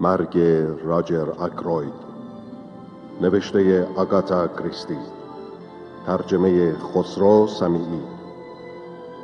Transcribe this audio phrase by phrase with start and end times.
[0.00, 0.38] مرگ
[0.84, 1.92] راجر اکروید
[3.20, 4.98] نوشته آگاتا کریستی.
[6.06, 8.02] ترجمه خسرو سمیعی.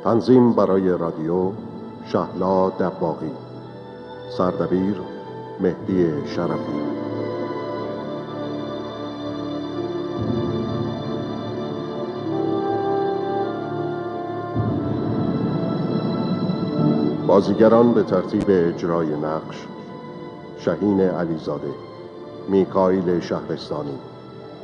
[0.03, 1.51] تنظیم برای رادیو
[2.05, 3.31] شهلا دباغی.
[4.37, 5.01] سردبیر
[5.59, 6.81] مهدی شرفی.
[17.27, 19.67] بازیگران به ترتیب اجرای نقش
[20.59, 21.71] شهین علیزاده
[22.49, 23.97] میکایل شهرستانی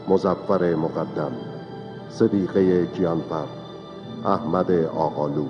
[0.07, 1.31] مزفر مقدم
[2.09, 3.45] صدیقه گیانفر
[4.25, 5.45] احمد آقالو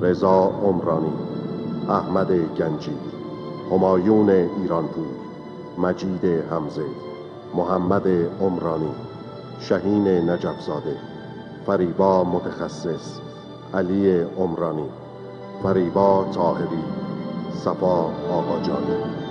[0.00, 1.12] رضا عمرانی
[1.88, 2.96] احمد گنجی
[3.70, 5.06] همایون ایرانپور
[5.78, 6.84] مجید حمزه
[7.54, 8.08] محمد
[8.40, 8.92] عمرانی
[9.60, 10.96] شهین نجفزاده
[11.66, 13.20] فریبا متخصص
[13.74, 14.88] علی عمرانی
[15.62, 16.84] فریبا طاهری
[17.54, 19.21] صفا آقاجانی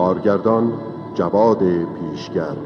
[0.00, 0.72] کارگردان
[1.14, 2.56] جواد پیشگر.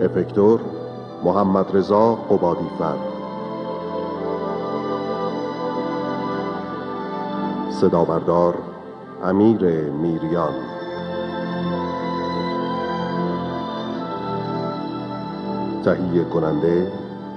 [0.00, 0.60] افکتور
[1.24, 2.96] محمد رضا قبادی فر
[7.70, 8.54] صدابردار
[9.24, 10.54] امیر میریان.
[15.84, 16.92] تهیه کننده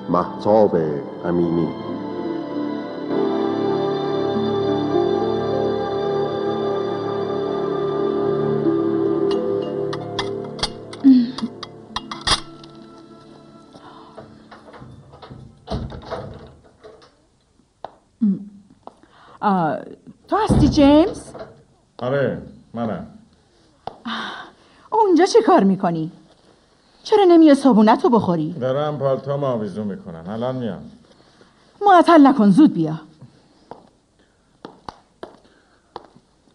[0.09, 0.77] محتاب
[1.25, 1.86] امینی.
[25.57, 26.11] کار می‌کنی؟
[27.03, 30.81] چرا نمیه صابونت رو بخوری؟ دارم پالتوم آویزون می‌کنن الان میام.
[31.81, 32.99] معطل نکن زود بیا.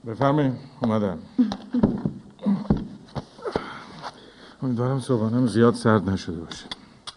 [0.07, 0.53] بفرمایید
[0.83, 1.19] اومدم.
[4.63, 6.65] امیدوارم صبحانم زیاد سرد نشده باشه.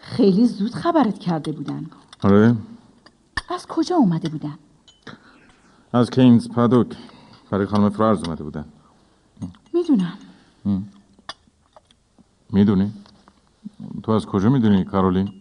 [0.00, 1.86] خیلی زود خبرت کرده بودن.
[2.22, 2.56] آره؟
[3.50, 4.58] از کجا اومده بودن؟
[5.92, 6.86] از کینز پادوک.
[7.50, 8.64] برای خانم فرارز اومده بودن.
[9.72, 10.18] می‌دونم.
[12.56, 12.92] می‌دونی؟
[14.02, 15.32] تو از کجا می‌دونی کارولین؟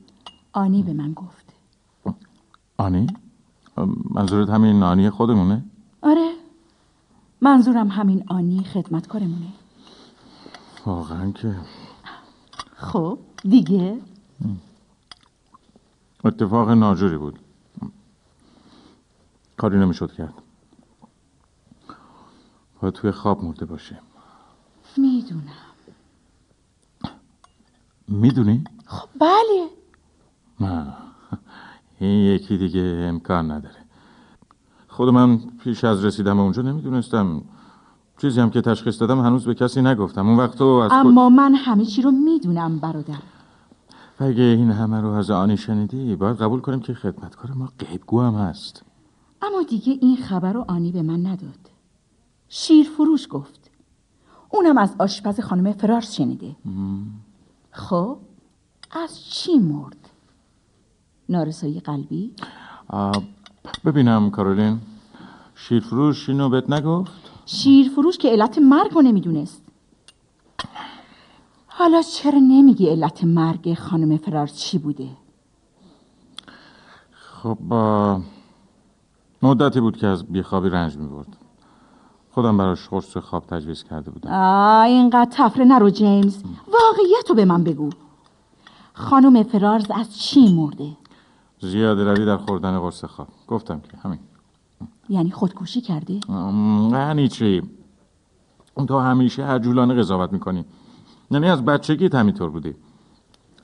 [0.54, 1.46] آنی به من گفت.
[2.78, 3.08] آنی؟
[4.10, 5.64] منظورت همین آنی خودمونه؟
[6.02, 6.34] آره.
[7.42, 9.48] منظورم همین آنی خدمتکارمونه.
[10.86, 11.56] واقعا که.
[12.76, 14.00] خب دیگه؟
[16.26, 17.40] اتفاق ناجوری بود.
[19.58, 20.34] کاری نمی‌شد کرد.
[22.82, 24.00] باید توی خواب مرده باشه
[24.98, 25.65] می‌دونم.
[28.08, 29.70] می‌دونی؟ خب بله.
[30.60, 30.94] نه.
[32.00, 33.76] این یکی دیگه امکان نداره.
[34.88, 37.42] خود من پیش از رسیدم اونجا نمی‌دونستم.
[38.18, 40.28] چیزی هم که تشخیص دادم هنوز به کسی نگفتم.
[40.28, 43.20] اون وقت تو از کل- اما من همه چی رو می‌دونم برادر.
[44.20, 48.22] و اگه این همه رو از آنی شنیدی باید قبول کنیم که خدمتکار ما غیبگو
[48.22, 48.84] هم هست.
[49.42, 51.70] اما دیگه این خبر رو آنی به من نداد.
[52.50, 53.72] شیر فروش گفت.
[54.50, 56.56] اونم از آشپز خانم فرارس شنیده.
[57.76, 58.18] خب
[58.92, 60.10] از چی مرد؟
[61.30, 62.34] نارسایی قلبی؟
[63.86, 64.80] ببینم کارولین
[65.56, 67.12] شیرفروش اینو بهت نگفت
[67.46, 69.62] شیر فروش که علت مرگ رو نمی‌دونست
[71.68, 75.10] حالا چرا نمیگی علت مرگ خانم فرارس چی بوده؟
[77.12, 77.58] خب
[79.42, 81.38] مدتی بود که از بیخوابی رنج می‌برد
[82.36, 84.30] خودم براش قرص خواب تجویز کرده بودم.
[84.32, 86.44] آه اینقدر تفره نرو جیمز.
[86.68, 87.90] واقعیت رو به من بگو.
[88.94, 90.98] خانم فرارز از چی مرده؟
[91.60, 93.28] زیاده روی در خوردن قرص خواب.
[93.48, 94.20] گفتم که همین.
[95.10, 96.20] یعنی خودکشی کرده؟
[96.92, 97.62] یعنی چی؟
[98.88, 100.66] تو همیشه عجولانه قضاوت می‌کنی.
[101.32, 102.76] یعنی از بچگیت همینطور بودی.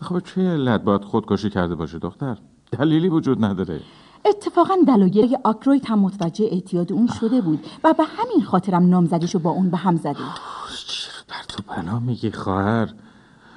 [0.02, 2.38] خب چه علت باید خودکشی کرده باشه دختر؟
[2.72, 3.80] دلیلی وجود نداره.
[4.26, 9.50] اتفاقا دلایل آکرویت هم متوجه اعتیاد اون شده بود و به همین خاطرم نامزدیشو با
[9.50, 10.14] اون به هم زده.
[11.28, 12.94] در تو پناه میگی خواهر؟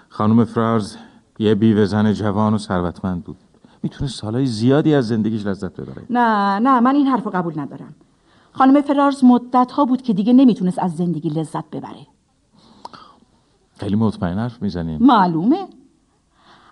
[0.09, 0.97] خانم فرارز
[1.39, 3.37] یه بیوه زن جوان و ثروتمند بود.
[3.83, 6.03] می‌تونه سالهای زیادی از زندگیش لذت ببره.
[6.11, 7.95] نه نه من این حرف قبول ندارم.
[8.53, 12.07] خانم فرارز مدت ها بود که دیگه نمی‌تونست از زندگی لذت ببره.
[13.79, 15.69] خیلی مطمئن حرف می‌زنیم معلومه.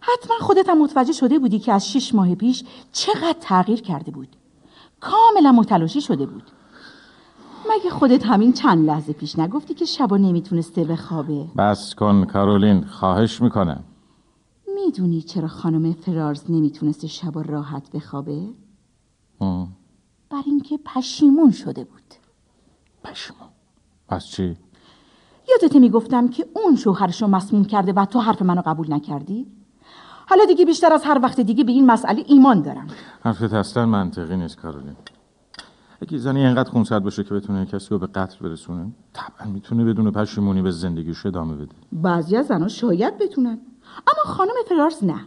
[0.04, 4.37] حتما خودت هم متوجه شده بودی که از شش ماه پیش چقدر تغییر کرده بود.
[5.00, 6.43] کاملا متلاشی شده بود.
[7.70, 13.43] مگه خودت همین چند لحظه پیش نگفتی که شبا نمی‌تونسته بخوابه؟ بس کن کارولین خواهش
[13.43, 13.84] می‌کنم.
[14.75, 18.49] می‌دونی چرا خانم فرارز نمی‌تونسته شبا راحت بخوابه؟
[19.40, 19.69] اه،
[20.31, 22.14] بر اینکه پشیمون شده بود.
[23.04, 23.49] پشیمون؟
[24.08, 24.56] پس چی؟
[25.49, 29.46] یادت می‌گفتم که اون شوهرشو مسموم کرده و تو حرف منو قبول نکردی؟
[30.32, 32.87] حالا دیگه بیشتر از هر وقت دیگه به این مسئله ایمان دارم.
[33.23, 34.96] حرفت اصلا منطقی نیست کارولین.
[36.02, 40.11] اگه زنی اینقدر خونسرد باشه که بتونه کسی رو به قتل برسونه طبعا می‌تونه بدون
[40.11, 41.75] پشیمونی به زندگیش ادامه بده.
[41.93, 43.58] بعضی از زنها شاید بتونن
[44.06, 45.20] اما خانم فرارز نه.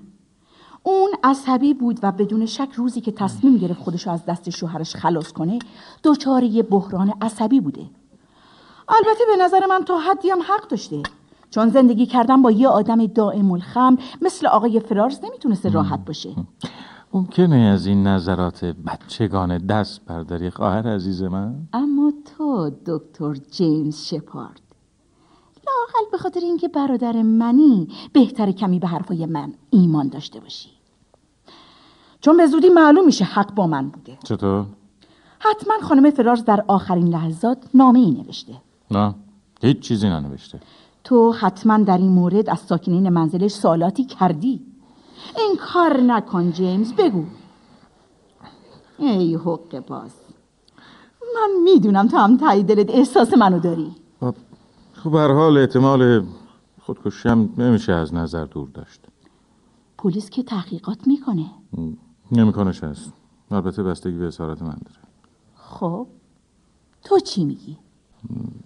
[0.83, 5.31] اون عصبی بود و بدون شک روزی که تصمیم گرفت خودشو از دست شوهرش خلاص
[5.31, 5.59] کنه
[6.03, 7.85] دچار یه بحران عصبی بوده.
[8.89, 11.03] البته به نظر من تا حدی هم حق داشته.
[11.49, 16.29] چون زندگی کردن با یه آدم دائم الخمر مثل آقای فرارز نمی‌تونسته راحت باشه.
[17.13, 24.61] ممکنه از این نظرات بچگانه دست برداری خواهر عزیز من؟ اما تو دکتر جیمز شپارد.
[25.67, 30.69] لاقل به خاطر اینکه برادر منی بهتر کمی به حرفای من ایمان داشته باشی.
[32.21, 34.17] چون به زودی معلوم میشه حق با من بوده.
[34.23, 34.65] چطور؟
[35.39, 38.53] حتما خانم فرارز در آخرین لحظات نامه ای نوشته.
[38.91, 39.15] نه
[39.61, 40.59] هیچ چیزی ننوشته.
[41.05, 44.65] تو حتما در این مورد از ساکنین منزلش سوالاتی کردی.
[45.37, 47.23] این کار نکن جیمز بگو.
[48.97, 50.11] ای حق باز.
[51.35, 53.95] من می‌دونم تو هم تایی دلت احساس منو داری.
[54.19, 54.35] خب
[54.93, 56.25] خب هر حال احتمال
[56.81, 59.01] خودکشی هم نمیشه از نظر دور داشت.
[59.97, 61.45] پلیس که تحقیقات می‌کنه.
[62.31, 63.13] نمیکنش هست
[63.51, 64.99] البته بستگی به اسارت من داره.
[65.55, 66.07] خب
[67.03, 67.77] تو چی میگی؟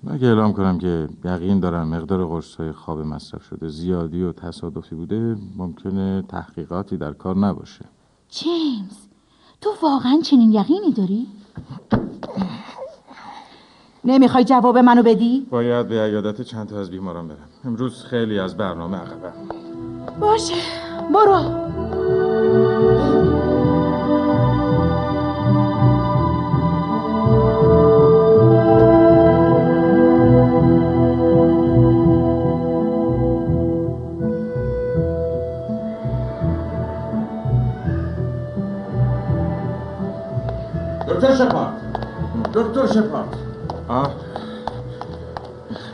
[0.08, 5.38] اگه اعلام کنم که یقین دارم مقدار قرص خواب مصرف شده زیادی و تصادفی بوده
[5.58, 7.86] ممکنه تحقیقاتی در کار نباشه
[8.30, 8.98] جیمز
[9.62, 11.28] تو واقعا چنین یقینی داری؟
[14.06, 18.58] نمی‌خوای جواب منو بدی؟ باید به عیادت چند تا از بیماران برم امروز خیلی از
[18.58, 19.34] برنامه عقبم
[20.20, 20.56] باشه
[21.14, 21.79] برو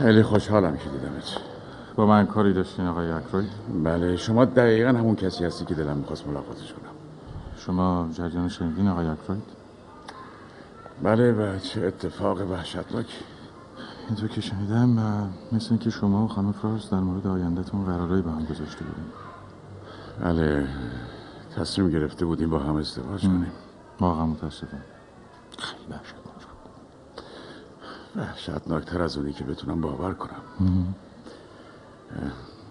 [0.06, 1.36] خیلی خوشحالم که دیدمت.
[1.96, 3.50] با من کاری داشتین آقای اکروید
[3.84, 6.92] بله شما دقیقا همون کسی هستی که دلم می‌خواست ملاقاتش کنم.
[7.56, 9.42] شما جریان شنیدین آقای اکروید
[11.02, 13.06] بله و چه اتفاق وحشتناک.
[14.08, 18.30] اینطور که شنیدم و مثل اینکه شما و خانم فرارز در مورد آیندهتون قرارایی با
[18.30, 19.10] هم گذاشته بودین.
[20.20, 20.68] بله
[21.56, 23.52] تصمیم گرفته بودیم با هم ازدواج کنیم.
[24.00, 24.82] واقعا متاسفم.
[25.58, 25.94] خیلی
[28.16, 30.94] وحشتناکتر از اونی که بتونم باور کنم.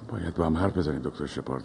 [0.10, 1.64] باید با هم حرف بزنیم دکتر شپارد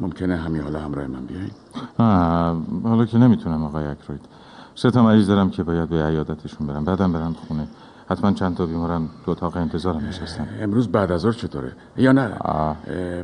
[0.00, 1.50] ممکنه همین حالا همراه من بیاین
[1.98, 4.20] آه، حالا که نمی‌تونم آقای اکروید.
[4.74, 6.84] سه تا مریض دارم که باید به عیادتشون برم.
[6.84, 7.68] بعدم برم خونه.
[8.08, 10.48] حتما چند تا بیمارم دو اتاق انتظارم نشستن.
[10.60, 12.36] امروز بعد از ظهر چطوره؟ یا نه؟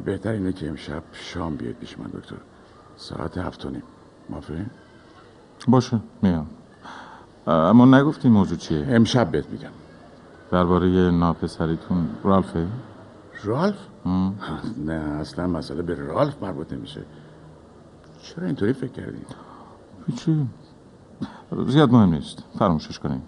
[0.05, 2.37] بهتر اینه که امشب شام بیاید پیش من دکتر.
[2.97, 3.83] ساعت هفت و نیم.
[4.31, 4.67] موافقین؟
[5.69, 6.47] باشه میام.
[7.47, 9.71] اما نگفتین موضوع چیه؟ امشب بهت میگم.
[10.51, 12.67] درباره ناپسریتون رالفه؟
[13.45, 13.77] رالف؟
[14.77, 17.03] نه اصلا مسئله به رالف مربوط نمیشه.
[18.23, 19.23] چرا اینطوری فکر کردی؟
[20.07, 20.47] هیچی.
[21.69, 22.43] زیاد مهم نیست.
[22.59, 23.23] فراموشش کنیم.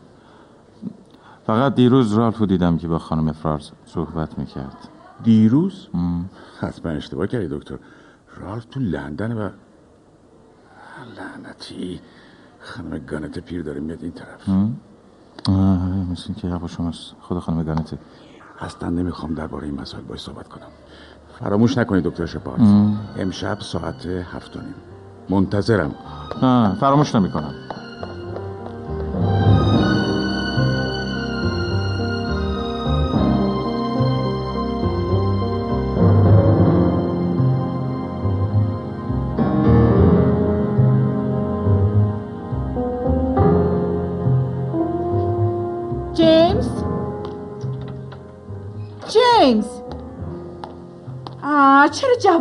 [1.46, 4.88] فقط دیروز رالف رو دیدم که با خانم فرارز صحبت می‌کرد.
[5.23, 5.88] دیروز؟
[6.61, 7.78] حتما اشتباه کردی دکتر.
[8.37, 9.50] رالف تو لندن و
[11.16, 12.00] لعنتی.
[12.66, 14.49] خانم گانت پیر داره میاد این طرف.
[15.49, 17.99] آه مثل که حق شماست خدا خانم گانته
[18.61, 20.66] اصلا نمی‌خوام درباره این مسائل باید صحبت کنم.
[21.38, 22.61] فراموش نکنید دکتر شپارت.
[23.18, 24.75] امشب ساعت هفت و نیم.
[25.28, 25.94] منتظرم.
[26.42, 27.54] آه فراموش نمی‌کنم.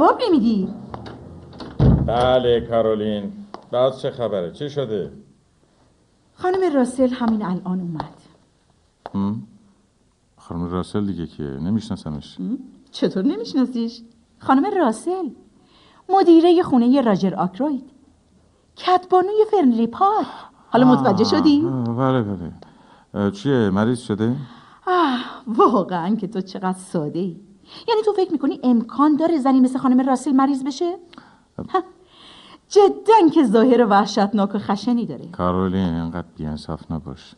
[0.05, 0.74] جواب نمیدی؟
[2.05, 3.33] بله کارولین.
[3.71, 5.12] بعد چه خبره؟ چی شده؟
[6.33, 8.15] خانم راسل همین الان اومد.
[10.38, 12.38] خانم راسل دیگه که نمیشناسمش.
[12.91, 14.01] چطور نمیشناسیش؟
[14.39, 15.29] خانم راسل
[16.09, 17.89] مدیره خونه راجر آکروید.
[18.75, 20.27] کتبانوی فرنلی پارک.
[20.69, 21.62] حالا متوجه شدی؟
[21.97, 23.31] بله بله.
[23.31, 24.35] چیه؟ مریض شده؟
[24.88, 27.39] آه واقعا که تو چقدر ساده ای
[27.88, 30.95] یعنی تو فکر می‌کنی امکان داره زنی مثل خانم راسل مریض بشه؟
[32.69, 35.25] جدا که ظاهر وحشتناک و خشنی داره.
[35.25, 37.36] کارولین اینقدر بیانصاف نباش.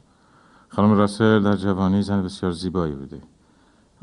[0.70, 3.22] خانم راسل در جوانی زن بسیار زیبایی بوده.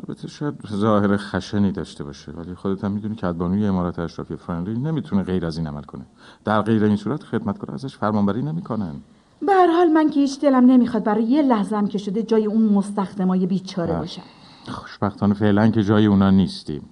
[0.08, 4.80] البته شاید ظاهر خشنی داشته باشه ولی خودت هم می‌دونی که ادبانوی امارات اشرافی فرانلی
[4.80, 6.06] نمی‌تونه غیر از این عمل کنه.
[6.44, 8.94] در غیر این صورت خدمتکار ازش فرمانبری نمی‌کنن.
[9.42, 12.46] به هر حال من که هیچ دلم نمی‌خواد برای یه لحظه هم که شده جای
[12.46, 13.98] اون مستخدمای بیچاره بله.
[13.98, 14.22] باشم.
[14.68, 16.88] خوشبختانه فعلا که جای اونا نیستیم.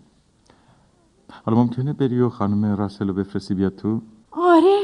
[1.45, 4.01] حالا ممکنه بری و خانم راسل رو بفرستی بیاد تو؟
[4.31, 4.81] آره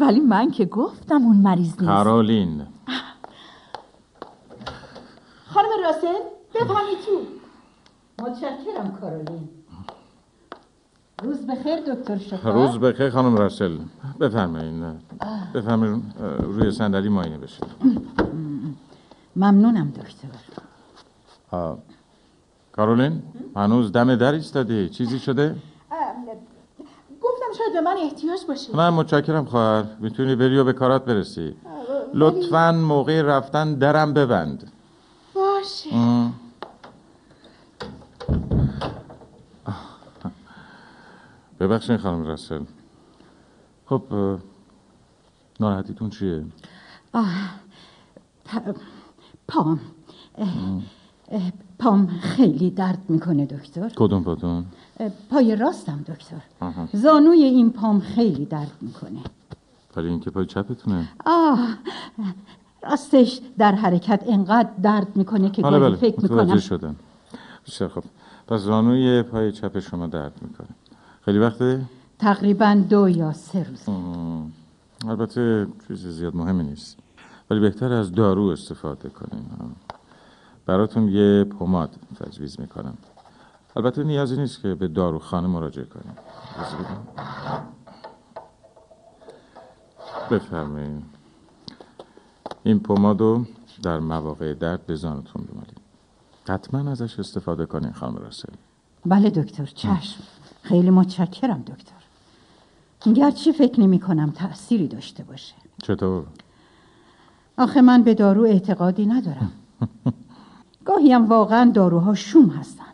[0.00, 1.84] ولی من که گفتم اون مریض نیست.
[1.84, 2.66] کارولین.
[5.46, 6.18] خانم راسل
[6.54, 7.20] بفهمی تو.
[8.24, 9.48] متشکرم کارولین.
[11.22, 13.78] روز بخیر دکتر شفا روز بخیر خانم راسل.
[14.20, 14.84] بفرمایید
[15.54, 16.02] بفرمایید
[16.42, 17.66] روی صندلی ماینه بشه.
[19.36, 20.28] ممنونم دکتر.
[21.50, 21.78] آه.
[22.72, 23.22] کارولین
[23.56, 25.56] هنوز دم در ایستادی؟ چیزی شده؟
[27.22, 28.76] گفتم شاید به من احتیاج باشه.
[28.76, 29.84] من متشکرم خواهر.
[30.00, 31.54] می‌تونی بری و به کارات برسی.
[32.14, 34.72] لطفا موقع رفتن درم ببند.
[35.34, 35.94] باشه.
[35.94, 36.34] ام.
[41.60, 42.60] ببخشید خانم راسل.
[43.86, 44.02] خب
[45.60, 46.44] ناراحتیتون چیه؟
[47.14, 48.76] پ-
[49.48, 49.80] پام.
[50.38, 50.48] اه،
[51.28, 51.52] اه،
[51.82, 53.88] پام خیلی درد می‌کنه دکتر.
[53.96, 54.64] کدوم پاتون؟
[55.30, 56.36] پای راستم دکتر.
[56.60, 56.88] آها.
[56.92, 59.20] زانوی این پام خیلی درد می‌کنه.
[59.96, 61.08] ولی اینکه پای چپتونه.
[61.26, 61.68] آه
[62.90, 65.96] راستش در حرکت انقدر درد می‌کنه که بله بله.
[65.96, 66.96] فکر متوجه می‌کنم شدم.
[67.66, 68.04] بسیار خب
[68.46, 70.68] پس زانوی پای چپ شما درد می‌کنه.
[71.24, 71.80] خیلی وقته؟
[72.18, 73.96] تقریبا دو یا سه روز.
[75.08, 76.98] البته چیز زیاد مهمی نیست.
[77.50, 79.46] ولی بهتر از دارو استفاده کنیم.
[80.66, 81.90] براتون یه پماد
[82.20, 82.94] تجویز می‌کنم.
[83.76, 86.16] البته نیازی نیست که به داروخانه مراجعه کنیم.
[90.30, 91.04] بفرمایید
[92.62, 93.44] این پمادو
[93.82, 95.80] در مواقع درد به زانتون بمالید.
[96.48, 98.52] حتما ازش استفاده کنین خانم راسل.
[99.06, 100.22] بله دکتر چشم.
[100.62, 102.02] خیلی متشکرم دکتر.
[103.14, 105.54] گرچه فکر نمی کنم تأثیری داشته باشه.
[105.82, 106.26] چطور؟
[107.58, 109.52] آخه من به دارو اعتقادی ندارم.
[110.84, 112.84] گاهی هم واقعا داروها شوم هستن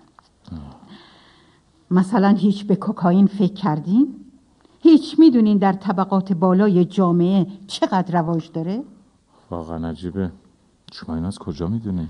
[1.90, 4.14] مثلا هیچ به کوکائین فکر کردین؟
[4.80, 8.82] هیچ می‌دونین در طبقات بالای جامعه چقدر رواج داره؟
[9.50, 10.30] واقعا عجیبه
[10.92, 12.08] شما این از کجا می‌دونین؟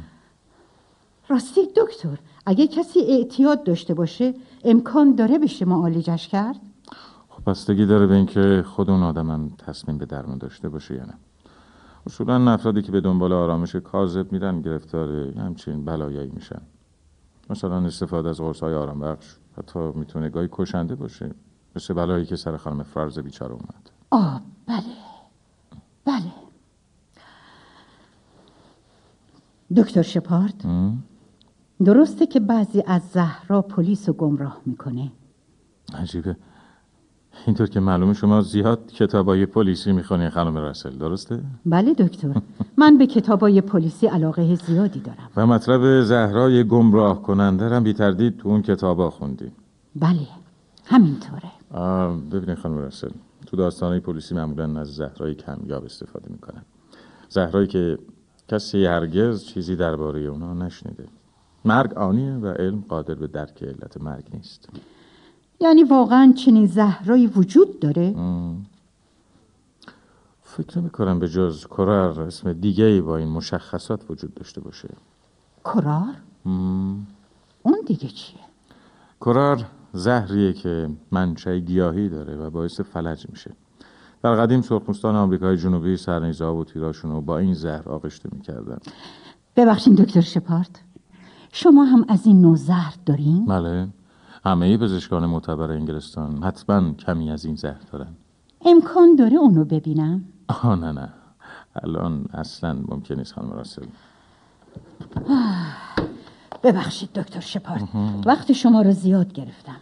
[1.28, 6.60] راستی دکتر اگه کسی اعتیاد داشته باشه امکان داره بشه معالجش کرد؟
[7.28, 11.04] خب بستگی داره به اینکه خود اون آدم هم تصمیم به درمان داشته باشه یا
[11.04, 11.14] نه
[12.08, 16.60] اصولا افرادی که به دنبال آرامش کاذب میرن گرفتار همچین بلایایی میشن.
[17.50, 21.30] مثلا استفاده از قرص های آرام بخش حتی می‌تونه گاهی کشنده باشه
[21.76, 23.90] مثل بلایی که سر خانم فرز بیچاره اومد.
[24.10, 24.82] آه بله.
[26.04, 26.32] بله.
[29.76, 30.64] دکتر شپارد؟
[31.84, 35.12] درسته که بعضی از زهرا پلیس رو گمراه می‌کنه.
[35.94, 36.36] عجیبه.
[37.46, 42.34] اینطور که معلومه شما زیاد کتابای پلیسی می‌خونی خانم رسل درسته؟ بله دکتر.
[42.76, 45.30] من به کتابای پلیسی علاقه زیادی دارم.
[45.36, 49.52] و مطلب زهرای گمراه کننده هم بی تردید تو اون کتابا خوندی.
[49.96, 50.26] بله
[50.84, 51.50] همینطوره.
[52.32, 53.10] ببینید خانم رسل
[53.46, 56.62] تو داستانهای پلیسی معمولا از زهرهای کمیاب استفاده می‌کنن.
[57.28, 57.98] زهرایی که
[58.48, 61.04] کسی هرگز چیزی درباره اونا نشنیده.
[61.64, 64.68] مرگ آنیه و علم قادر به درک علت مرگ نیست.
[65.60, 68.14] یعنی واقعا چنین زهرایی وجود داره؟
[70.42, 74.88] فکر نمی کنم به جز کرر اسم دیگه ای با این مشخصات وجود داشته باشه.
[75.64, 76.14] کرار؟
[77.62, 78.40] اون دیگه چیه؟
[79.20, 83.50] کرار زهریه که منشأ گیاهی داره و باعث فلج میشه.
[84.22, 88.78] در قدیم سرخپوستان آمریکای جنوبی سرنیزه‌ها و تیراشون رو با این زهر آغشته می‌کردن.
[89.56, 90.78] ببخشین دکتر شپارد
[91.52, 93.88] شما هم از این نوع زهر دارین؟ بله.
[94.48, 98.06] همه پزشکان معتبر انگلستان حتما کمی از این زهر دارن.
[98.64, 101.08] امکان داره اونو ببینم؟ آه نه نه.
[101.82, 103.86] الان اصلا ممکن نیست خانم راسل.
[106.62, 107.88] ببخشید دکتر شپارد
[108.26, 109.76] وقت شما رو زیاد گرفتم.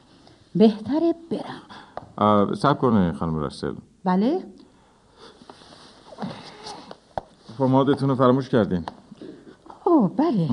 [0.54, 2.54] بهتره برم.
[2.54, 3.75] صبر کنه خانم راسل.
[4.04, 4.44] بله؟
[7.58, 8.85] پمادتون رو فراموش کردین.
[9.85, 10.49] اوه بله.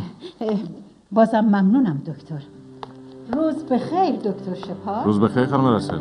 [1.11, 2.43] بازم ممنونم دکتر.
[3.31, 5.99] روز بخیر دکتر شپارد روز بخیر خانم راسل.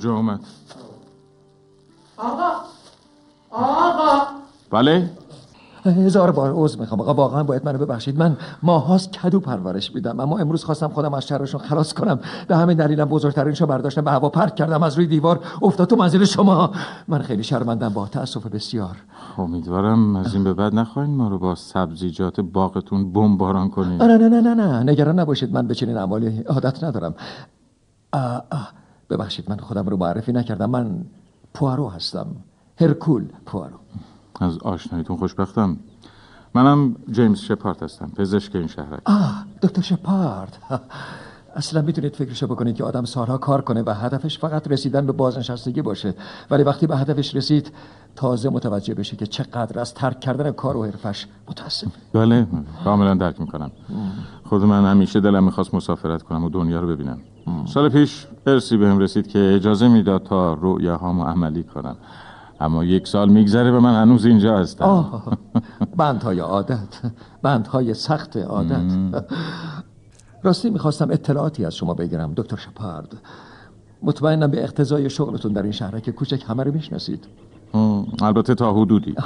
[0.00, 0.40] کجا آمد؟
[2.16, 2.50] آقا
[3.50, 4.18] آقا.
[4.70, 5.10] بله؟
[5.84, 7.00] هزار بار عذر می‌خوام.
[7.00, 8.18] آقا واقعا باید منو ببخشید.
[8.18, 10.20] من ماهاست کدو پرورش میدم.
[10.20, 12.20] اما امروز خواستم خودم از شرشون خلاص کنم.
[12.48, 14.04] به همین دلیلم بزرگترینشو برداشتم.
[14.04, 14.82] به هوا پرک کردم.
[14.82, 16.70] از روی دیوار افتاد تو منزل شما.
[17.08, 17.88] من خیلی شرمندم.
[17.88, 18.96] با تاسف بسیار.
[19.38, 24.28] امیدوارم از این به بعد نخواین ما رو با سبزیجات باغتون بمباران کنید نه نه
[24.28, 24.82] نه نه نه.
[24.82, 25.54] نگران نباشید.
[25.54, 27.14] من به چنین اعمالی عادت ندارم.
[28.12, 28.79] آه آه.
[29.10, 30.70] ببخشید من خودم رو معرفی نکردم.
[30.70, 31.04] من
[31.54, 32.26] پوارو هستم.
[32.80, 33.76] هرکول پوارو.
[34.40, 35.76] از آشناییتون خوشبختم.
[36.54, 39.00] منم جیمز شپارت هستم پزشک این شهرک.
[39.04, 40.80] آه دکتر شپارد.
[41.56, 45.82] اصلا می‌تونید فکرشو بکنید که آدم سالها کار کنه و هدفش فقط رسیدن به بازنشستگی
[45.82, 46.14] باشه.
[46.50, 47.72] ولی وقتی به هدفش رسید
[48.16, 52.46] تازه متوجه بشه که چقدر از ترک کردن کار و حرفش متاسف بله
[52.84, 53.70] کاملا درک می‌کنم.
[54.44, 57.18] خود من همیشه دلم می‌خواست مسافرت کنم و دنیا رو ببینم.
[57.66, 61.96] سال پیش ارسی بهم رسید که اجازه می‌داد تا رؤیاهامو عملی کنم.
[62.60, 64.84] اما یک سال میگذره و من هنوز اینجا هستم.
[64.84, 65.38] آه
[65.96, 67.00] بندهای عادت
[67.42, 68.92] بندهای سخت عادت.
[70.42, 73.16] راستی می‌خواستم اطلاعاتی از شما بگیرم دکتر شپارد.
[74.02, 77.24] مطمئنم به اقتضای شغلتون در این شهرک کوچک همه رو می‌شناسید.
[78.22, 79.14] البته تا حدودی.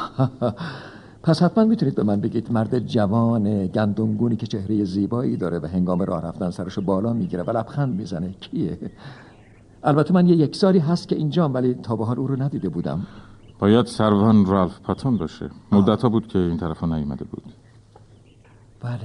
[1.25, 6.03] پس حتما می‌تونید به من بگید مرد جوان گندمگونی که چهره زیبایی داره و هنگام
[6.03, 8.33] راه رفتن سرشو بالا می‌گیره و لبخند می‌زنه.
[8.33, 8.79] کیه؟
[9.83, 12.69] البته من یه یک سالی هست که اینجام ولی تا به حال او رو ندیده
[12.69, 13.07] بودم.
[13.59, 15.51] باید سروان رالف پاتون باشه.
[15.73, 17.53] مدت ها بود که این طرف نیومده بود.
[18.81, 19.01] بله.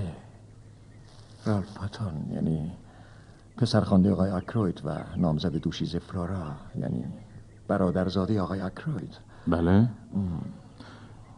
[1.46, 2.72] رالف پاتون یعنی
[3.58, 7.06] پسرخوانده آقای اکروید و نامزد دوشیز فلورا یعنی
[7.68, 9.18] برادرزاده آقای اکروید.
[9.48, 9.90] بله.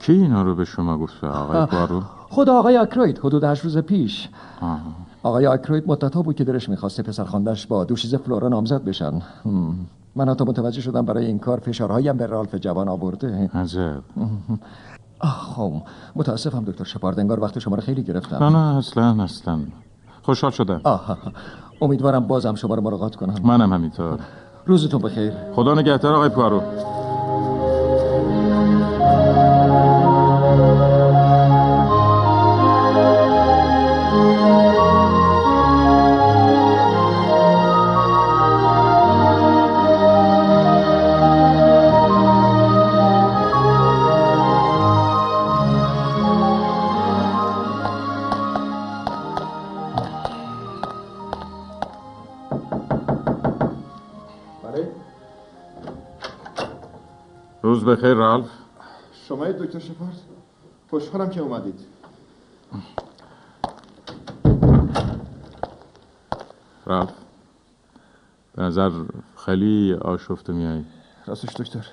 [0.01, 4.29] کی اینا رو به شما گفته؟ آقای پوارو خود آقای اکروید حدود هشت روز پیش.
[4.61, 4.79] آه.
[5.23, 9.21] آقای آکروید مدتها بود که دلش می‌خواسته پسرخواندهش با دوشیزه فلورا نامزد بشن.
[10.15, 13.49] من حتی متوجه شدم برای این کار فشارهایم به رالف جوان آورده.
[13.53, 14.01] عجب.
[15.21, 15.73] خب.
[16.15, 17.19] متاسفم دکتر شپارد.
[17.19, 18.43] انگار وقت شما رو خیلی نه گرفتم.
[18.43, 19.59] نه اصلا اصلا
[20.21, 20.81] خوشحال شدم.
[20.83, 21.17] آه
[21.81, 23.35] امیدوارم بازم شما رو ملاقات کنم.
[23.43, 24.19] منم همینطور.
[24.65, 25.33] روزتون بخیر.
[25.55, 26.61] خدا نگهدار آقای پوارو
[59.71, 60.19] دکتر شپارد
[60.89, 61.79] خوشحالم که اومدید.
[66.85, 67.11] رالف
[68.55, 68.91] به نظر
[69.45, 70.83] خیلی آشفته میای
[71.25, 71.85] راستش دکتر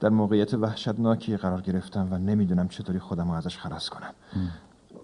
[0.00, 4.14] در موقعیت وحشتناکی قرار گرفتم و نمی‌دونم چطوری خودم رو ازش خلاص کنم.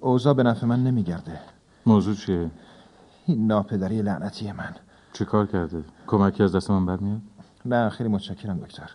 [0.00, 1.40] اوضاع به نفع من نمیگرده.
[1.86, 2.50] موضوع چیه؟
[3.26, 4.74] این ناپدری لعنتی من.
[5.12, 7.20] چه کار کرده؟ کمکی از دست من برمیاد
[7.64, 8.90] نه خیلی متشکرم دکتر.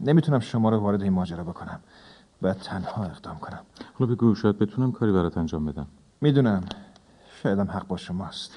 [0.00, 1.80] نمی‌تونم شما رو وارد این ماجرا بکنم
[2.42, 3.60] باید تنها اقدام کنم.
[3.94, 5.86] حالا بگو شاید بتونم کاری برات انجام بدم.
[6.20, 6.64] می‌دونم.
[7.42, 8.52] شایدم حق با شماست.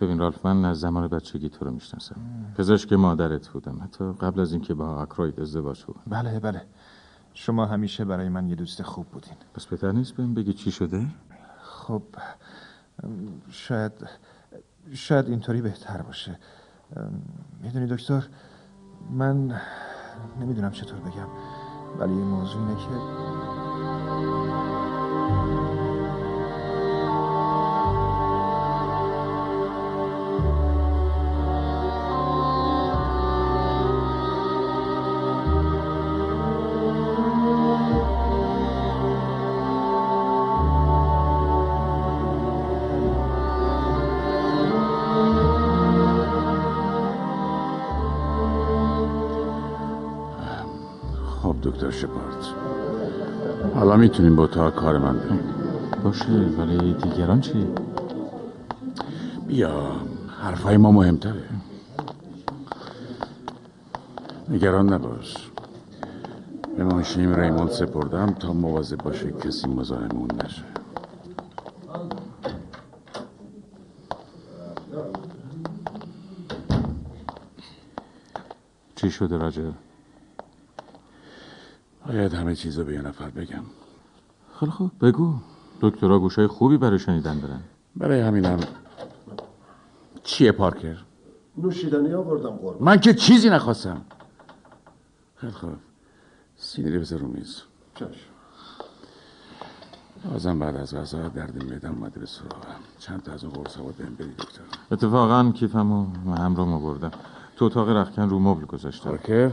[0.00, 2.16] ببین رالف من از زمان بچگی تو رو می‌شناسم.
[2.58, 3.80] پزشک مادرت بودم.
[3.82, 6.02] حتی قبل از اینکه با اکروید ازدواج کنم.
[6.06, 6.62] بله بله.
[7.34, 9.34] شما همیشه برای من یه دوست خوب بودین.
[9.54, 11.06] پس بهتر نیست بهم بگی چی شده؟
[11.62, 12.02] خب
[13.50, 13.92] شاید
[14.92, 16.38] شاید اینطوری بهتر باشه.
[17.62, 18.28] می‌دونی دکتر
[19.10, 19.60] من
[20.40, 21.28] نمی‌دونم چطور بگم
[21.98, 22.88] ولی موضوع اینه که
[54.04, 55.40] می‌تونیم با تا کار من بریم
[56.04, 57.66] باشه ولی دیگران چی؟
[59.46, 59.96] بیا
[60.42, 61.48] حرفای ما مهمتره.
[64.48, 65.50] نگران نباش.
[66.76, 70.64] به ماشین ریموند سپردم تا مواظب باشه کسی مزاحمون نشه.
[78.96, 79.72] چی شده راجر
[82.06, 83.64] باید همه چیز رو به یه نفر بگم.
[84.60, 84.90] خیلی خوب.
[85.00, 85.34] بگو.
[85.80, 87.60] دکترها گوشای خوبی برای شنیدن دارن.
[87.96, 88.60] برای همینم
[90.22, 90.96] چیه پارکر؟
[91.56, 94.00] نوشیدنی آوردم قربان من که چیزی نخواستم.
[95.36, 95.70] خیلی خوب.
[96.56, 97.62] سینری بذار رو میز.
[97.94, 98.08] چشم.
[100.30, 102.80] بازم بعد از غذا درد میدم اومده به سراغم.
[102.98, 107.10] چند تا از اون قرص ها بهم بدی دکتر اتفاقا کیفمو همراهمو بردم
[107.56, 109.10] تو اتاق رختکن رو مبل گذاشتم.
[109.10, 109.50] پارکر؟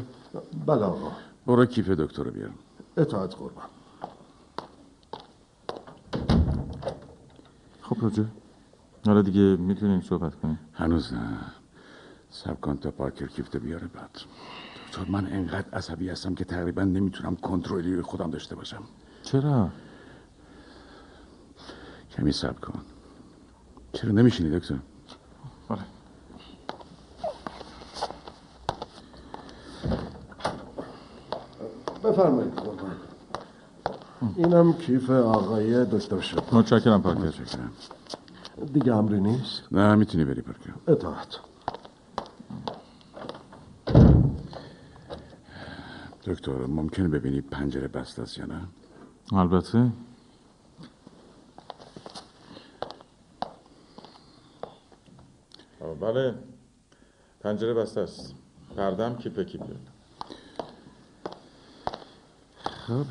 [0.65, 1.11] بله آقا.
[1.47, 2.49] برو کیف دکتر رو بیار
[2.97, 3.65] اطاعت قربان.
[8.01, 8.23] راجع
[9.05, 10.59] حالا دیگه می‌تونیم صحبت کنیم.
[10.73, 11.37] هنوز نه
[12.29, 14.09] سب کن تا پارکر کیفت بیاره بعد.
[14.87, 18.83] دکتر من انقدر عصبی هستم که تقریبا نمی‌تونم کنترلی روی خودم داشته باشم.
[19.23, 19.69] چرا؟
[22.17, 22.81] کمی سب کن.
[23.93, 24.75] چرا نمیشینی دکتر؟
[25.69, 25.81] بله.
[32.03, 32.91] بفرمایید قربان
[34.35, 37.71] اینم کیف آقای دکتر شد متشکرم پارکر متشکرم.
[38.73, 41.39] دیگه امری نیست؟ نه می‌تونی بری پارکر اطاعت.
[46.25, 48.61] دکتر ممکنه ببینی پنجره بسته است یا نه؟
[49.33, 49.89] البته.
[56.01, 56.33] بله.
[57.39, 58.35] پنجره بسته است.
[58.77, 59.75] پردم کیپه کیپه
[62.87, 63.05] خب.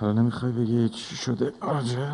[0.00, 2.08] حالا نمی‌خوای بگی چی شده؟ آجا.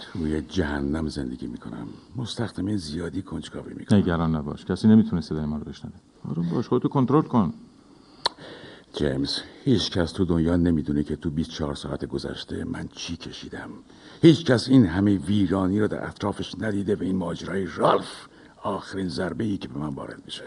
[0.00, 1.86] توی جهنم زندگی می‌کنم.
[2.16, 3.98] مستخدمه زیادی کنجکاوی می‌کنم.
[3.98, 4.64] نگران نباش.
[4.64, 5.94] کسی نمی‌تونه صدای ما رو بشنوه.
[6.28, 7.54] آروم باش خودتو کنترل کن.
[8.92, 13.70] جیمز هیچ کس تو دنیا نمی‌دونه که تو 24 ساعت گذشته من چی کشیدم.
[14.22, 18.26] هیچ کس این همه ویرانی رو در اطرافش ندیده و این ماجرای رالف
[18.62, 20.44] آخرین ضربه ای که به من وارد میشه.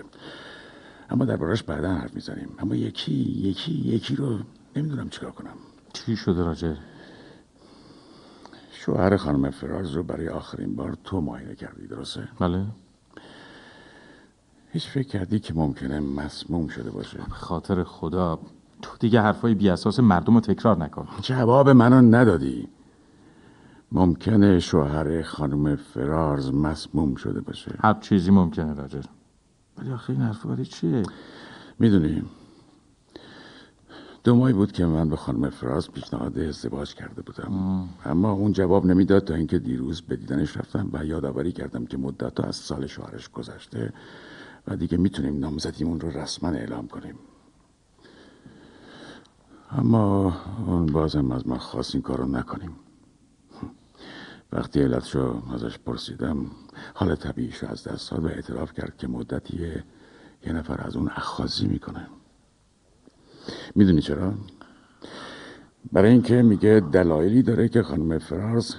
[1.10, 2.49] اما دربارش بعدا حرف می‌زنیم.
[2.60, 4.39] اما یکی یکی یکی رو
[4.75, 5.55] نمی‌دونم چیکار کنم.
[5.93, 6.75] چی شده راجر
[8.71, 12.65] شوهر خانم فراز رو برای آخرین بار تو معاینه کردی درسته؟ بله.
[14.71, 18.39] هیچ فکر کردی که ممکنه مسموم شده باشه؟ به خاطر خدا
[18.82, 21.08] تو دیگه حرفای بی اساس مردم رو تکرار نکن.
[21.21, 22.67] جواب منو ندادی.
[23.91, 27.75] ممکنه شوهر خانم فرارز مسموم شده باشه.
[27.80, 29.04] هر چیزی ممکنه راجر
[29.77, 31.04] ولی آخه این حرفا برای چیه؟
[31.80, 32.23] می‌دونی
[34.23, 37.88] دو ماهی بود که من به خانم فراز پیشنهاد ازدواج کرده بودم.
[38.05, 42.39] اما اون جواب نمی‌داد تا اینکه دیروز به دیدنش رفتم و یادآوری کردم که مدت
[42.39, 43.93] از سال شوهرش گذشته
[44.67, 47.15] و دیگه می‌تونیم نامزدیمون رو رسما اعلام کنیم.
[49.71, 52.75] اما اون بازم از من خواست این کارو نکنیم.
[54.51, 56.45] وقتی علتشو ازش پرسیدم
[56.93, 59.84] حال طبیعیش رو از دست داد و اعتراف کرد که مدتیه
[60.45, 62.07] یه نفر از اون اخاذی می‌کنه.
[63.75, 64.34] می‌دونی چرا؟
[65.91, 68.75] برای اینکه میگه دلایلی داره که خانم فرارز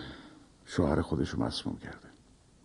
[0.64, 2.09] شوهر خودش رو مسموم کرده.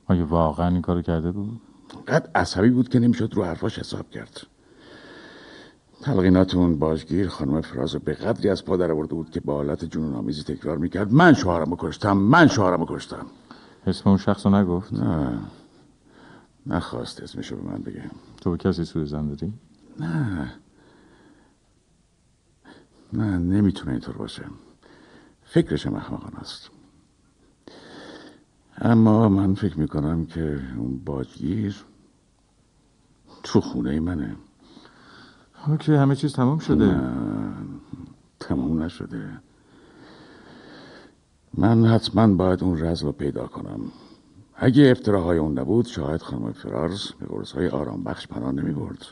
[0.05, 1.61] آیا واقعا این کارو کرده بود؟
[2.07, 4.47] قد عصبی بود که نمی‌شد رو حرفاش حساب کرد.
[6.01, 9.53] تلقینات اون باجگیر خانم فراز رو به قدری از پا در آورده بود که با
[9.53, 11.13] حالت جنون آمیزی تکرار می‌کرد.
[11.13, 13.25] من شوهرم رو کشتم من شوهرم رو کشتم.
[13.87, 15.39] اسم اون شخص رو نگفت؟ نه.
[16.65, 18.03] نخواست اسمشو به من بگه.
[18.41, 19.53] تو به کسی سوی زن دادی؟
[19.99, 20.53] نه.
[23.13, 24.45] نه نمی‌تونه اینطور باشه.
[25.45, 26.69] فکرش احمقانه است.
[28.81, 31.75] اما من فکر می‌کنم که اون باجگیر
[33.43, 34.35] تو خونه منه.
[35.53, 37.01] حالا که همه چیز تمام شده.
[38.39, 39.29] تمام نشده.
[41.53, 43.79] من حتما باید اون رز رو پیدا کنم.
[44.55, 49.05] اگه افتراهای اون نبود شاید خانم فرارز به قرصهای آرام بخش پناه نمی برد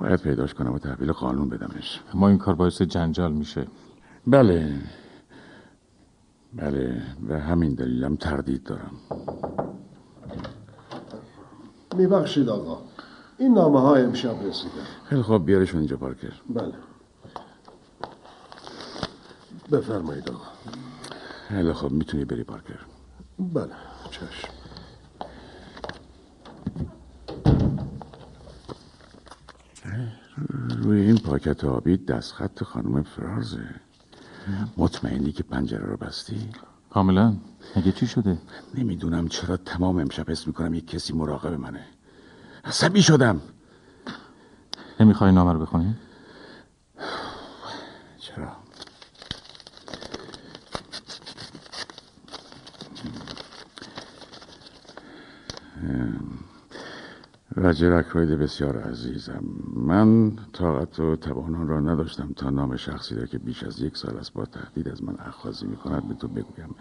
[0.00, 2.00] باید پیداش کنم و تحویل قانون بدمش.
[2.14, 3.66] ما این کار باعث جنجال میشه.
[4.26, 4.74] بله.
[6.54, 7.02] بله.
[7.28, 8.90] به همین دلیلم تردید دارم.
[11.96, 12.82] میبخشید آقا.
[13.38, 14.72] این نامه ها امشب رسیده
[15.04, 16.32] خیلی خوب بیارشون اینجا پارکر.
[16.48, 16.74] بله.
[19.72, 20.44] بفرمایید آقا.
[21.48, 22.80] خیلی خوب می‌تونی بری پارکر.
[23.38, 23.72] بله
[24.10, 24.59] چشم.
[30.82, 33.74] روی این پاکت آبی دستخط خانم فرارزه
[34.76, 36.50] مطمئنی که پنجره رو بستی؟
[36.90, 37.36] کاملا.
[37.76, 38.38] مگه چی شده؟
[38.74, 41.84] نمی‌دونم چرا تمام امشب حس می‌کنم یک کسی مراقب منه.
[42.64, 43.40] عصبی شدم.
[45.00, 45.94] نمی‌خوای نامه رو بخونی؟
[48.18, 48.56] چرا؟
[57.56, 59.44] رجر اکروید بسیار عزیزم.
[59.76, 64.16] من طاقت و توانان را نداشتم تا نام شخصی را که بیش از یک سال
[64.16, 66.74] است با تهدید از من اخاذی می کند به تو بگویم.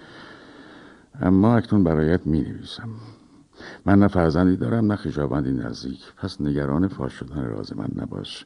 [1.21, 2.89] اما اکنون برایت می نویسم
[3.85, 6.13] من نه فرزندی دارم نه خیشاوندی نزدیک.
[6.17, 8.45] پس نگران فاش شدن راز من نباش.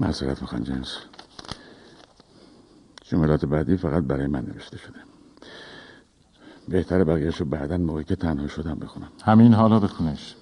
[0.00, 0.98] معذرت می‌خوان جنس.
[3.02, 5.15] جملات بعدی فقط برای من نوشته شده.
[6.68, 9.08] بهتره بقیهشو بعدا موقعی که تنها شدم بخونم.
[9.24, 10.36] همین حالا بخونش.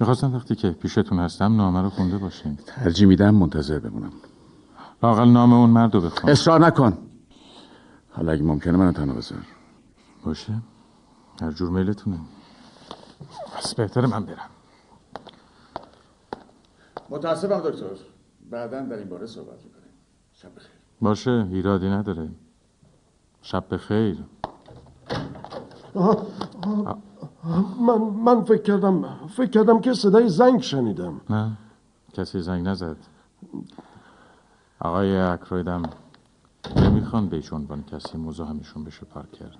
[0.00, 2.58] می‌خواستم وقتی که پیشتون هستم نامه رو خونده باشین.
[2.66, 4.12] ترجیح میدم منتظر بمونم.
[5.02, 6.30] لاقل نام اون مرد رو بخون.
[6.30, 6.98] اصرار نکن.
[8.10, 9.38] حالا اگه ممکنه منو تنها بذار.
[10.24, 10.52] باشه.
[11.42, 12.18] هر جور میلتونه.
[13.56, 14.50] پس بهتره من برم.
[17.10, 17.86] متاسفم دکتر.
[18.50, 19.92] بعدا در این باره صحبت می‌کنیم.
[20.32, 20.70] شب بخیر.
[21.00, 22.28] باشه ایرادی نداره.
[23.42, 24.24] شب بخیر.
[27.80, 31.20] من من فکر کردم فکر کردم که صدای زنگ شنیدم.
[31.30, 31.52] نه
[32.12, 32.96] کسی زنگ نزد.
[34.80, 35.82] آقای اکرویدم
[36.76, 39.50] نمی‌خوان به عنوان کسی مزاحمشون بشه پارکر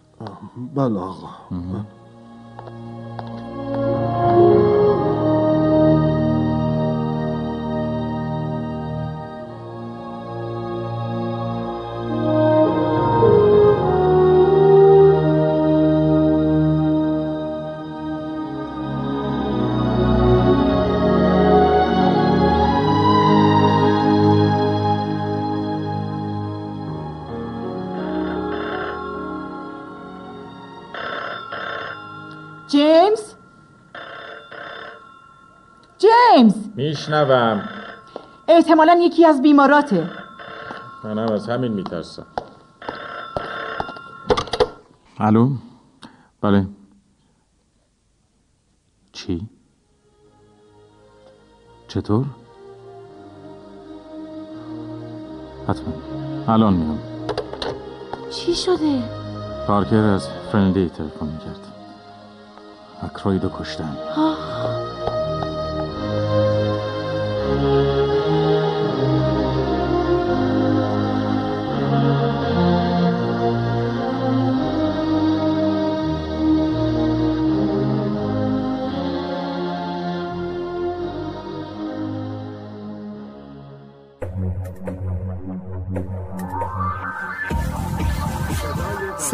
[0.74, 1.28] بله آقا.
[36.86, 37.68] میشنوم.
[38.48, 40.10] احتمالا یکی از بیماراته.
[41.04, 42.26] منم از همین میترسم.
[45.18, 45.50] الو؟
[46.40, 46.66] بله.
[49.12, 49.48] چی؟
[51.88, 52.26] چطور؟
[55.68, 55.92] حتما.
[56.48, 56.98] الان میام.
[58.30, 59.02] چی شده؟
[59.66, 61.72] پارکر از فرندی تلفن کرد
[63.02, 63.96] اکرویدو کشتن.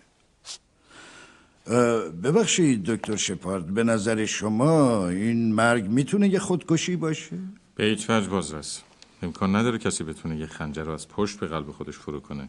[2.22, 7.38] ببخشید دکتر شپارد به نظر شما این مرگ می‌تونه یه خودکشی باشه؟
[7.74, 8.82] به هیچ وجه بازرس.
[9.22, 12.48] امکان نداره کسی بتونه یه خنجر رو از پشت به قلب خودش فرو کنه.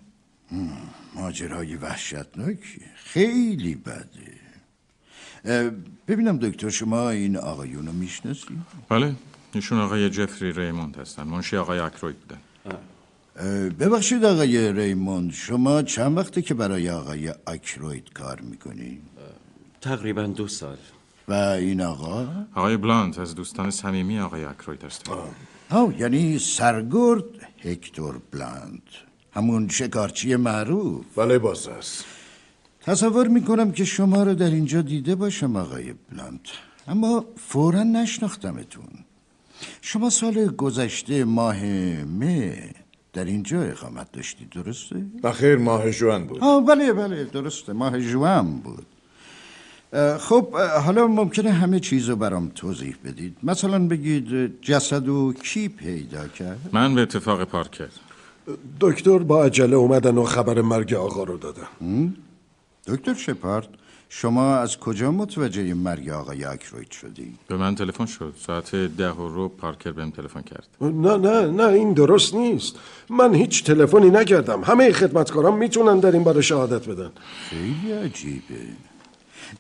[1.16, 2.82] ماجرای وحشتناکی.
[2.96, 4.42] خیلی بده.
[6.08, 8.58] ببینم دکتر شما این آقایون رو می‌شناسید؟
[8.90, 9.16] بله
[9.54, 11.24] ایشون آقای جفری ریموند هستن.
[11.24, 12.42] منشی آقای اکروید بودن.
[13.80, 19.02] ببخشید آقای ریموند شما چند وقته که برای آقای اکروید کار می‌کنی؟
[19.82, 20.78] تقریبا دو سال.
[21.28, 25.14] و این آقا؟ آقای بلانت از دوستان صمیمی آقای اکروید هستن
[25.70, 27.24] ها یعنی سرگرد
[27.64, 28.82] هکتور بلاند
[29.34, 31.06] همون شکارچی معروف.
[31.16, 32.04] بله بازرس
[32.82, 36.48] تصور می‌کنم که شما رو در اینجا دیده باشم آقای بلاند
[36.88, 38.90] اما فورا نشناختمتون.
[39.82, 41.66] شما سال گذشته ماه
[42.04, 42.74] مه
[43.14, 46.40] در اینجا اقامت داشتید درسته؟ بخیر ماه جوان بود.
[46.44, 48.86] آه بله بله درسته ماه جوان بود.
[50.20, 53.38] خب حالا ممکنه همه چیز رو برام توضیح بدید.
[53.44, 57.90] مثلا بگید جسد و کی پیدا کرد؟ من به اتفاق پارکر.
[58.80, 62.16] دکتر با عجله اومدن و خبر مرگ آقا رو دادن.
[62.88, 63.68] دکتر شپارد؟
[64.14, 68.34] شما از کجا متوجه مرگ آقای اکروید شدی؟ به من تلفن شد.
[68.38, 70.68] ساعت ده و رو پارکر بهم تلفن کرد.
[70.82, 72.76] نه نه نه این درست نیست.
[73.10, 74.64] من هیچ تلفنی نکردم.
[74.64, 77.12] همه خدمتکاران می‌تونن در این باره شهادت بدن.
[77.50, 78.56] خیلی عجیبه.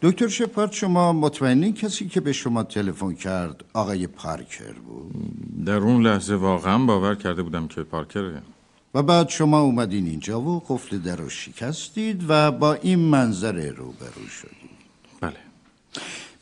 [0.01, 5.11] دکتر شپارد شما مطمئنین کسی که به شما تلفن کرد آقای پارکر بود؟
[5.65, 8.41] در اون لحظه واقعا باور کرده بودم که پارکره.
[8.93, 14.27] و بعد شما اومدین اینجا و قفل در رو شکستید و با این منظره روبرو
[14.41, 14.71] شدید
[15.21, 15.37] بله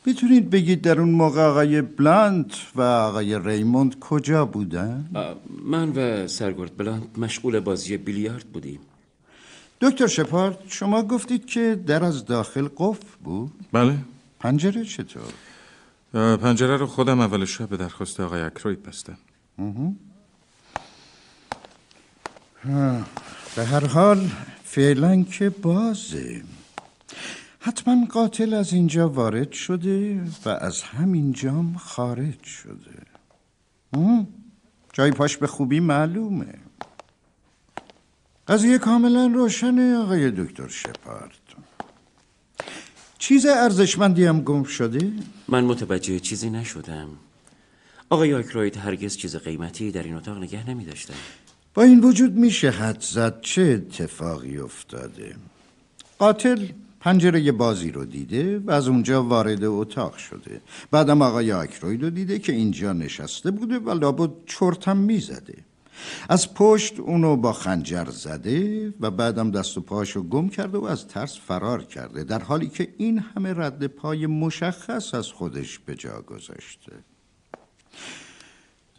[0.06, 5.10] می‌تونید بگید در اون موقع آقای بلانت و آقای ریموند کجا بودن؟
[5.64, 8.80] من و سرگرد بلانت مشغول بازی بیلیارد بودیم
[9.80, 13.98] دکتر شپارد شما گفتید که در از داخل قفل بود؟ بله
[14.40, 15.32] پنجره چطور؟
[16.36, 19.18] پنجره رو خودم اول شب به درخواست آقای اکروید بستم
[19.58, 19.96] مهم.
[23.56, 24.30] به هر حال
[24.64, 26.42] فعلا که بازه
[27.60, 33.06] حتما قاتل از اینجا وارد شده و از همین جام خارج شده؟
[34.92, 36.54] جای پاش به خوبی معلومه
[38.48, 41.30] قضیه کاملا روشنه آقای دکتر شپارد
[43.18, 45.12] چیز ارزشمندی هم گم شده؟
[45.48, 47.08] من متوجه چیزی نشدم
[48.10, 51.14] آقای آکروید هرگز چیز قیمتی در این اتاق نگه نمی داشتن.
[51.74, 55.36] با این وجود میشه حد زد چه اتفاقی افتاده.
[56.18, 56.66] قاتل
[57.00, 60.60] پنجره بازی رو دیده و از اونجا وارد اتاق شده.
[60.90, 65.54] بعدم آقای آکروید رو دیده که اینجا نشسته بوده و لابد چرتم می‌زده.
[66.28, 71.08] از پشت اونو با خنجر زده و بعدم دست و پاشو گم کرده و از
[71.08, 76.22] ترس فرار کرده در حالی که این همه رد پای مشخص از خودش به جا
[76.22, 76.92] گذاشته.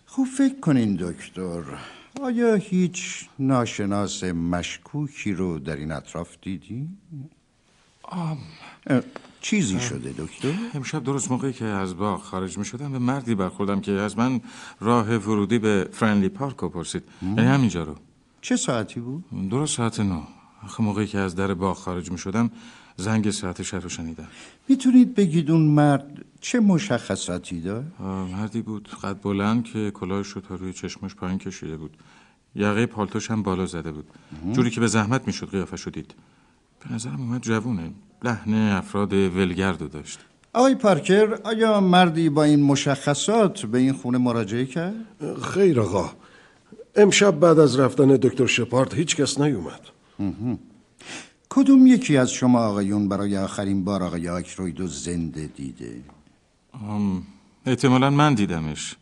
[0.06, 1.64] خوب فکر کنین دکتر.
[2.20, 6.88] آیا هیچ ناشناس مشکوکی رو در این اطراف دیدی؟
[8.12, 9.02] اه،
[9.42, 13.82] چیزی شده دکتر؟ امشب درست موقعی که از باغ خارج می شدم به مردی برخوردم
[13.82, 14.42] که از من
[14.80, 17.04] راه ورودی به فرنلی پارک رو پرسید.
[17.22, 17.96] یعنی همینجا رو.
[18.42, 20.22] چه ساعتی بود؟ درست ساعت نو
[20.64, 22.52] آخه موقعی که از در باغ خارج می شدم
[22.98, 24.28] زنگ ساعت شهر رو شنیدم.
[24.68, 27.88] می‌تونید بگید اون مرد چه مشخصاتی داشت؟
[28.34, 31.98] مردی بود قد بلند که کلاهش رو تا روی چشمش پایین کشیده بود
[32.56, 34.08] یقه پالتوش هم بالا زده بود
[34.54, 36.14] جوری که به زحمت می‌شد قیافش رو دید
[36.80, 37.92] به نظرم اومد جوونه
[38.24, 40.20] لحن افراد ولگردو داشت
[40.54, 44.94] آقای پارکر آیا مردی با این مشخصات به این خونه مراجعه کرد؟
[45.44, 46.12] خیر آقا
[46.96, 49.82] امشب بعد از رفتن دکتر شپارد هیچ کس نیومد.
[51.50, 56.02] کدوم یکی از شما آقایون برای آخرین بار آقای آکرویدو زنده دیده؟
[57.66, 58.96] احتمالا من دیدمش.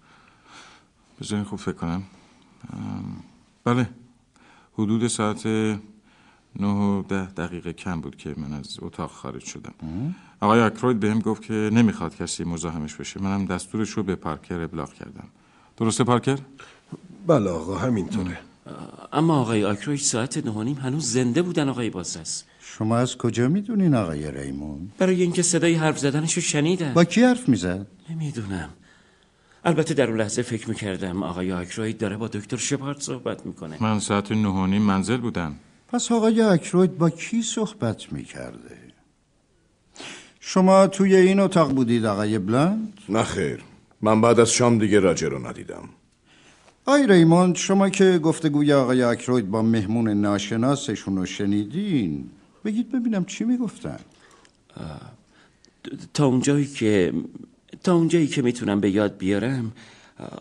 [1.22, 2.04] بذارین خوب فکر کنم.
[3.64, 3.90] بله.
[4.74, 5.46] حدود ساعت
[6.56, 9.74] نه و ده دقیقه کم بود که من از اتاق خارج شدم.
[10.40, 13.22] آقای اکروید بهم گفت که نمی‌خواد کسی مزاحمش بشه.
[13.22, 15.28] منم دستورش رو به پارکر ابلاغ کردم.
[15.78, 16.40] درسته پارکر؟
[17.28, 18.40] بله آقا همینطوره.
[19.14, 22.44] اما آقای آکروید ساعت نه و نیم هنوز زنده بودن آقای بازرس.
[22.78, 27.22] شما از کجا می‌دونین آقای ریمون؟ برای اینکه صدای حرف زدنش رو شنیدم با کی
[27.22, 28.70] حرف می‌زد؟ نمی‌دونم
[29.66, 34.00] البته در اون لحظه فکر می‌کردم آقای آکروید داره با دکتر شپارد صحبت می‌کنه من
[34.00, 35.56] ساعت نه و نیم منزل بودم
[35.88, 38.78] پس آقای اکروید با کی صحبت می‌کرده؟
[40.40, 43.64] شما توی این اتاق بودید آقای بلند؟ نه خیر
[44.02, 45.90] من بعد از شام دیگه راجر رو ندیدم
[46.86, 52.30] آی ریموند شما که گفتگوی آقای اکروید با مهمون ناشناسشون رو شنیدین
[52.70, 54.00] بگید ببینم چی می‌گفتن.
[56.14, 57.14] تا اونجایی که
[57.84, 59.72] تا اونجایی که می‌تونم به یاد بیارم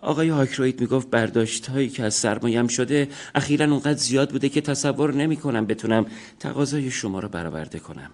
[0.03, 5.15] آقای هاکروید می‌گفت برداشت هایی که از سرمایم شده اخیرا اونقدر زیاد بوده که تصور
[5.15, 6.07] نمی کنم بتونم
[6.41, 8.11] تقاضای شما رو برآورده کنم.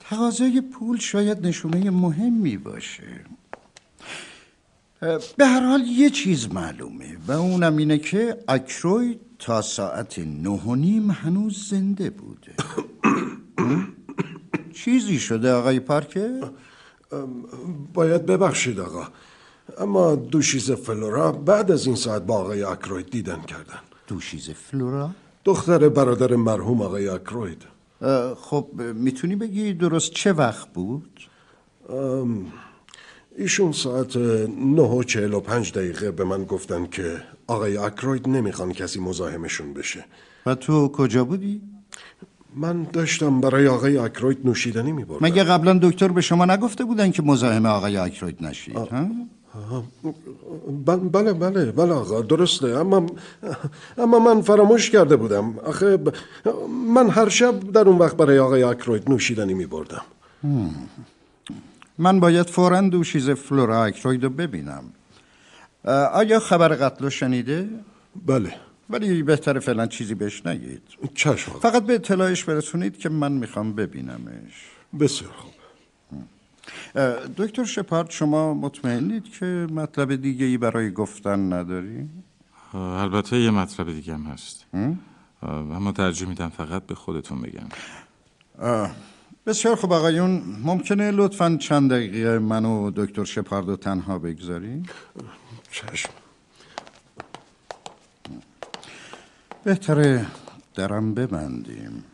[0.00, 3.24] تقاضای پول شاید نشونه مهمی باشه.
[5.36, 10.74] به هر حال یه چیز معلومه و اونم اینه که اکروید تا ساعت نه و
[10.74, 12.52] نیم هنوز زنده بوده؟
[14.74, 16.40] چیزی شده آقای پارکر؟
[17.94, 19.08] باید ببخشید آقا
[19.78, 25.10] اما دوشیز فلورا بعد از این ساعت با آقای اکروید دیدن کردن دوشیز فلورا؟
[25.44, 27.62] دختر برادر مرحوم آقای اکروید
[28.36, 31.20] خب می‌تونی بگی درست چه وقت بود؟
[31.88, 32.46] ام،
[33.38, 34.16] ایشون ساعت
[34.76, 39.74] نه و چهل و پنج دقیقه به من گفتن که آقای اکروید نمی‌خوان کسی مزاحمشون
[39.74, 40.04] بشه
[40.46, 41.60] و تو کجا بودی؟
[42.56, 47.22] من داشتم برای آقای اکروید نوشیدنی میبردم مگه قبلا دکتر به شما نگفته بودن که
[47.22, 49.06] مزاحم آقای اکروید نشید ها؟
[50.86, 53.06] بله بله بله آقا درسته اما
[53.98, 56.12] اما من فراموش کرده بودم آخه ب-
[56.94, 60.02] من هر شب در اون وقت برای آقای اکروید نوشیدنی میبردم.
[61.98, 64.84] من باید فورا دوشیز فلورا اکروید رو ببینم.
[66.12, 67.68] آیا خبر قتل رو شنیده؟
[68.26, 68.54] بله.
[68.90, 70.82] ولی بهتره فعلا چیزی بهش نگید.
[71.14, 71.52] چشم.
[71.52, 74.70] فقط به اطلاعش برسونید که من می‌خوام ببینمش.
[75.00, 75.52] بسیار خوب.
[77.36, 82.08] دکتر شپارد شما مطمئنید که مطلب دیگه ای برای گفتن نداری؟
[82.74, 84.66] البته یه مطلب دیگه هم هست.
[85.42, 87.68] اما ترجیح میدم فقط به خودتون بگم.
[88.58, 88.90] آه،
[89.46, 94.82] بسیار خوب آقایون ممکنه لطفا چند دقیقه من و دکتر شپارد رو تنها بگذاری؟
[95.70, 96.10] چشم.
[99.64, 100.26] بهتره
[100.74, 102.04] درم ببندیم?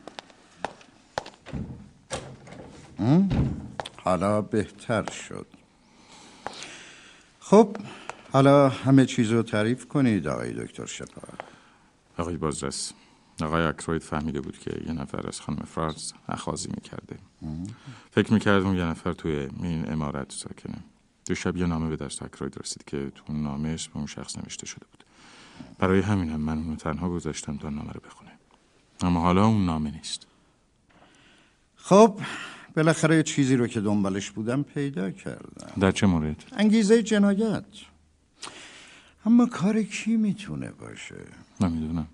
[3.97, 5.47] حالا بهتر شد.
[7.41, 7.77] خب
[8.33, 11.45] حالا همه چیز رو تعریف کنید آقای دکتر شپارد
[12.19, 12.93] آقای بازرس.
[13.43, 17.19] آقای اکروید فهمیده بود که یه نفر از خانم فرانس اخازی می‌کرده.
[18.11, 20.79] فکر می‌کرد اون یه نفر توی این امارت ساکنه.
[21.27, 24.39] دو شب یه نامه به دست اکروید رسید که تو اون نامه اسم اون شخص
[24.39, 25.05] نوشته شده بود.
[25.79, 28.31] برای همینم من اونو تنها گذاشتم تا نامه رو بخونه.
[29.01, 30.27] اما حالا اون نامه نیست.
[31.77, 32.21] خب
[32.77, 35.81] بالاخره چیزی رو که دنبالش بودم پیدا کردم.
[35.81, 37.65] در چه مورد؟ انگیزه جنایت.
[39.27, 41.25] اما کار کی می‌تونه باشه؟
[41.61, 42.07] نمی‌دونم.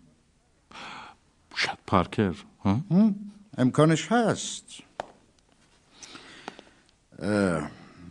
[1.56, 2.34] شاید پارکر؟
[3.58, 4.64] امکانش هست.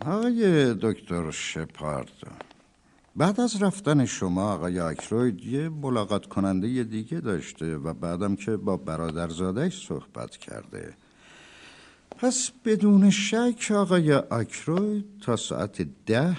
[0.06, 2.12] آقای دکتر شپارد
[3.16, 8.78] بعد از رفتن شما آقای اکروید یه ملاقات کننده دیگه داشته و بعدم که با
[8.78, 10.94] برادرزادش صحبت کرده.
[12.18, 16.38] پس بدون شک آقای اکروید تا ساعت ده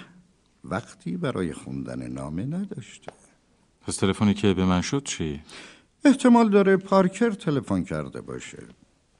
[0.64, 3.12] وقتی برای خوندن نامه نداشته.
[3.82, 5.42] پس تلفنی که به من شد چی؟
[6.06, 8.58] احتمال داره پارکر تلفن کرده باشه.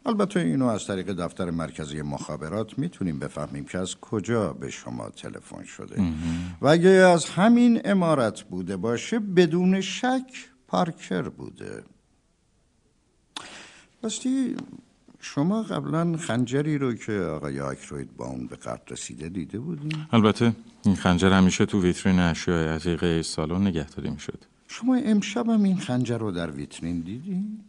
[0.07, 5.65] البته اینو از طریق دفتر مرکزی مخابرات می‌تونیم بفهمیم که از کجا به شما تلفن
[5.65, 6.03] شده.
[6.61, 11.85] و اگه از همین امارت بوده باشه بدون شک پارکر بوده.
[14.03, 14.57] راستی
[15.21, 20.53] شما قبلا خنجری رو که آقای آکروید با اون به قتل رسیده دیده بودین؟ البته
[20.85, 24.45] این خنجر همیشه تو ویترین اشیاء عتیقه سالن نگهداری می‌شد.
[24.69, 27.61] شما امشب هم این خنجر رو در ویترین دیدین؟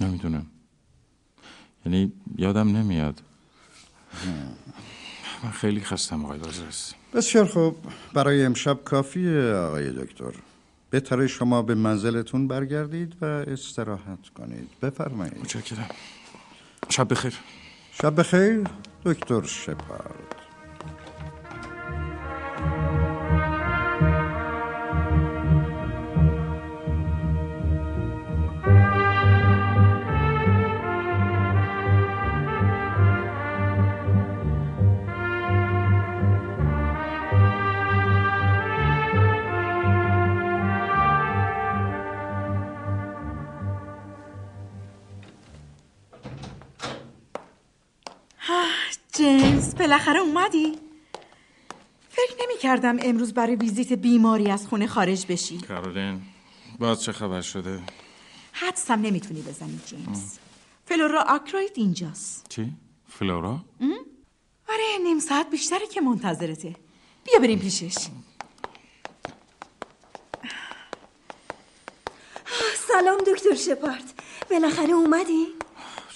[0.00, 0.46] نمی‌دونم.
[1.86, 3.22] یعنی یادم نمیاد.
[5.44, 6.94] من خیلی خستم آقای بازرس.
[7.14, 7.76] بسیار خوب.
[8.14, 10.32] برای امشب کافیه آقای دکتر.
[10.90, 14.68] بهتره شما به منزلتون برگردید و استراحت کنید.
[14.82, 15.38] بفرمایید.
[15.38, 15.88] متشکرم.
[16.90, 17.34] شب بخیر.
[17.92, 18.64] شب بخیر
[19.04, 20.33] دکتر شپارد
[49.94, 50.78] بالاخره اومدی؟
[52.08, 56.22] فکر نمی کردم امروز برای ویزیت بیماری از خونه خارج بشی کارولین
[56.78, 57.80] باز چه خبر شده؟
[58.52, 60.38] حدسم نمی‌تونی بزنی جیمز
[60.84, 62.72] فلورا آکروید اینجاست چی؟
[63.08, 63.64] فلورا؟
[64.68, 66.76] آره نیم ساعت بیشتره که منتظرته
[67.24, 67.96] بیا بریم پیشش
[72.88, 75.46] سلام دکتر شپارد بالاخره اومدی؟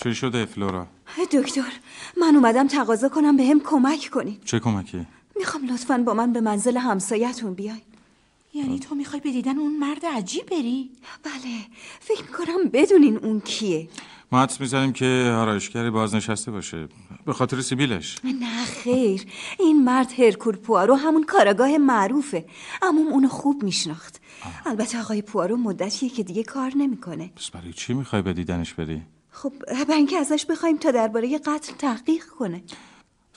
[0.02, 0.86] چی شده فلورا؟
[1.32, 1.72] دکتر
[2.20, 5.06] من اومدم تقاضا کنم به هم کمک کنید چه کمکی؟
[5.36, 7.82] می‌خوام لطفا با من به منزل همسایتون بیاین.
[8.54, 10.90] یعنی تو می‌خوای به دیدن اون مرد عجیب بری؟
[11.24, 11.58] بله
[12.00, 13.88] فکر می‌کنم بدونین اون کیه.
[14.32, 16.88] ما حدس می‌زنیم که آرایشگر بازنشسته باشه
[17.26, 18.16] به خاطر سیبیلش.
[18.24, 19.24] نه خیر
[19.58, 22.44] این مرد هرکول پوارو همون کاراگاه معروفه
[22.82, 24.20] اما اونو خوب میشناخت.
[24.66, 27.30] البته آقای پوارو مدتیه که دیگه کار نمی‌کنه.
[27.36, 29.02] پس برای چی می‌خوای به دیدنش بری؟
[29.42, 32.62] خب برای اینکه ازش بخوایم تا درباره قتل تحقیق کنه.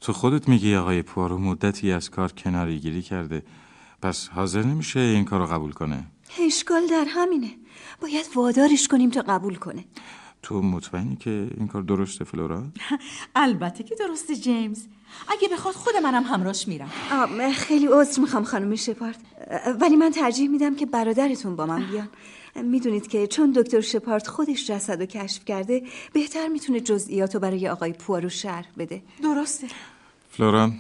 [0.01, 3.43] تو خودت میگی آقای پوارو مدتی از کار کناری گیری کرده.
[4.01, 6.03] پس حاضر نمیشه این کارو قبول کنه؟
[6.39, 7.51] اشکال در همینه.
[8.01, 9.85] باید وادارش کنیم تا قبول کنه.
[10.43, 12.63] تو مطمئنی که این کار درسته فلورا؟
[13.35, 14.83] البته که درسته جیمز.
[15.29, 16.89] اگه بخواد خود منم همراش میرم.
[17.53, 19.17] خیلی عذر می‌خوام خانم شپارد.
[19.81, 22.09] ولی من ترجیح میدم که برادرتون با من بیان.
[22.55, 25.83] می‌دونید که چون دکتر شپارد خودش جسد رو کشف کرده
[26.13, 29.01] بهتر می‌تونه جزئیات رو برای آقای پوارو شرح بده.
[29.23, 29.67] درسته.
[30.29, 30.71] فلورا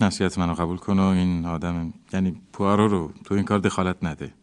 [0.00, 4.34] نصیحت منو قبول کن و این آدم یعنی پوارو رو تو این کار دخالت نده.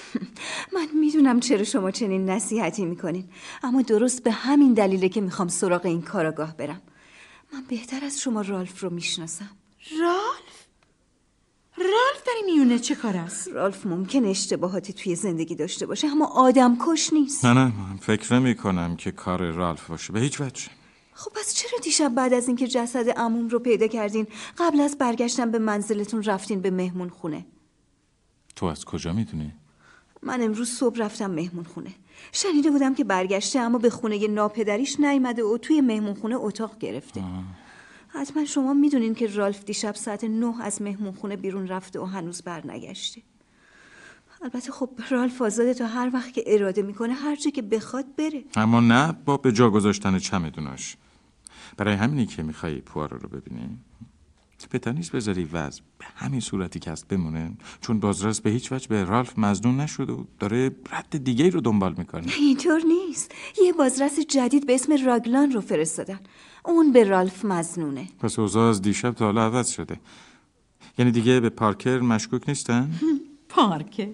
[0.74, 3.24] من می‌دونم چرا شما چنین نصیحتی می‌کنین
[3.62, 6.82] اما درست به همین دلیله که می‌خوام سراغ این کاراگاه برم.
[7.52, 9.50] من بهتر از شما رالف رو می‌شناسم.
[10.00, 10.63] رالف؟
[11.78, 16.26] رالف در این میونه چه کار است؟ رالف ممکن اشتباهاتی توی زندگی داشته باشه اما
[16.26, 17.44] آدم کش نیست.
[17.44, 20.68] نه نه من فکر نمی کنم که کار رالف باشه به هیچ وجه.
[21.12, 24.26] خب پس چرا دیشب بعد از اینکه جسد عموم رو پیدا کردین
[24.58, 27.46] قبل از برگشتن به منزلتون رفتین به مهمون خونه؟
[28.56, 29.52] تو از کجا می‌دونی؟
[30.22, 31.90] من امروز صبح رفتم مهمون خونه.
[32.32, 37.24] شنیده بودم که برگشته اما به خونه ناپدریش نیامده و توی مهمون خونه اتاق گرفته.
[38.14, 42.42] حتما شما می‌دونین که رالف دیشب ساعت نه از مهمون خونه بیرون رفته و هنوز
[42.42, 43.22] برنگشته.
[44.42, 48.44] البته خب رالف آزاده تا هر وقت که اراده می‌کنه هر جا که بخواد بره.
[48.56, 50.96] اما نه با به جا گذاشتن چمدوناش.
[51.76, 53.78] برای همینی که می‌خوای پوارو رو ببینی.
[54.68, 57.52] بهتر نیست بذاری وضع به همین صورتی که هست بمونه.
[57.80, 61.94] چون بازرس به هیچ وجه به رالف مزنون نشده و داره رد دیگه رو دنبال
[61.98, 62.32] می‌کنه.
[62.38, 63.32] اینطور نیست.
[63.64, 66.20] یه بازرس جدید به اسم راگلان رو فرستادن.
[66.64, 68.08] اون به رالف مزنونه.
[68.20, 70.00] پس اوضاع از دیشب تا حالا عوض شده.
[70.98, 72.90] یعنی دیگه به پارکر مشکوک نیستن؟
[73.48, 74.08] پارکر.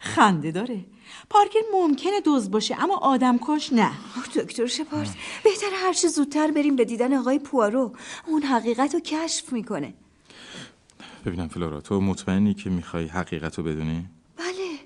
[0.00, 0.84] خنده داره.
[1.30, 3.90] پارکر ممکنه دوز باشه اما آدم کش نه
[4.34, 7.92] دکتر شپارت بهتر هرچه زودتر بریم به دیدن آقای پوارو
[8.26, 9.94] اون حقیقت رو کشف می‌کنه.
[11.26, 14.06] ببینم فلورا تو مطمئنی که می‌خوای حقیقت رو بدونی؟
[14.36, 14.78] بله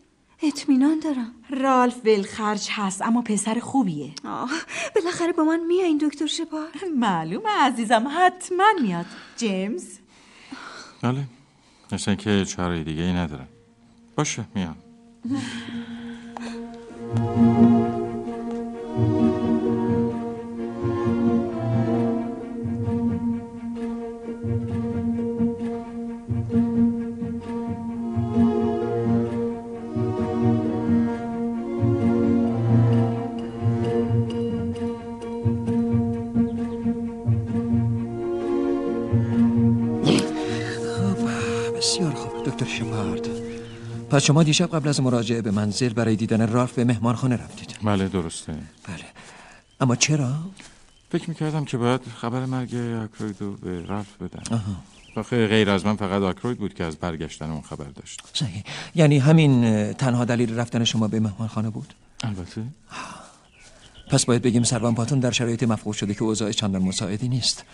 [0.42, 1.34] اطمینان دارم.
[1.50, 4.12] رالف ولخرج هست اما پسر خوبیه.
[4.24, 4.50] آه
[4.94, 9.06] بالاخره با من میایین دکتر شپار معلومه عزیزم حتما میاد.
[9.36, 9.98] جیمز؟
[11.02, 11.24] بله
[11.92, 13.48] مثل که چاره دیگه ای ندارم
[14.16, 14.76] باشه میام.
[17.16, 17.77] بسیار
[44.10, 47.76] پس شما دیشب قبل از مراجعه به منزل برای دیدن رالف به مهمانخانه رفتید.
[47.82, 48.52] بله درسته.
[48.52, 49.04] بله.
[49.80, 50.34] اما چرا؟
[51.12, 54.42] فکر می‌کردم که باید خبر مرگ آکروید رو به رالف بدم.
[54.54, 54.76] آها.
[55.16, 58.20] آخه غیر از من فقط آکروید بود که از برگشتن اون خبر داشت.
[58.32, 58.64] صحیح.
[58.94, 62.62] یعنی همین تنها دلیل رفتن شما به مهمانخانه بود؟ البته.
[64.10, 67.64] پس باید بگیم سروان پاتون در شرایط مفقود شده که اوضاع چندان مساعدی نیست.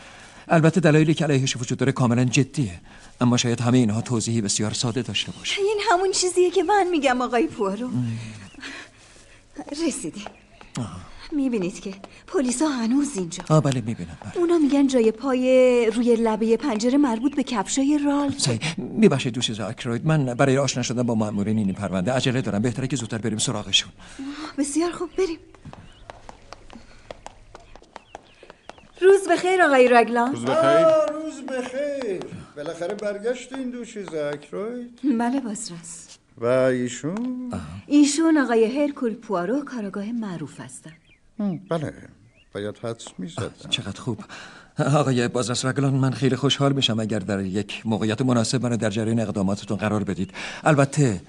[0.49, 2.81] البته دلایلی که علیهش وجود داره کاملا جدیه.
[3.21, 5.63] اما شاید همه اینها توضیحی بسیار ساده داشته باشه.
[5.63, 7.91] این همون چیزیه که من میگم آقای پوارو.
[9.87, 10.25] رسیدیم.
[11.33, 11.95] می‌بینید که
[12.27, 13.45] پلیس ها هنوز اینجا.
[13.49, 14.37] آه بله می‌بینم بله.
[14.37, 20.07] اونا میگن جای پای روی لبه پنجره مربوط به کفشای رالف صحیح میبخشید دوست آکروید.
[20.07, 22.63] من برای آشنا شدن با مأمورین این پرونده عجله دارم.
[22.63, 23.91] بهتره که زودتر بریم سراغشون.
[24.59, 25.39] بسیار خوب بریم.
[29.05, 30.33] روز بخیر آقای رگلان.
[30.33, 30.87] روز بخیر.
[31.13, 32.23] روز بخیر.
[32.57, 37.53] بالاخره برگشت این دو چیز اکروید بله بازرس و ایشون؟
[37.87, 40.93] ایشون آقای هرکول پوارو کاراگاه معروف هستن.
[41.69, 41.93] بله.
[42.55, 43.51] باید حدس می‌زدم.
[43.71, 44.19] چقدر خوب.
[44.79, 49.21] آقای بازرس رگلان من خیلی خوشحال میشم اگر در یک موقعیت مناسب منو در جریان
[49.21, 50.31] اقداماتتون قرار بدید.
[50.65, 51.21] البته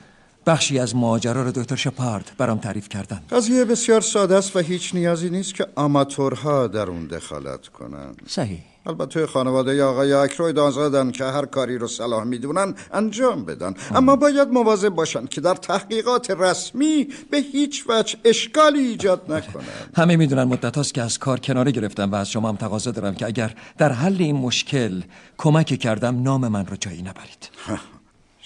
[0.45, 3.21] بخشی از ماجرا رو دکتر شپارد برام تعریف کردن.
[3.31, 8.21] قضیه بسیار ساده است و هیچ نیازی نیست که آماتورها در اون دخالت کنند.
[8.27, 8.59] صحیح.
[8.87, 13.73] البته خانواده آقای اکروید آزادن که هر کاری رو صلاح می‌دونن انجام بدن.
[13.95, 19.63] اما باید مواظب باشن که در تحقیقات رسمی به هیچ وجه اشکالی ایجاد نکنن
[19.95, 23.15] همه می‌دونن مدت هاست که از کار کناره گرفتم و از شما هم تقاضا دارم
[23.15, 25.01] که اگر در حل این مشکل
[25.37, 27.49] کمکی کردم نام من رو جایی نبرید.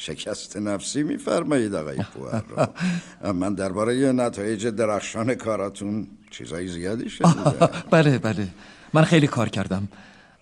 [0.02, 2.68] شکست نفسی میفرمایید آقای پوارو
[3.41, 7.70] من درباره نتایج درخشان کاراتون چیزای زیادی شنیدم.
[7.91, 8.47] بله بله.
[8.93, 9.88] من خیلی کار کردم.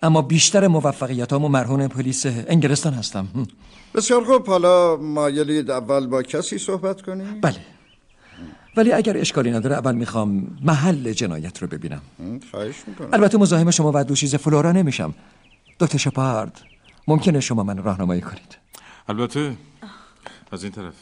[0.02, 3.28] اما بیشتر موفقیتامو مرهون پلیس انگلستان هستم.
[3.94, 4.46] بسیار خوب.
[4.46, 7.60] حالا مایلید اول با کسی صحبت کنید بله.
[8.76, 12.02] ولی اگر اشکالی نداره اول می‌خوام محل جنایت رو ببینم.
[12.50, 13.08] خواهش می‌کنم.
[13.12, 15.14] البته مزاحم شما و دوشیز فلورا نمیشم.
[15.80, 16.60] دکتر شپارد
[17.08, 18.67] ممکنه شما من راهنمایی کنید.
[19.08, 19.56] البته
[20.52, 20.94] از این طرف.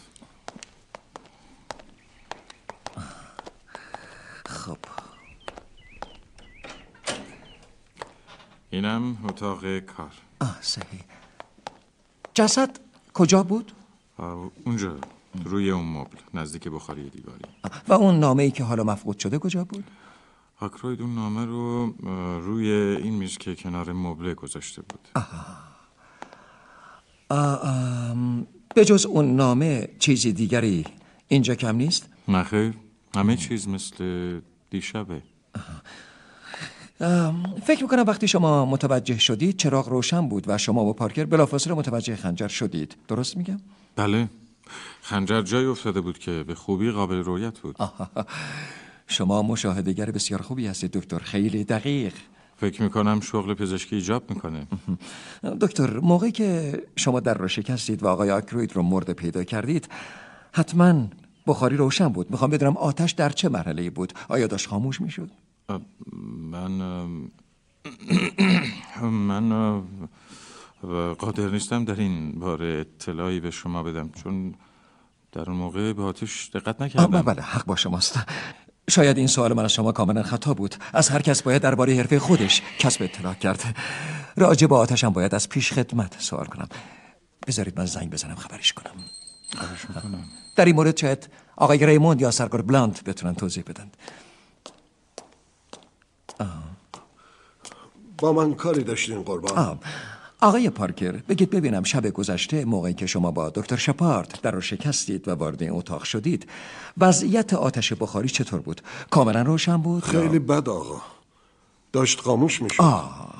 [4.46, 4.78] خب.
[8.70, 10.12] اینم اتاق کار.
[10.40, 11.04] آه صحیح.
[12.34, 12.78] جسد
[13.14, 13.72] کجا بود؟
[14.64, 14.98] اونجا
[15.44, 17.44] روی اون مبل نزدیک بخاری دیواری.
[17.88, 19.84] و اون نامه ای که حالا مفقود شده کجا بود؟
[20.61, 21.86] آکروید اون نامه رو
[22.40, 25.09] روی این میز که کنار مبله گذاشته بود.
[25.14, 25.65] آه،
[28.74, 30.84] به جز اون نامه چیزی دیگری
[31.28, 32.74] اینجا کم نیست؟ نخیر
[33.16, 35.22] همه چیز مثل دیشبه.
[37.66, 42.16] فکر می‌کنم وقتی شما متوجه شدید چراغ روشن بود و شما و پارکر بلافاصله متوجه
[42.16, 42.96] خنجر شدید.
[43.08, 43.60] درست میگم؟
[43.96, 44.28] بله
[45.02, 47.76] خنجر جای افتاده بود که به خوبی قابل رویت بود.
[49.06, 51.18] شما مشاهدهگر بسیار خوبی هستید دکتر.
[51.18, 52.14] خیلی دقیق.
[52.57, 54.66] فکر می‌کنم شغل پزشکی ایجاب می‌کنه.
[55.62, 59.88] دکتر موقعی که شما در رو شکستید و آقای آکروید رو مرده پیدا کردید
[60.52, 61.09] حتما
[61.46, 62.30] بخاری روشن بود.
[62.30, 65.30] می‌خوام بدونم آتش در چه مرحله بود؟ آیا داشت خاموش می‌شد؟
[66.50, 66.70] من
[69.28, 69.82] من
[71.18, 74.54] قادر نیستم در این باره اطلاعی به شما بدم چون
[75.32, 77.22] در اون موقع به آتش دقت نکردم.
[77.22, 78.18] بله حق با شماست.
[78.91, 80.74] شاید این سوال من از شما کاملا خطا بود.
[80.93, 83.76] از هر کس باید درباره حرفه خودش کسب اطلاع کرد.
[84.37, 86.68] راجع به آتشم باید از پیش خدمت سوال کنم.
[87.47, 88.93] بذارید من زنگ بزنم خبرش کنم.
[90.57, 93.91] در این مورد شاید آقای ریموند یا سرگار بلاند بتونن توضیح بدن.
[98.18, 99.78] با من کاری داشتین قربان.
[100.41, 105.28] آقای پارکر بگید ببینم شب گذشته موقعی که شما با دکتر شپارد در رو شکستید
[105.28, 106.49] و وارد این اتاق شدید
[106.99, 108.80] وضعیت آتش بخاری چطور بود؟
[109.11, 111.03] کاملا روشن بود؟ خیلی بد آقا.
[111.93, 112.82] داشت خاموش می‌شد.
[112.82, 113.34] آه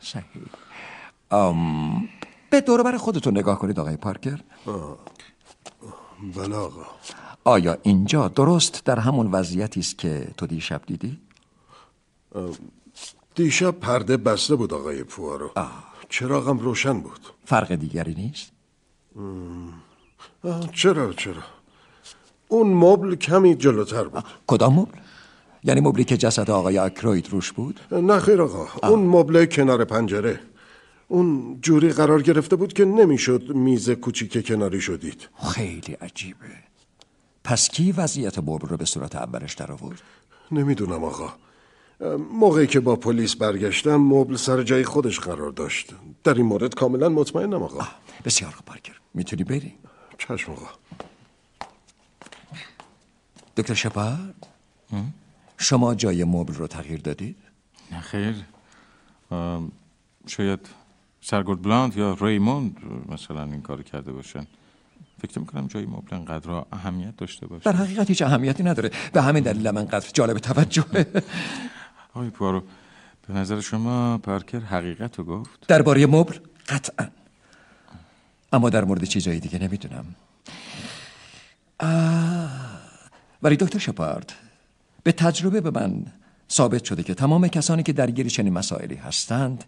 [0.00, 0.24] صحیح.
[1.30, 2.08] آم...
[2.50, 4.40] به دور بر خودتون نگاه کنید آقای پارکر.
[6.36, 6.82] بله آقا.
[7.44, 11.18] آیا اینجا درست در همون وضعیتی است که تو دیشب دیدی؟
[13.34, 15.50] دیشب پرده بسته بود آقای پوارو.
[16.18, 17.20] چراغم روشن بود.
[17.44, 18.52] فرق دیگری نیست؟
[20.72, 21.42] چرا چرا؟
[22.48, 24.24] اون مبل کمی جلوتر بود.
[24.46, 24.98] کدام مبل؟
[25.64, 28.88] یعنی مبلی که جسد آقای اکروید روش بود؟ نه خیر آقا.
[28.88, 30.40] اون مبل کنار پنجره.
[31.08, 35.28] اون جوری قرار گرفته بود که نمی‌شد میز کوچیک کناری شدید.
[35.52, 36.46] خیلی عجیبه.
[37.44, 40.02] پس کی وضعیت مبل رو به صورت اولش در آورد؟
[40.52, 41.32] نمی‌دونم آقا.
[42.32, 45.94] موقعی که با پلیس برگشتم مبل سر جای خودش قرار داشت.
[46.24, 47.86] در این مورد کاملا مطمئنم آقا.
[48.24, 48.92] بسیار خوب پارکر.
[49.14, 49.74] می‌تونی بری؟
[50.18, 50.66] چشم آقا.
[53.56, 54.46] دکتر شپارد؟
[55.58, 57.36] شما جای مبل رو تغییر دادید؟
[57.92, 58.34] نه خیر.
[60.26, 60.60] شاید
[61.20, 62.76] سرگرد بلاند یا ریموند
[63.08, 64.46] مثلا این کار کرده باشن.
[65.22, 67.72] فکر می‌کنم جای مبل انقدر اهمیت داشته باشه.
[67.72, 68.90] در حقیقت هیچ اهمیتی نداره.
[69.12, 71.06] به همین دلیل من انقدر جالب توجهه.
[72.14, 72.62] آقای پوارو
[73.28, 76.38] به نظر شما پارکر حقیقت رو گفت؟ درباره مبل
[76.68, 77.08] قطعا.
[78.52, 80.14] اما در مورد چیزایی دیگه نمی‌دونم.
[83.42, 84.32] ولی دکتر شپارد
[85.02, 86.04] به تجربه به من
[86.50, 89.64] ثابت شده که تمام کسانی که درگیر چنین مسائلی هستند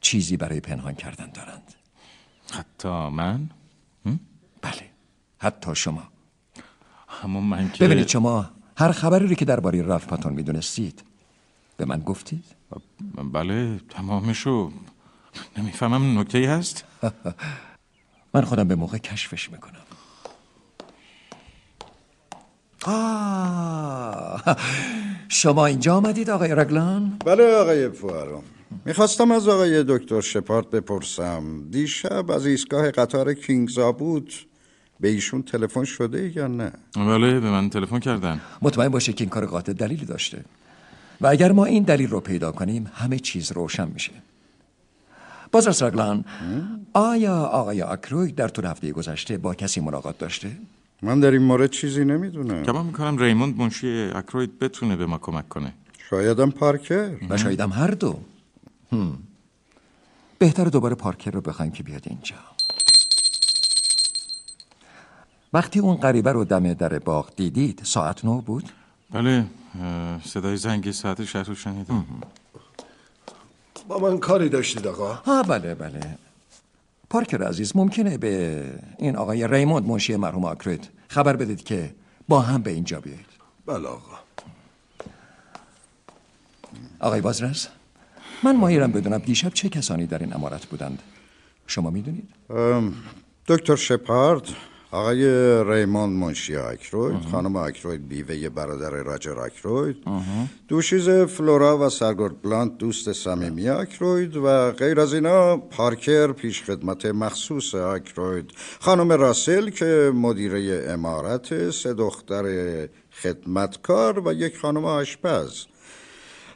[0.00, 1.74] چیزی برای پنهان کردن دارند.
[2.52, 3.50] حتی من؟
[4.62, 4.90] بله
[5.38, 6.02] حتی شما.
[7.08, 11.09] همون من که ببینید شما هر خبری رو که درباره رالف پاتون می‌دونستید
[11.80, 12.44] به من گفتید؟
[13.32, 14.70] بله تمامشو
[15.58, 16.84] نمی‌فهمم نکته هست؟
[18.34, 19.80] من خودم به موقع کشفش می‌کنم
[22.84, 24.56] آه
[25.28, 28.42] شما اینجا آمدید آقای رگلان؟ بله آقای پوارو
[28.84, 34.32] می‌خواستم از آقای دکتر شپارت بپرسم دیشب از ایستگاه قطار کینگزا بود
[35.00, 39.30] به ایشون تلفن شده یا نه؟ بله به من تلفن کردن مطمئن باشه که این
[39.30, 40.44] کار قاطع دلیلی داشته
[41.20, 44.12] و اگر ما این دلیل رو پیدا کنیم همه چیز روشن میشه.
[45.52, 46.24] بازرس رگلان
[46.92, 50.50] آیا آقای آکروی در طول هفته گذشته با کسی ملاقات داشته؟
[51.02, 52.62] من در این مورد چیزی نمی‌دونم.
[52.62, 55.72] کما می‌کنم ریموند منشی اکروید بتونه به ما کمک کنه.
[56.10, 57.10] شایدم پارکر.
[57.28, 58.18] و شایدم هر دو.
[58.92, 59.18] هم.
[60.38, 62.36] بهتر دوباره پارکر رو بخوایم که بیاد اینجا.
[65.52, 68.72] وقتی اون غریبه رو دم در باغ دیدید ساعت نو بود؟
[69.10, 69.46] بله.
[70.24, 72.06] صدای زنگ ساعت شهر رو شنیدم.
[73.88, 76.18] با من کاری داشتید آقا؟ ها بله بله.
[77.10, 78.64] پارکر عزیز ممکنه به
[78.98, 81.94] این آقای ریموند منشی مرحوم آکرید خبر بدید که
[82.28, 83.26] با هم به اینجا بیایید.
[83.66, 84.18] بله آقا.
[87.00, 87.68] آقای بازرس
[88.42, 91.02] من مایرم بدونم دیشب چه کسانی در این امارت بودند؟
[91.66, 92.28] شما می‌دونید؟
[93.46, 94.42] دکتر شپارد
[94.92, 95.24] آقای
[95.64, 99.96] ریموند منشی آکروید خانم آکروید بیوه برادر راجر آکروید.
[100.68, 107.06] دوشیز فلورا و سرگرد بلانت دوست صمیمی آکروید و غیر از اینا پارکر پیش خدمت
[107.06, 108.50] مخصوص آکروید.
[108.80, 112.44] خانم راسل که مدیره امارت سه دختر
[113.22, 115.66] خدمتکار و یک خانم آشپز.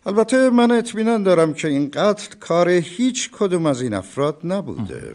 [0.07, 5.14] البته من اطمینان دارم که این قتل کار هیچ کدوم از این افراد نبوده.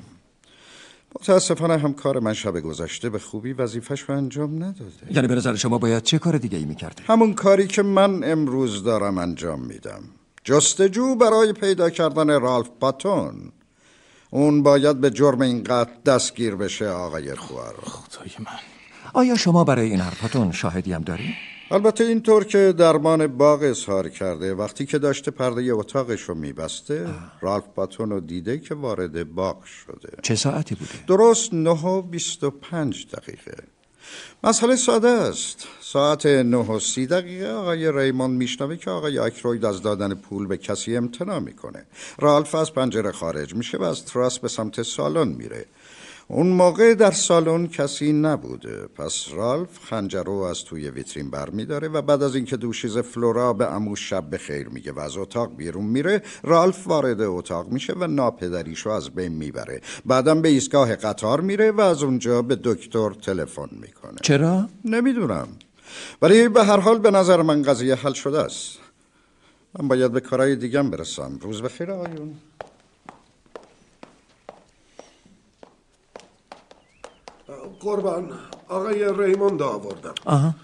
[1.16, 5.12] متاسفانه هم کار من شب گذشته به خوبی وظیفش رو انجام نداده.
[5.12, 8.84] یعنی به نظر شما باید چه کار دیگه ای می‌کرده؟ همون کاری که من امروز
[8.84, 10.02] دارم انجام میدم.
[10.44, 13.52] جستجو برای پیدا کردن رالف پاتون.
[14.30, 17.76] اون باید به جرم این قتل دستگیر بشه آقای خوار.
[17.84, 18.60] خدای من.
[19.14, 21.36] آیا شما برای این حرفتون شاهدی هم دارید؟
[21.72, 27.08] البته اینطور که درمان باغ اظهار کرده وقتی که داشته پرده اتاقش رو میبسته
[27.42, 30.10] رالف پاتون رو دیده که وارد باغ شده.
[30.22, 33.64] چه ساعتی بوده؟ درست نه و بیست و پنج دقیقه.
[34.44, 35.68] مسئله ساده است.
[35.82, 40.58] ساعت نه و سی دقیقه آقای ریموند میشنوه که آقای اکروید از دادن پول به
[40.58, 41.86] کسی امتناع می‌کنه.
[42.20, 45.66] رالف از پنجره خارج میشه و از تراس به سمت سالن میره.
[46.32, 48.88] اون موقع در سالن کسی نبوده.
[48.88, 53.54] پس رالف خنجر رو از توی ویترین بر میداره و بعد از اینکه دوشیز فلورا
[53.54, 57.94] به امو شب به خیر میگه و از اتاق بیرون میره رالف وارد اتاق میشه
[57.94, 59.82] و ناپدریشو از بین می‌بره.
[60.06, 64.18] بعدم به ایستگاه قطار میره و از اونجا به دکتر تلفن می‌کنه.
[64.22, 65.48] چرا؟ نمی‌دونم.
[66.22, 68.78] ولی به هر حال به نظر من قضیه حل شده است.
[69.80, 71.40] من باید به کارهای دیگم برسم.
[71.42, 72.34] روز بخیر آقایون.
[77.80, 78.40] قربان.
[78.68, 80.14] آقای ریموند آوردم.
[80.26, 80.56] آها.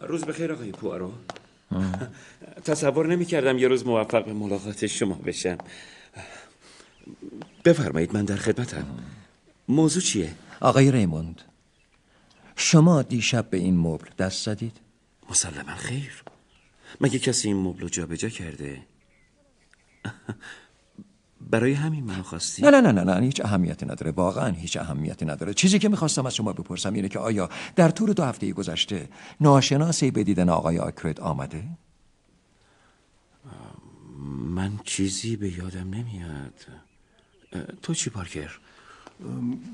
[0.00, 1.12] روز بخیر آقای پوارو
[2.64, 5.58] تصور نمی کردم یه روز موفق به ملاقات شما بشم.
[7.64, 8.86] بفرمایید من در خدمتم.
[9.68, 11.42] موضوع چیه؟ آقای ریموند
[12.56, 14.76] شما دیشب به این مبل دست زدید؟
[15.30, 16.22] مسلما خیر.
[17.00, 18.82] مگه کسی این مبل رو جابجا کرده؟
[21.50, 25.24] برای همین منو خواستی؟ نه نه نه نه نه هیچ اهمیتی نداره واقعا هیچ اهمیتی
[25.24, 29.08] نداره چیزی که می‌خواستم از شما بپرسم اینه که آیا در طول دو هفته گذشته
[29.40, 31.64] ناشناسی به دیدن آقای آکرد آمده؟
[34.54, 36.54] من چیزی به یادم نمیاد
[37.82, 38.58] تو چی پارکر؟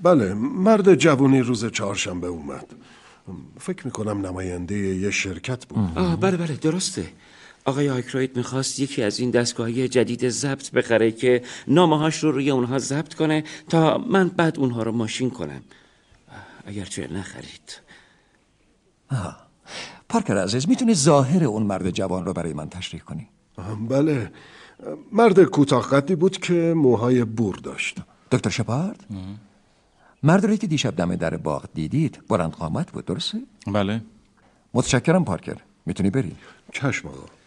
[0.02, 2.66] بله مرد جوونی روز چهارشنبه اومد
[3.60, 7.12] فکر می‌کنم نماینده یه شرکت بود آه بله بله درسته
[7.64, 12.78] آقای آیکروید می‌خواست یکی از این دستگاهی جدید ضبط بخره که نامهاش رو روی اونها
[12.78, 15.62] ضبط کنه تا من بعد اونها رو ماشین کنم.
[16.66, 17.80] اگرچه نخرید.
[19.10, 19.36] آها.
[20.08, 23.28] پارکر عزیز می‌تونی ظاهر اون مرد جوان رو برای من تشریح کنی؟
[23.88, 24.32] بله.
[25.12, 27.96] مرد کوتاه قدی بود که موهای بور داشت.
[28.32, 29.06] دکتر شپارد؟
[30.22, 32.22] مرد رو که دیشب دم در باغ دیدید.
[32.28, 34.02] بلند قامت بود درسته؟ بله.
[34.74, 35.56] متشکرم پارکر.
[35.86, 36.36] می‌تونی بری؟
[36.72, 37.41] چشم آقا.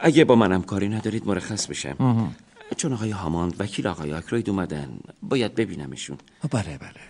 [0.00, 2.32] اگه با منم کاری ندارید مرخص بشم.
[2.76, 4.98] چون آقای هاماند وکیل آقای آکروید اومدن.
[5.22, 6.18] باید ببینمشون.
[6.50, 7.00] بله بله.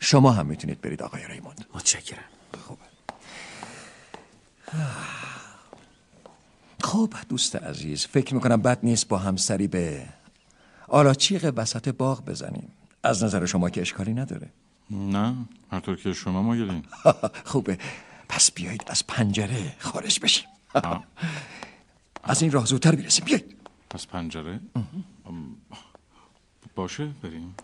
[0.00, 1.66] شما هم می‌تونید برید آقای ریموند.
[1.74, 2.24] متشکرم.
[2.66, 2.80] خوبه
[6.82, 10.06] خب دوست عزیز فکر می‌کنم بد نیست با همسری به
[10.88, 12.68] آلاچیق وسط باغ بزنیم.
[13.02, 14.48] از نظر شما که اشکالی نداره.
[14.90, 15.34] نه
[15.72, 16.84] هرطور که شما مایلین.
[17.50, 17.78] خوبه.
[18.28, 20.46] پس بیایید از پنجره خارج بشیم.
[22.22, 23.56] از این راه زودتر بیرسیم بیایید.
[23.90, 24.60] از پنجره؟
[26.74, 27.54] باشه بریم.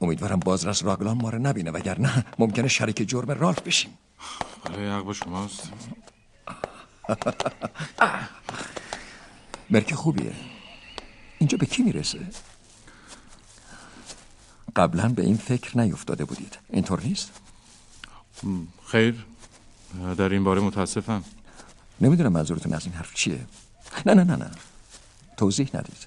[0.00, 3.98] امیدوارم بازرس راگلان ما رو نبینه وگرنه ممکنه شریک جرم رالف بشیم.
[4.64, 5.72] بله حق با شماست.
[9.70, 10.32] مرک خوبیه.
[11.38, 12.18] اینجا به کی می‌رسه؟
[14.76, 16.58] قبلا به این فکر نیفتاده بودید.
[16.70, 17.40] اینطور نیست؟
[18.86, 19.26] خیر.
[20.16, 21.24] در این باره متاسفم.
[22.00, 23.46] نمی‌دونم منظورتون از این حرف چیه.
[24.06, 24.50] نه نه نه نه.
[25.36, 26.06] توضیح ندید.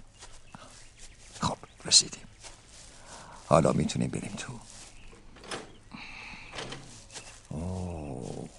[1.42, 2.28] خب رسیدیم.
[3.48, 4.60] حالا می‌تونیم بریم تو.
[7.50, 8.50] اوه.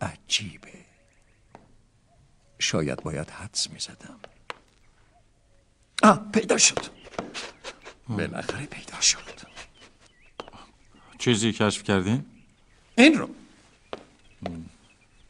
[0.00, 0.84] عجیبه.
[2.58, 4.20] شاید باید حدس می‌زدم.
[6.02, 6.86] آه پیدا شد.
[8.08, 9.47] بالاخره پیدا شد.
[11.18, 12.24] چیزی کشف کردین؟
[12.98, 13.28] این رو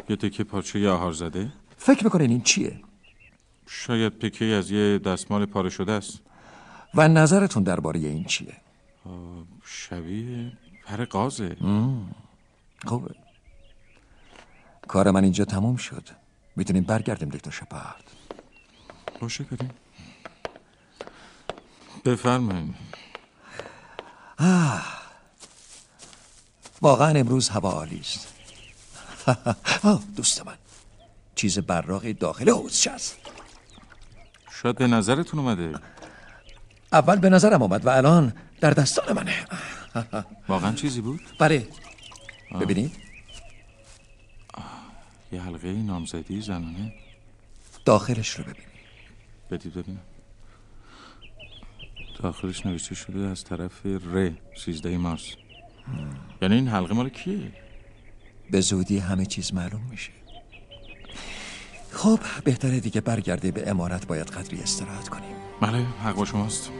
[0.08, 2.80] یه تکه پارچه آهار زده؟ فکر می‌کنین این چیه؟
[3.66, 6.20] شاید پکه از یه دستمال پاره شده است
[6.94, 8.56] و نظرتون درباره این چیه؟
[9.64, 10.52] شبیه
[10.86, 11.56] پر قازه
[12.86, 13.14] خوبه
[14.88, 16.08] کار من اینجا تموم شد
[16.56, 18.04] می‌تونیم برگردیم دکتر شپارد
[19.20, 19.70] باشه بریم
[22.04, 22.74] بفرمایید
[24.38, 24.97] آه.
[26.82, 28.34] واقعا امروز هوا عالی است.
[30.16, 30.56] دوست من.
[31.34, 33.16] چیز براقی داخل حوزش است
[34.62, 35.78] شاید به نظرتون اومده.
[36.92, 39.34] اول به نظرم آمد و الان در دستان منه.
[40.48, 41.68] واقعا چیزی بود؟ بله.
[42.60, 42.96] ببینید.
[45.32, 46.92] یه حلقه نامزدی زنانه.
[47.84, 48.68] داخلش رو ببینید.
[49.50, 50.00] بدید ببینم.
[52.22, 55.34] داخلش نوشته شده از طرف ر 13 مارس.
[56.42, 57.52] یعنی این حلقه مال کیه؟
[58.50, 60.10] به زودی همه چیز معلوم میشه.
[61.90, 65.36] خب بهتره دیگه برگرده به امارت باید قدری استراحت کنیم.
[65.60, 66.70] بله حق با شماست.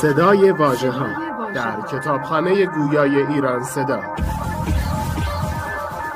[0.00, 4.14] صدای واژه ها در کتابخانه گویای ایران صدا.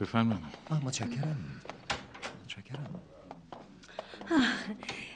[0.00, 0.44] بفرمایید.
[0.84, 1.60] متشکرم.
[2.44, 3.00] متشکرم.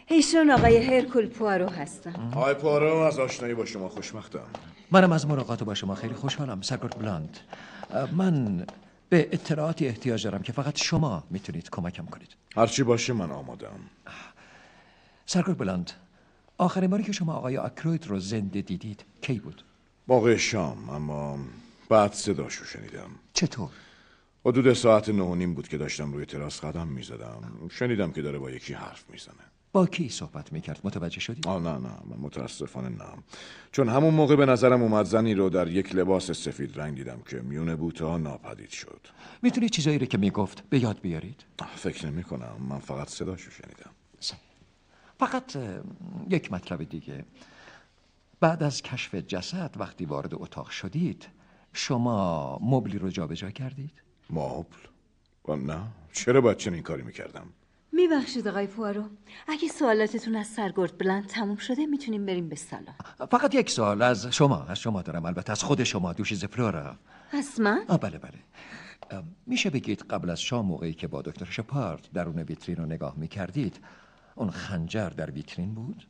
[0.07, 2.33] ایشون آقای هرکول پوارو هستن.
[2.37, 4.47] آقای پارو از آشنایی با شما خوشبختم.
[4.93, 7.38] منم از ملاقات با شما خیلی خوشحالم سرگرد بلاند.
[8.12, 8.66] من
[9.09, 12.36] به اطلاعاتی احتیاج دارم که فقط شما می‌تونید کمکم کنید.
[12.57, 13.80] هرچی باشه من آمادم
[15.26, 15.91] سرگرد بلاند
[16.59, 19.64] آخرین باری که شما آقای آکروید رو زنده دیدید کی بود؟
[20.09, 21.38] موقع شام اما
[21.88, 23.11] بعد صداشو شنیدم.
[23.32, 23.68] چطور؟
[24.47, 27.43] حدود ساعت نه و نیم بود که داشتم روی تراس قدم می‌زدم.
[27.70, 29.50] شنیدم که داره با یکی حرف می‌زنه.
[29.73, 33.05] با کی صحبت می‌کرد متوجه شدی؟ آه نه نه من متاسفانه نه
[33.73, 37.37] چون همون موقع به نظرم اومد زنی رو در یک لباس سفید رنگ دیدم که
[37.37, 39.01] میون بوته ها ناپدید شد
[39.43, 41.45] می‌تونی چیزایی رو که می‌گفت به یاد بیارید؟
[41.77, 43.91] فکر نمی کنم من فقط صداشو شنیدم
[45.18, 45.57] فقط
[46.31, 47.25] یک مطلب دیگه
[48.41, 51.29] بعد از کشف جسد وقتی وارد اتاق شدید
[51.73, 54.77] شما مبلی رو جابجا کردید؟ مبل؟
[55.49, 55.81] نه
[56.12, 57.47] چرا باید چنین کاری می‌کردم
[57.93, 59.05] میبخشید آقای پوارو
[59.49, 62.95] اگه سوالاتتون از سرگرد بلند تموم شده می‌تونیم بریم به سالن.
[63.30, 64.03] فقط یک سوال.
[64.03, 65.53] از شما از شما دارم البته.
[65.53, 66.97] از خود شما دوشیز فلورا
[67.32, 68.38] از من؟ آه بله بله.
[69.47, 73.80] میشه بگید قبل از شام موقعی که با دکتر شپارد درون ویترین رو نگاه می‌کردید
[74.34, 76.07] اون خنجر در ویترین بود؟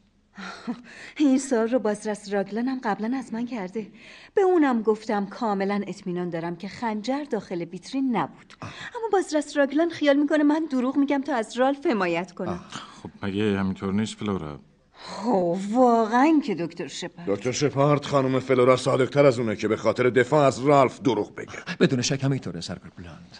[1.18, 3.86] این سوال رو بازرس راگلن هم قبلا از من کرده.
[4.34, 8.54] به اونم گفتم کاملا اطمینان دارم که خنجر داخل ویترین نبود.
[8.62, 12.64] اما بازرس راگلن خیال می‌کنه من دروغ میگم تا از رالف حمایت کنم.
[13.02, 14.60] خب مگه همینطور نیست فلورا؟
[14.92, 17.30] خب واقعا که دکتر شپارد.
[17.30, 21.58] دکتر شپارد خانم فلورا صادقتر از اونه که به خاطر دفاع از رالف دروغ بگه.
[21.80, 23.38] بدون شک همینطوره سرگرد بلند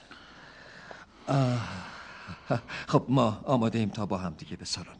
[1.29, 1.69] آه،
[2.87, 5.00] خب ما آماده ایم تا با هم دیگه به سالن.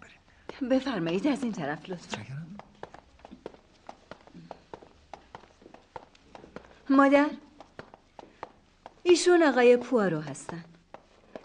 [0.69, 2.23] بفرمایید از این طرف لطفا.
[6.91, 7.31] مادر
[9.03, 10.65] ایشون آقای پوارو هستن.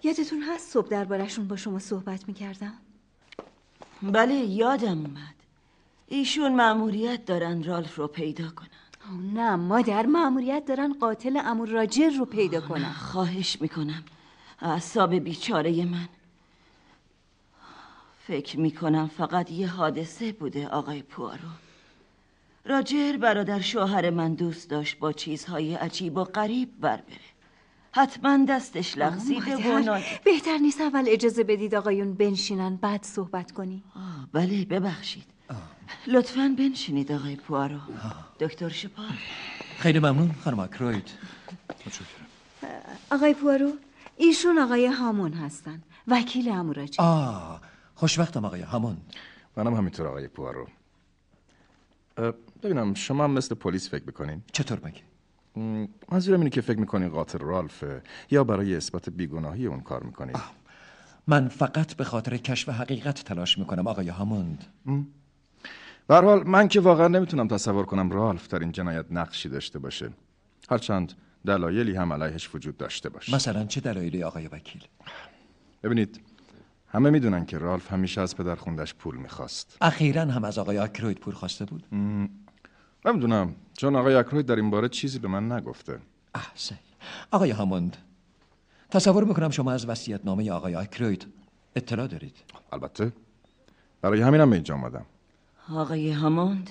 [0.03, 2.73] یادتون هست صبح دربارشون با شما صحبت می‌کردم؟
[4.01, 5.35] بله یادم اومد.
[6.07, 8.67] ایشون مأموریت دارن رالف رو پیدا کنن.
[9.33, 12.93] نه مادر مأموریت دارن قاتل امور راجر رو پیدا کنن.
[12.93, 14.03] خواهش می‌کنم.
[14.59, 16.09] اعصاب بیچاره من.
[18.27, 21.49] فکر می‌کنم فقط یه حادثه بوده آقای پوارو
[22.65, 27.19] راجر برادر شوهر من دوست داشت با چیزهای عجیب و غریب بر بره.
[27.91, 33.83] حتما دستش لغزیده و ناگه- بهتر نیست اول اجازه بدید آقایون بنشینن بعد صحبت کنی
[33.95, 35.25] آه، بله ببخشید.
[36.07, 37.79] لطفا بنشینید آقای پوارو
[38.39, 39.05] دکتر شپار
[39.77, 41.09] خیلی ممنون خانم اکروید
[43.11, 43.71] آقای پوارو
[44.17, 47.01] ایشون آقای هامون هستن وکیل امور راجر
[47.95, 48.97] آه خوشوقتم آقای همون
[49.57, 50.67] منم همینطور آقای پوارو.
[52.63, 55.01] ببینم شما هم مثل پلیس فکر می‌کنین؟ چطور مگه؟
[56.11, 60.35] منظورم اینه که فکر می‌کنین قاتل رالفه یا برای اثبات بیگناهی اون کار می‌کنین
[61.27, 64.65] من فقط به خاطر کشف حقیقت تلاش می‌کنم آقای هاموند.
[66.07, 70.09] به حال من که واقعا نمی‌تونم تصور کنم رالف در این جنایت نقشی داشته باشه.
[70.69, 71.13] هرچند
[71.45, 73.35] دلایلی هم علیهش وجود داشته باشه.
[73.35, 74.83] مثلا چه دلایلی آقای وکیل؟
[75.83, 76.21] ببینید
[76.95, 79.77] همه می‌دونن که رالف همیشه از پدر خوندش پول می‌خواست.
[79.81, 81.83] اخیرا هم از آقای آکروید پول خواسته بود.
[83.05, 83.55] نمی‌دونم.
[83.77, 85.99] چون آقای اکروید در این باره چیزی به من نگفته.
[86.35, 86.77] احسن
[87.31, 87.97] آقای هاموند
[88.89, 91.27] تصور می‌کنم شما از وصیت نامه آقای آکروید
[91.75, 92.35] اطلاع دارید.
[92.71, 93.11] البته.
[94.01, 95.05] برای همینم به اینجا آمدم.
[95.69, 96.69] آقای هاموند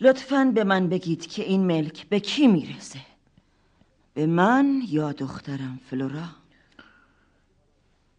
[0.00, 3.00] لطفا به من بگید که این ملک به کی می‌رسه؟
[4.14, 6.24] به من یا دخترم فلورا؟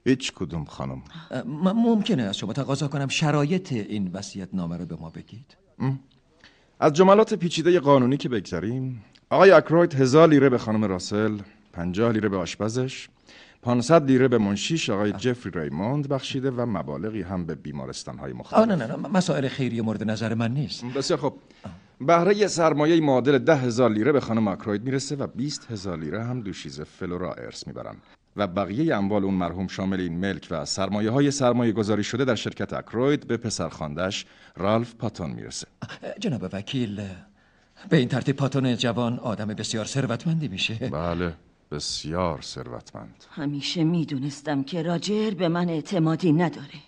[0.07, 1.01] هیچ کدوم خانم.
[1.45, 5.57] من ممکنه از شما تقاضا کنم شرایط این وصیت نامه رو به ما بگید؟
[6.79, 11.37] از جملات پیچیده قانونی که بگذریم آقای اکروید هزار لیره به خانم راسل
[11.73, 13.09] پنجاه لیره به آشپزش
[13.61, 18.59] 500 لیره به منشیش آقای جفری ریموند بخشیده و مبالغی هم به بیمارستان های مختلف.
[18.59, 20.85] آه نه نه نه مسائل خیریه مورد نظر من نیست.
[20.85, 21.33] بسیار خب
[22.01, 26.41] بهره سرمایه معادل ده هزار لیره به خانم اکروید می‌رسه و 20 هزار لیره هم
[26.41, 27.95] دوشیزه فلورا ارث می‌برن.
[28.37, 32.35] و بقیه اموال اون مرحوم شامل این ملک و سرمایه های سرمایه گذاری شده در
[32.35, 34.25] شرکت اکروید به پسر خاندش
[34.55, 35.67] رالف پاتون می‌رسه.
[36.19, 37.01] جناب وکیل
[37.89, 40.75] به این ترتیب پاتون جوان آدم بسیار ثروتمندی میشه.
[40.75, 41.33] بله
[41.71, 43.23] بسیار ثروتمند.
[43.31, 46.79] همیشه می‌دونستم که راجر به من اعتمادی نداره.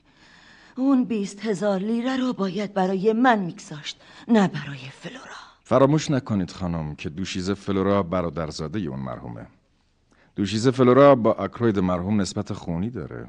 [0.76, 5.40] اون بیست هزار لیره رو باید برای من میگذاشت نه برای فلورا.
[5.64, 9.48] فراموش نکنید خانم که دوشیزه فلورا برادرزاده اون مرحومه.
[10.40, 13.28] دوشیزه فلورا با اکروید مرحوم نسبت خونی داره.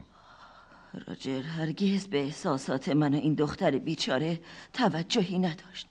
[1.07, 4.41] راجر هرگز به احساسات من و این دختر بیچاره
[4.73, 5.87] توجهی نداشت.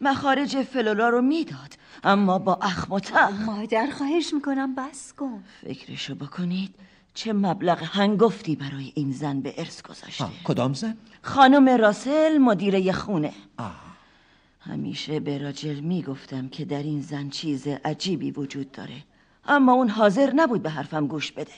[0.00, 3.44] مخارج فلورا رو می‌داد اما با اخم و تخم.
[3.44, 5.44] مادر خواهش می‌کنم بس کن.
[5.62, 6.74] فکرشو بکنید
[7.14, 10.24] چه مبلغ هنگفتی برای این زن به ارث گذاشته.
[10.44, 13.32] کدام زن؟ خانم راسل مدیره خونه.
[14.60, 19.02] همیشه به راجر می‌گفتم که در این زن چیز عجیبی وجود داره.
[19.48, 21.52] اما اون حاضر نبود به حرفم گوش بده.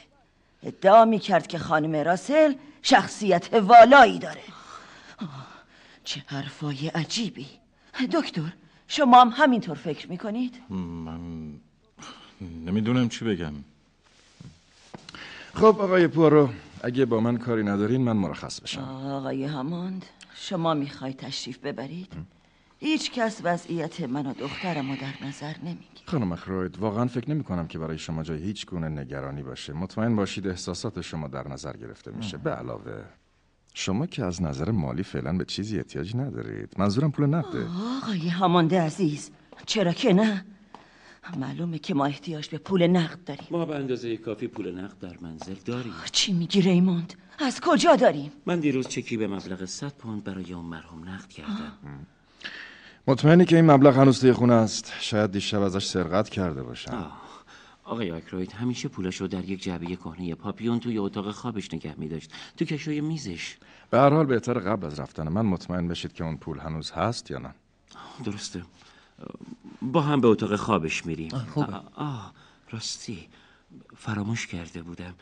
[0.62, 4.42] ادعا می‌کرد که خانم راسل شخصیت والایی داره.
[5.18, 5.46] آه،
[6.04, 7.46] چه حرفای عجیبی.
[8.12, 8.52] دکتر
[8.88, 11.20] شما هم همینطور فکر می‌کنید؟ من
[12.66, 13.52] نمی‌دونم چی بگم.
[15.54, 16.48] خب آقای پوارو
[16.82, 18.80] اگه با من کاری ندارین من مرخص بشم.
[18.80, 22.12] آقای هماند شما می‌خوای تشریف ببرید؟
[22.78, 26.06] هیچ کس وضعیت من و دخترم رو در نظر نمی‌گیره.
[26.06, 29.72] خانم اکروید واقعا فکر نمی کنم که برای شما جای هیچ گونه نگرانی باشه.
[29.72, 32.36] مطمئن باشید احساسات شما در نظر گرفته میشه.
[32.36, 33.04] به علاوه
[33.74, 36.74] شما که از نظر مالی فعلا به چیزی احتیاج ندارید.
[36.78, 37.66] منظورم پول نقده.
[38.02, 39.30] آقای همانده عزیز
[39.66, 40.44] چرا که نه؟
[41.36, 43.46] معلومه که ما احتیاج به پول نقد داریم.
[43.50, 45.92] ما به اندازه کافی پول نقد در منزل داریم.
[46.12, 50.64] چی میگی ریموند؟ از کجا داریم؟ من دیروز چکی به مبلغ 100 پوند برای اون
[50.64, 51.72] مرحوم نقد کردم.
[53.08, 54.92] مطمئنی که این مبلغ هنوز توی خونه است.
[55.00, 57.12] شاید دیشب ازش سرقت کرده باشم.
[57.84, 62.08] آقای آکروید همیشه پولش رو در یک جعبه کهنه پاپیون توی اتاق خوابش نگه می
[62.08, 63.56] داشت تو کشوی میزش.
[63.90, 67.30] به هر حال بهتر قبل از رفتن من مطمئن بشید که اون پول هنوز هست
[67.30, 67.54] یا نه.
[68.24, 68.62] درسته.
[69.82, 71.30] با هم به اتاق خوابش میریم.
[71.54, 71.72] خوبه.
[71.72, 72.32] آه, آه
[72.70, 73.28] راستی.
[73.96, 75.14] فراموش کرده بودم.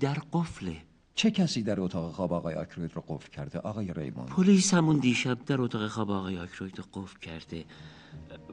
[0.00, 0.76] در قفله
[1.18, 4.28] چه کسی در اتاق خواب آقای آکروید رو قفل کرده؟ آقای ریموند.
[4.28, 7.64] پلیس همون دیشب در اتاق خواب آقای آکروید رو قفل کرده.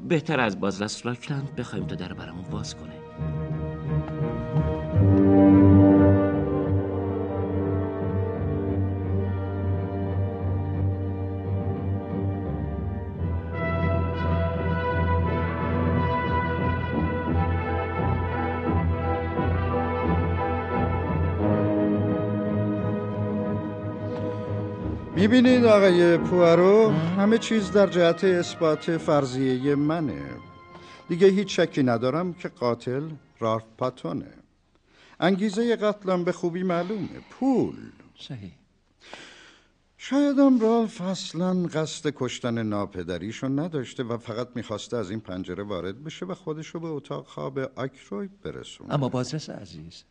[0.08, 2.94] بهتر از بازرس لاکلند بخوایم تا در برامون باز کنه.
[25.28, 30.22] می‌بینید آقای پوارو همه چیز در جهت اثبات فرضیه منه.
[31.10, 33.04] دیگه هیچ شکی ندارم که قاتل
[33.40, 34.32] رالف پاتونه.
[35.20, 37.10] انگیزه قتلم به خوبی معلومه.
[37.30, 37.76] پول.
[38.20, 38.52] صحیح.
[39.98, 46.26] شایدم رالف اصلا قصد کشتن ناپدریشو نداشته و فقط می‌خواسته از این پنجره وارد بشه
[46.26, 48.94] و خودشو به اتاق خواب آکروید برسونه.
[48.94, 50.04] اما بازرس عزیز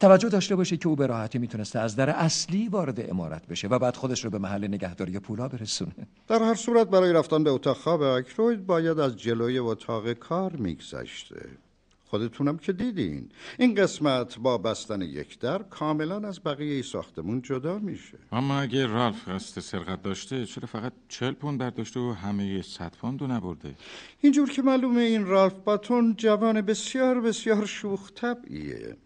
[0.00, 3.78] توجه داشته باشه که او به راحتی می‌تونسته از در اصلی وارد امارت بشه و
[3.78, 5.92] بعد خودش رو به محل نگهداری پولا برسونه.
[6.28, 11.48] در هر صورت برای رفتن به اتاق خواب آکروید باید از جلوی اتاق کار میگذشته.
[12.10, 13.28] خودتونم که دیدین.
[13.58, 18.18] این قسمت با بستن یک در کاملا از بقیه ساختمون جدا میشه.
[18.32, 23.20] اما اگه رالف قصد سرقت داشته چرا فقط چل پوند برداشته و همه صد پوند
[23.20, 23.74] رو نبرده؟
[24.20, 28.96] اینجور که معلومه این رالف باتون جوان بسیار بسیار شوخ طبعیه.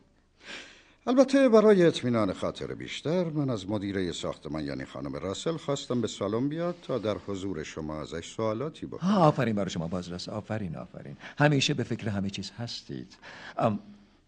[1.06, 6.48] البته برای اطمینان خاطر بیشتر من از مدیره ساختمان یعنی خانم راسل خواستم به سالن
[6.48, 9.10] بیاد تا در حضور شما ازش سوالاتی بکنم.
[9.10, 11.16] آفرین برای شما بازرس آفرین آفرین.
[11.38, 13.16] همیشه به فکر همه چیز هستید.
[13.58, 13.78] ام،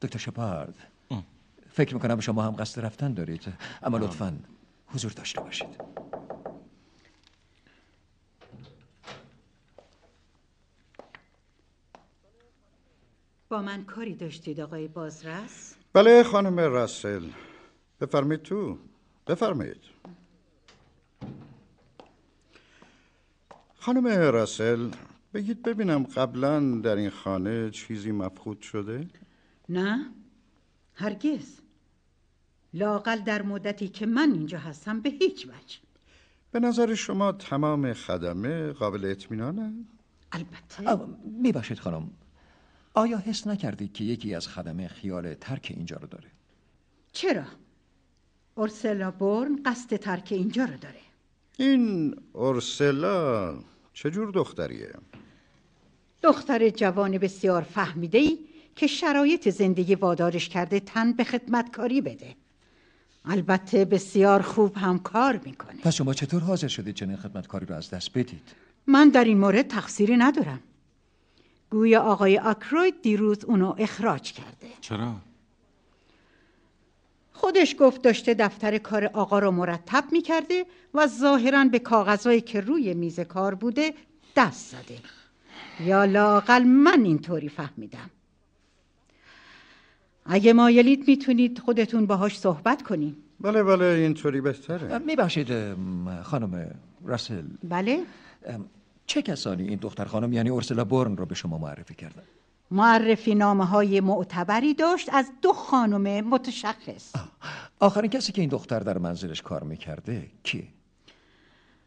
[0.03, 0.75] دکتر شپارد.
[1.71, 3.53] فکر می‌کنم شما هم قصد رفتن دارید.
[3.83, 4.39] اما لطفا
[4.87, 5.97] حضور داشته باشید.
[13.49, 17.25] با من کاری داشتید آقای بازرس؟ بله خانم راسل.
[18.01, 18.79] بفرمایید تو.
[19.27, 19.81] بفرمایید.
[23.79, 24.91] خانم راسل
[25.35, 29.07] بگید ببینم قبلا در این خانه چیزی مفقود شده؟
[29.69, 30.07] نه
[30.95, 31.61] هرگز.
[32.75, 35.79] لاقل در مدتی که من اینجا هستم به هیچ وجه.
[36.53, 39.73] به نظر شما تمام خدمه قابل اطمینانه؟
[40.33, 41.07] البته.
[41.43, 42.11] می‌باشید خانم.
[42.97, 46.31] آیا حس نکردید که یکی از خدمه خیال ترک اینجا رو داره؟
[47.13, 47.45] چرا؟
[48.55, 51.01] اورسلا بورن قصد ترک اینجا رو داره.
[51.59, 53.55] این اورسلا
[53.93, 54.93] چجور دختریه؟
[56.23, 58.39] دختر جوان بسیار فهمیده ای
[58.77, 62.35] که شرایط زندگی وادارش کرده تن به خدمتکاری بده.
[63.25, 65.81] البته بسیار خوب هم کار می‌کنه.
[65.83, 68.43] پس شما چطور حاضر شدید چنین خدمتکاری رو از دست بدید؟
[68.87, 70.61] من در این مورد تقصیری ندارم.
[71.77, 74.69] گویا آقای آکروید دیروز اونو اخراج کرده.
[74.81, 75.15] چرا؟
[77.33, 82.95] خودش گفت داشته دفتر کار آقا رو مرتب می‌کرده و ظاهرا به کاغذهایی که روی
[82.95, 83.95] میز کار بوده
[84.37, 84.99] دست زده.
[85.81, 88.11] یا لاقل من اینطوری فهمیدم.
[90.25, 93.17] اگه مایلید می‌تونید خودتون باهاش صحبت کنین.
[93.41, 94.99] بله بله اینطوری بهتره.
[94.99, 95.49] میبخشید
[96.23, 96.75] خانم
[97.05, 97.45] راسل.
[97.63, 98.03] بله؟
[99.07, 102.23] چه کسانی این دختر خانم یعنی اورسلا بورن رو به شما معرفی کردن؟
[102.71, 107.13] معرفی نامه های معتبری داشت از دو خانم متشخص.
[107.81, 110.69] آخرین کسی که این دختر در منزلش کار می‌کرده کی؟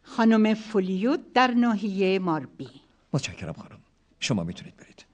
[0.03, 2.70] خانم فولیود در ناحیه ماربی.
[3.13, 3.80] متشکرم خانم.
[4.20, 5.05] شما می‌تونید برید.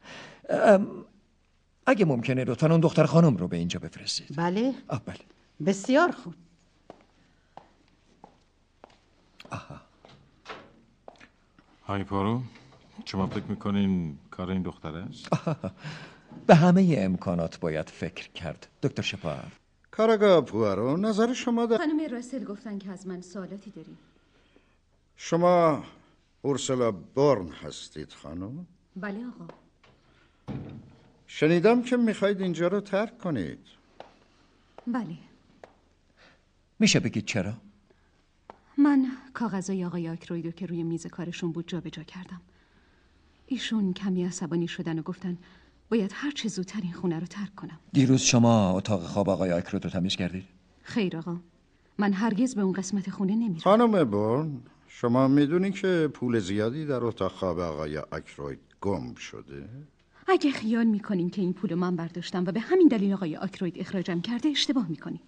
[1.85, 4.35] اگه ممکنه لطفا اون دختر خانم رو به اینجا بفرستید.
[4.35, 4.73] بله.
[4.87, 5.17] آه بله.
[5.65, 6.33] بسیار خوب.
[11.87, 12.41] های پارو
[13.05, 15.29] شما فکر می‌کنین کار این دختر است؟
[16.47, 19.51] به همه امکانات باید فکر کرد دکتر شپار.
[19.91, 23.97] کاراگا پوارو نظر شما در خانم راسل گفتن که از من سوالاتی داری.
[25.15, 25.83] شما
[26.41, 29.53] اورسلا بورن هستید خانم؟ بله آقا.
[31.27, 33.59] شنیدم که می‌خواید اینجا رو ترک کنید.
[34.87, 35.17] بله.
[36.79, 37.53] میشه بگید چرا؟
[38.77, 42.41] من کاغذای آقای آکرویدو که روی میز کارشون بود جابجا کردم.
[43.45, 45.37] ایشون کمی عصبانی شدن و گفتن
[45.89, 47.79] باید هر چه زودتر این خونه رو ترک کنم.
[47.93, 50.43] دیروز شما اتاق خواب آقای آکرو رو تمیز کردید؟
[50.81, 51.37] خیر آقا.
[51.97, 53.59] من هرگز به اون قسمت خونه نمیرم.
[53.59, 59.69] خانم بورن شما می‌دونی که پول زیادی در اتاق خواب آقای اکروید گم شده؟
[60.27, 63.79] اگه خیال می‌کنین که این پول رو من برداشتم و به همین دلیل آقای آکروید
[63.79, 65.19] اخراجم کرده اشتباه می‌کنین.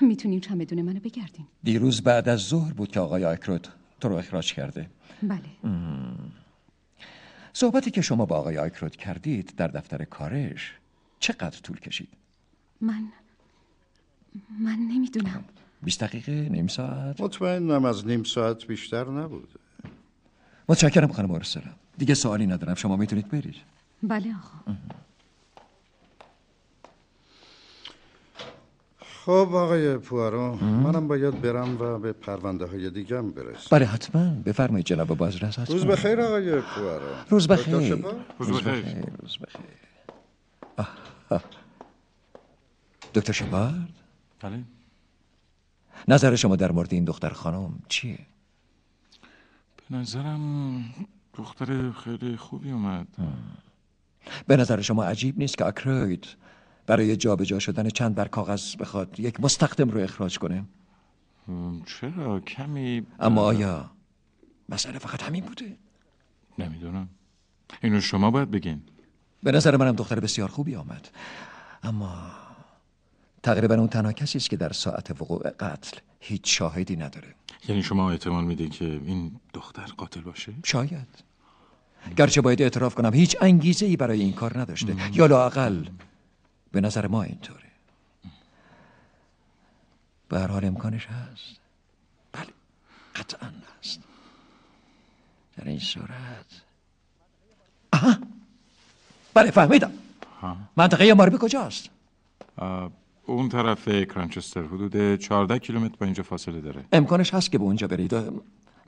[0.00, 1.46] می‌تونین چمدون منو بگردین.
[1.62, 3.68] دیروز بعد از ظهر بود که آقای آکروت
[4.00, 4.90] تو رو اخراج کرده.
[5.22, 5.72] بله.
[7.52, 10.72] صحبتی که شما با آقای آکروت کردید در دفتر کارش
[11.20, 12.08] چقدر طول کشید؟
[12.80, 13.04] من
[14.60, 15.44] من نمی‌دونم.
[15.82, 17.20] 20 دقیقه نیم ساعت.
[17.20, 19.48] مطمئنم از نیم ساعت بیشتر نبود
[20.68, 23.56] متشکرم خانم ارسلا دیگه سوالی ندارم شما می‌تونید برید.
[24.02, 24.76] بله آقا.
[29.24, 33.68] خب آقای پوارو منم باید برم و به پرونده های دیگم برسم.
[33.70, 34.30] بله حتما.
[34.46, 35.76] بفرمایید جناب بازرس حتما.
[35.76, 37.06] روز بخیر آقای پوارو.
[37.28, 38.04] روز دکتر بخیر؟
[38.38, 39.06] روز بخیر.
[39.22, 39.60] روز بخیر.
[43.14, 43.88] دکتر شپارد
[44.40, 44.62] بله.
[46.08, 48.18] نظر شما در مورد این دختر خانم چیه؟
[49.90, 50.84] به نظرم
[51.34, 53.06] دختر خیلی خوبی اومد.
[54.46, 56.26] به نظر شما عجیب نیست که اکروید
[56.90, 59.20] برای جابجا شدن چند بر کاغذ بخواد.
[59.20, 60.64] یک مستخدم رو اخراج کنه
[61.86, 63.90] چرا؟ کمی اما آیا
[64.68, 65.76] مسئله فقط همین بوده؟
[66.58, 67.08] نمی‌دونم.
[67.82, 68.82] اینو شما باید بگین.
[69.42, 71.08] به نظر منم دختر بسیار خوبی آمد.
[71.82, 72.12] اما
[73.42, 77.34] تقریبا اون تنها کسی است که در ساعت وقوع قتل هیچ شاهدی نداره.
[77.68, 81.08] یعنی شما احتمال میدین که این دختر قاتل باشه؟ شاید.
[82.16, 84.96] گرچه باید اعتراف کنم هیچ انگیزه ای برای این کار نداشته.
[85.12, 85.84] یا لاقل
[86.72, 87.70] به نظر ما اینطوره.
[90.28, 91.60] به هر حال امکانش هست.
[92.32, 92.46] بله
[93.16, 94.00] قطعا هست.
[95.56, 96.62] در این صورت.
[97.92, 98.16] آها.
[99.34, 99.92] بله فهمیدم.
[100.40, 100.56] ها.
[100.76, 101.90] منطقه ماربی کجاست؟
[103.26, 106.84] اون طرف کرانچستر حدود 14 کیلومتر با اینجا فاصله داره.
[106.92, 108.14] امکانش هست که به اونجا برید.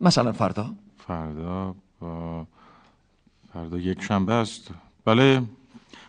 [0.00, 0.74] مثلا فردا؟
[1.06, 2.46] فردا با
[3.52, 4.70] فردا یک شنبه است.
[5.04, 5.42] بله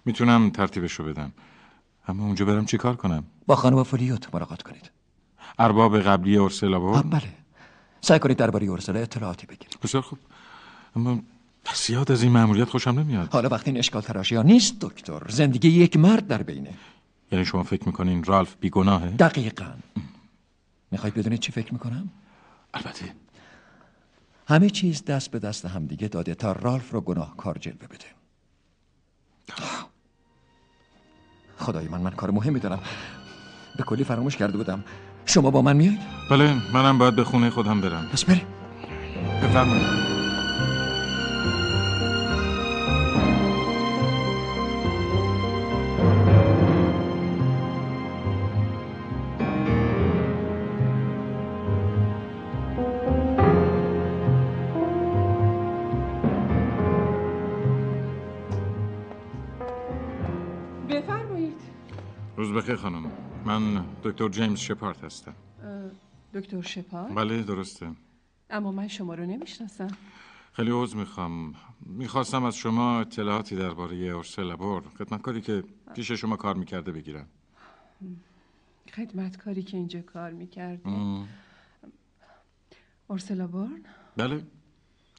[0.06, 1.32] می‌تونم ترتیبش رو بدم.
[2.08, 4.92] اما اونجا برم چی کار کنم؟ با خانم فولیوت ملاقات کنید.
[5.60, 7.34] ارباب قبلی اورسلا بود؟ بله.
[8.02, 9.78] سعی کنید درباره اورسلا اطلاعاتی بگیرید.
[9.84, 10.20] بسیار خوب.
[10.96, 11.20] اما
[11.76, 13.30] زیاد از این مأموریت خوشم نمیاد.
[13.32, 16.74] حالا وقتی این اشکال تراشی ها نیست دکتر زندگی یک مرد در بینه.
[17.32, 19.74] یعنی شما فکر می‌کنین رالف بیگناهه؟ دقیقا.
[20.92, 22.10] می‌خواید بدونید چی فکر می‌کنم؟
[22.74, 23.16] البته.
[24.48, 28.06] همه چیز دست به دست همدیگه داده تا رالف رو گناهکار جلوه بده.
[31.64, 32.80] خدای من من کار مهمی دارم.
[33.78, 34.84] به کلی فراموش کرده بودم.
[35.26, 36.00] شما با من میایید؟
[36.32, 38.08] بله منم باید به خونه خودم برم.
[38.14, 38.46] پس بریم.
[39.44, 40.13] بفرمایید.
[64.04, 65.36] دکتر جیمز شپارت هستم.
[66.34, 67.92] دکتر شپار بله درسته.
[68.50, 69.88] اما من شما رو نمی‌شناسم.
[70.54, 71.56] خیلی عوض می‌خوام.
[71.80, 75.64] می‌خواستم از شما اطلاعاتی درباره اورسلا بور خدمتکاری که
[75.96, 77.28] پیش شما کار می‌کرده بگیرم.
[78.94, 80.90] خدمتکاری که اینجا کار می‌کرده.
[83.08, 83.82] اورسلا بورن
[84.18, 84.44] بله.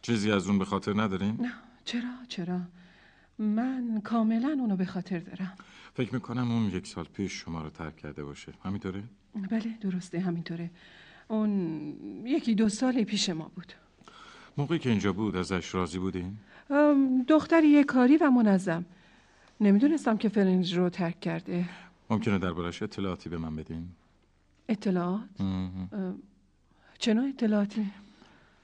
[0.03, 1.53] چیزی از اون به خاطر ندارین؟ نه.
[1.85, 2.61] چرا؟ چرا؟
[3.39, 5.57] من کاملا اونو به خاطر دارم.
[5.95, 8.53] فکر می‌کنم اون یک سال پیش شما رو ترک کرده باشه.
[8.65, 9.03] همینطوره؟
[9.51, 10.71] بله درسته همینطوره.
[11.29, 11.51] اون
[12.25, 13.73] یکی دو سال پیش ما بود.
[14.57, 16.37] موقعی که اینجا بود ازش راضی بودین؟
[16.71, 18.85] ام، دختری کاری و منظم.
[19.61, 21.69] نمی‌دونستم که فرنج رو ترک کرده.
[22.11, 23.89] ممکنه دربارش اطلاعاتی به من بدین؟
[24.69, 25.21] اطلاعات؟
[26.99, 27.91] چه نوع اطلاعاتی؟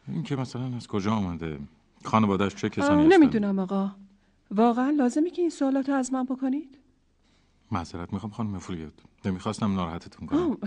[0.09, 1.59] این که مثلا از کجا آمده؟
[2.05, 3.91] خانوادهش چه کسانی هستن؟ نمی‌دونم آقا.
[4.51, 6.77] واقعا لازمه که این سوالات رو از من بکنید؟
[7.73, 8.93] معذرت می‌خوام خانم فولیت
[9.25, 10.59] نمی‌خواستم ناراحتتون کنم.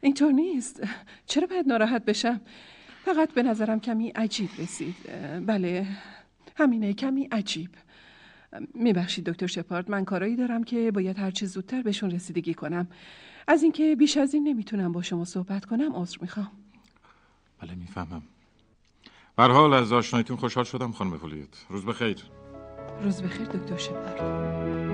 [0.00, 0.82] اینطور نیست.
[1.26, 2.40] چرا باید ناراحت بشم؟
[3.04, 4.96] فقط به نظرم کمی عجیب رسید.
[5.46, 5.86] بله
[6.56, 7.70] همینه کمی عجیب.
[8.74, 12.88] میبخشید دکتر شپارد من کارایی دارم که باید هرچه زودتر بهشون رسیدگی کنم.
[13.46, 16.50] از اینکه بیش از این نمی‌تونم با شما صحبت کنم عذر می‌خوام.
[17.62, 18.22] بله می‌فهمم.
[19.36, 22.24] به هر حال از آشناییتون خوشحال شدم خانم فولیت روز بخیر.
[23.02, 24.87] روز بخیر دکتر شپارد.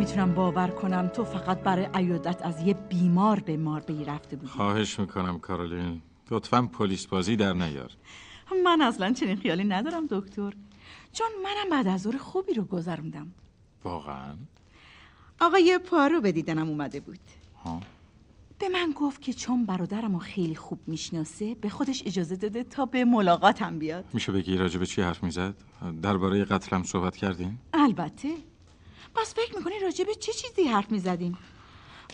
[0.00, 4.48] نمی‌تونم باور کنم تو فقط برای عیادت از یه بیمار به ماربی رفته بودی.
[4.48, 6.02] خواهش می‌کنم کارولین.
[6.30, 7.90] لطفا پلیس بازی در نیار.
[8.64, 10.52] من اصلا چنین خیالی ندارم دکتر.
[11.12, 13.32] چون منم بعد از ظهر خوبی رو گذروندم.
[13.84, 14.34] واقعا؟
[15.40, 17.20] آقای پارو به دیدنم اومده بود.
[17.64, 17.80] ها؟
[18.58, 22.86] به من گفت که چون برادرم رو خیلی خوب می‌شناسه به خودش اجازه داده تا
[22.86, 24.04] به ملاقاتم بیاد.
[24.12, 25.54] میشه بگی راجع به چی حرف می‌زد؟
[26.02, 28.28] درباره قتلم صحبت کردین؟ البته.
[29.14, 31.38] پس فکر می‌کنی راجع به چه چیزی حرف می‌زدیم؟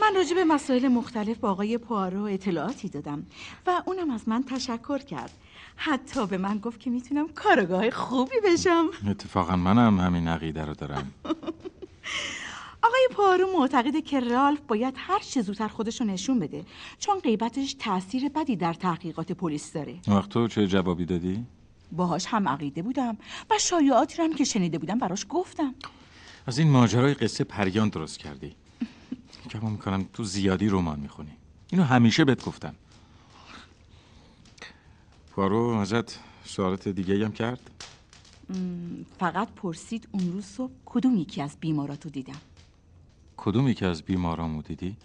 [0.01, 3.27] من راجع به مسائل مختلف با آقای پوارو اطلاعاتی دادم
[3.67, 5.31] و اونم از من تشکر کرد.
[5.77, 8.87] حتی به من گفت که می‌تونم کارگاه خوبی بشم.
[9.11, 11.13] اتفاقا منم همین عقیده رو دارم.
[12.87, 16.65] آقای پارو معتقده که رالف باید هر چه زودتر خودش رو نشون بده
[16.99, 19.97] چون غیبتش تاثیر بدی در تحقیقات پلیس داره.
[20.09, 21.45] وقت تو چه جوابی دادی؟
[21.93, 23.17] باهاش هم عقیده بودم
[23.51, 25.75] و شایعاتی رو هم که شنیده بودم براش گفتم.
[26.49, 28.55] از این ماجرای قصه پریان درست کردی.
[29.55, 31.37] گمان می‌کنم تو زیادی رمان می‌خونی.
[31.71, 32.75] اینو همیشه بهت گفتم.
[35.31, 37.61] پارو ازت سوالات دیگه هم کرد؟
[39.19, 42.41] فقط پرسید اون روز صبح کدوم یکی از بیماراتو دیدم.
[43.37, 44.97] کدوم یکی از بیمارامو دیدی؟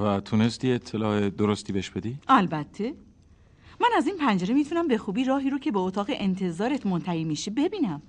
[0.00, 2.94] و تونستی اطلاع درستی بهش بدی؟ البته.
[3.80, 7.50] من از این پنجره می‌تونم به خوبی راهی رو که به اتاق انتظارت منتهی میشه
[7.50, 8.02] ببینم.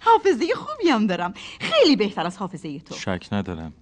[0.00, 1.34] حافظه خوبی هم دارم.
[1.60, 2.94] خیلی بهتر از حافظه تو.
[2.94, 3.72] شک ندارم.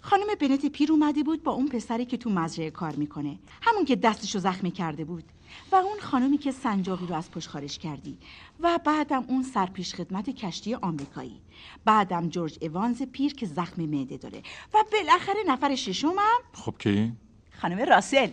[0.00, 3.38] خانم بنت پیر اومده بود با اون پسری که تو مزرعه کار می‌کنه.
[3.62, 5.24] همون که دستشو زخمی کرده بود.
[5.72, 8.18] و اون خانمی که سنجاقی رو از پشت خارج کردی.
[8.60, 11.40] و بعدم اون سرپیش خدمت کشتی آمریکایی.
[11.84, 14.42] بعدم جورج ایوانز پیر که زخم معده داره.
[14.74, 17.12] و بالاخره نفر ششمم خب کی؟
[17.60, 18.30] خانم راسل.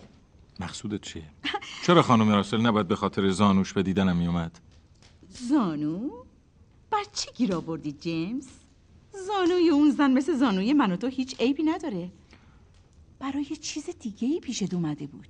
[0.60, 1.24] مقصودت چیه؟
[1.86, 4.60] چرا خانم راسل نباید به خاطر زانوش به دیدنم میومد؟
[5.30, 6.10] زانو؟
[6.92, 8.48] بر چی گیر آوردی جیمز؟
[9.28, 12.12] زانوی اون زن مثل زانوی من و تو هیچ عیبی نداره.
[13.20, 15.28] برای چیز دیگه ای پیشت اومده بود.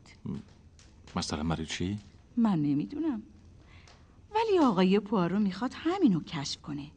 [1.15, 1.99] مثلا برای چی؟
[2.37, 3.21] من نمی‌دونم.
[4.35, 6.87] ولی آقای پوارو می‌خواد همینو کشف کنه.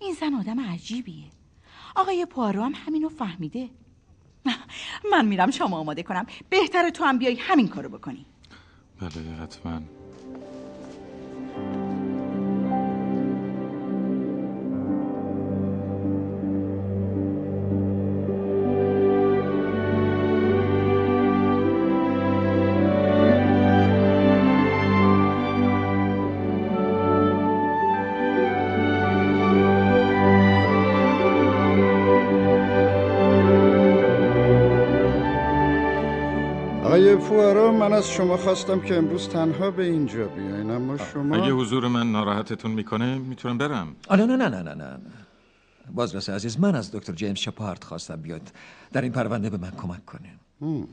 [0.00, 1.24] این زن آدم عجیبیه.
[1.96, 3.68] آقای پوارو هم همینو فهمیده.
[5.12, 6.26] من میرم شما آماده کنم.
[6.50, 8.26] بهتره تو هم بیای همین کارو بکنی.
[9.00, 9.80] بله حتما.
[37.98, 42.70] از شما خواستم که امروز تنها به اینجا بیاین اما شما اگه حضور من ناراحتتون
[42.70, 43.96] می‌کنه می‌تونم برم.
[44.08, 45.00] آه، نه نه نه نه نه.
[45.94, 48.52] بازرس عزیز من از دکتر جیمز شپارد خواستم بیاد.
[48.92, 50.28] در این پرونده به من کمک کنه.
[50.62, 50.88] هم.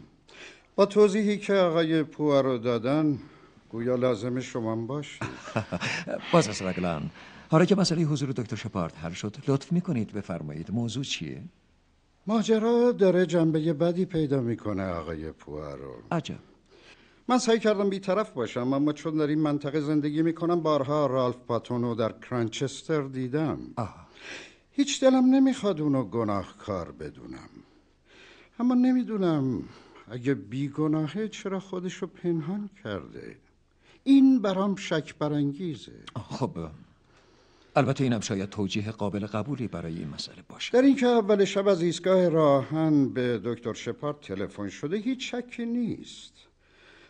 [0.76, 3.20] با توضیحی که آقای پوارو دادن
[3.70, 5.20] گویا لازم شما باش
[6.34, 7.10] باز از رگلان
[7.52, 11.42] حالا که مسئله حضور دکتر شپارت حل شد لطف می‌کنید بفرمایید موضوع چیه؟
[12.28, 16.55] ماجرا داره جنبه بدی پیدا می‌کنه آقای پوارو عجب.
[17.28, 21.96] من سعی کردم بیطرف باشم اما چون در این منطقه زندگی می‌کنم بارها رالف پاتونو
[21.96, 23.60] در کرانچستر دیدم.
[24.72, 27.50] هیچ دلم نمی‌خواد اونو گناهکار بدونم.
[28.60, 29.64] اما نمی‌دونم
[30.12, 33.38] اگه بیگناهه چرا خودشو پنهان کرده؟
[34.04, 36.00] این برام شک برانگیزه.
[36.30, 36.58] خب
[37.76, 40.74] البته اینم شاید توجیه قابل قبولی برای این مسئله باشه.
[40.74, 46.34] در اینکه اول شب از ایستگاه راهن به دکتر شپارت تلفن شده هیچ شکی نیست.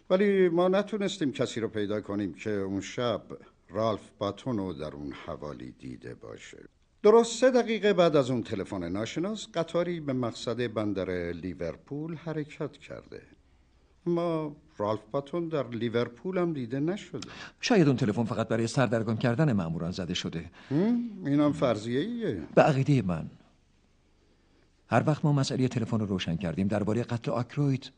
[0.09, 3.21] ولی ما نتونستیم کسی رو پیدا کنیم که اون شب
[3.69, 6.57] رالف باتونو در اون حوالی دیده باشه.
[7.03, 13.21] درست سه دقیقه بعد از اون تلفن ناشناس قطاری به مقصد بندر لیورپول حرکت کرده.
[14.05, 17.27] ما رالف باتون در لیورپول هم دیده نشده.
[17.61, 20.45] شاید اون تلفن فقط برای سردرگم کردن ماموران زده شده.
[21.25, 23.29] اینم فرضیه ایه به عقیده من.
[24.89, 27.91] هر وقت ما مسئله تلفن رو روشن کردیم درباره قتل آکروید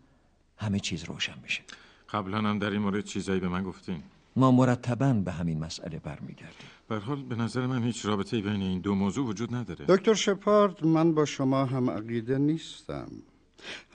[0.58, 1.62] همه چیز روشن میشه.
[2.10, 4.04] قبلا هم در این مورد چیزایی به من گفتین.
[4.36, 6.68] ما مرتبا به همین مسئله برمیگردیم.
[6.90, 9.86] به حال به نظر من هیچ رابطه بین این دو موضوع وجود نداره.
[9.88, 13.08] دکتر شپارد من با شما هم عقیده نیستم.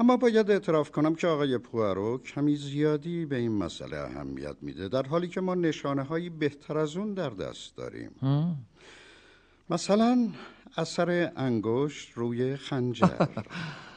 [0.01, 5.03] اما باید اعتراف کنم که آقای پوارو کمی زیادی به این مسئله اهمیت میده در
[5.03, 8.11] حالی که ما نشانه هایی بهتر از اون در دست داریم.
[9.71, 10.29] مثلا
[10.77, 13.27] اثر انگشت روی خنجر.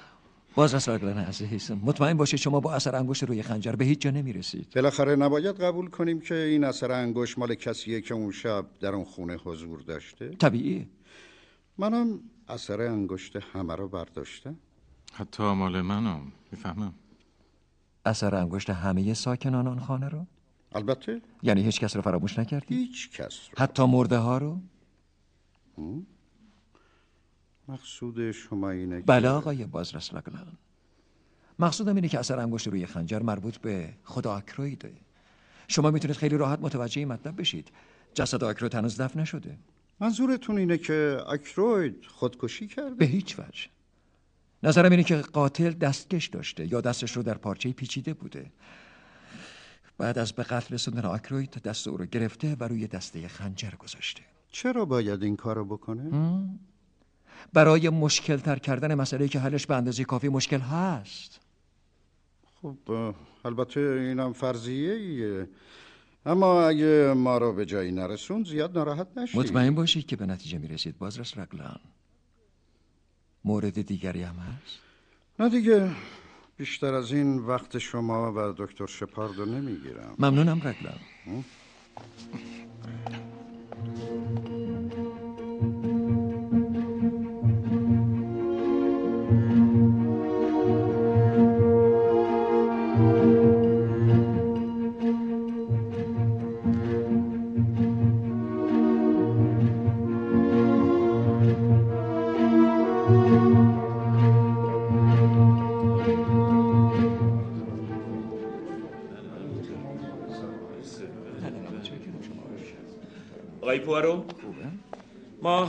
[0.56, 4.12] باز از راگلن عزیز مطمئن باشید شما با اثر انگشت روی خنجر به هیچ جا
[4.12, 4.74] نمی‌رسید.
[4.76, 9.06] بالاخره نباید قبول کنیم که این اثر انگشت مال کسیه که اون شب در اون
[9.06, 10.88] خونه حضور داشته؟ طبیعی.
[11.78, 14.56] منم اثر انگشت همه رو برداشتم
[15.14, 16.94] حتی مال منم می‌فهمم.
[18.06, 20.26] اثر انگشت همه ساکنان آن خانه رو؟
[20.76, 21.22] البته.
[21.44, 23.56] یعنی هیچ کس رو فراموش نکردی؟ هیچ کس رو.
[23.58, 24.62] حتی مرده ها رو؟
[27.68, 30.58] مقصود شما اینه که بله آقای بازرس لاگلان
[31.60, 34.94] مقصودم اینه که اثر انگشت روی خنجر مربوط به خود آکرویده.
[35.68, 37.72] شما می‌تونید خیلی راحت متوجه این مطلب بشید.
[38.14, 39.58] جسد آکروید هنوز دفن نشده.
[40.00, 43.68] منظورتون اینه که آکروید خودکشی کرده؟ به هیچ وجه.
[44.64, 48.52] نظرم اینه که قاتل دستکش داشته یا دستش رو در پارچه پیچیده بوده.
[49.98, 54.22] بعد از به قتل رسوندن آکروید دست او رو گرفته و روی دسته خنجر گذاشته.
[54.52, 56.10] چرا باید این کارو بکنه؟
[57.54, 61.40] برای مشکل تر کردن مسئله که حلش به اندازه کافی مشکل هست.
[62.62, 62.78] خب
[63.46, 65.50] البته اینم فرضیه ایه.
[66.26, 70.58] اما اگه ما رو به جایی نرسون زیاد ناراحت نشید مطمئن باشید که به نتیجه
[70.58, 70.98] می‌رسید.
[70.98, 71.80] بازرس رگلان
[73.46, 74.80] مورد دیگری هم هست؟
[75.40, 75.92] نه دیگه.
[76.58, 80.16] بیشتر از این وقت شما و دکتر شپاردو نمی‌گیرم.
[80.20, 81.00] ممنونم رگلان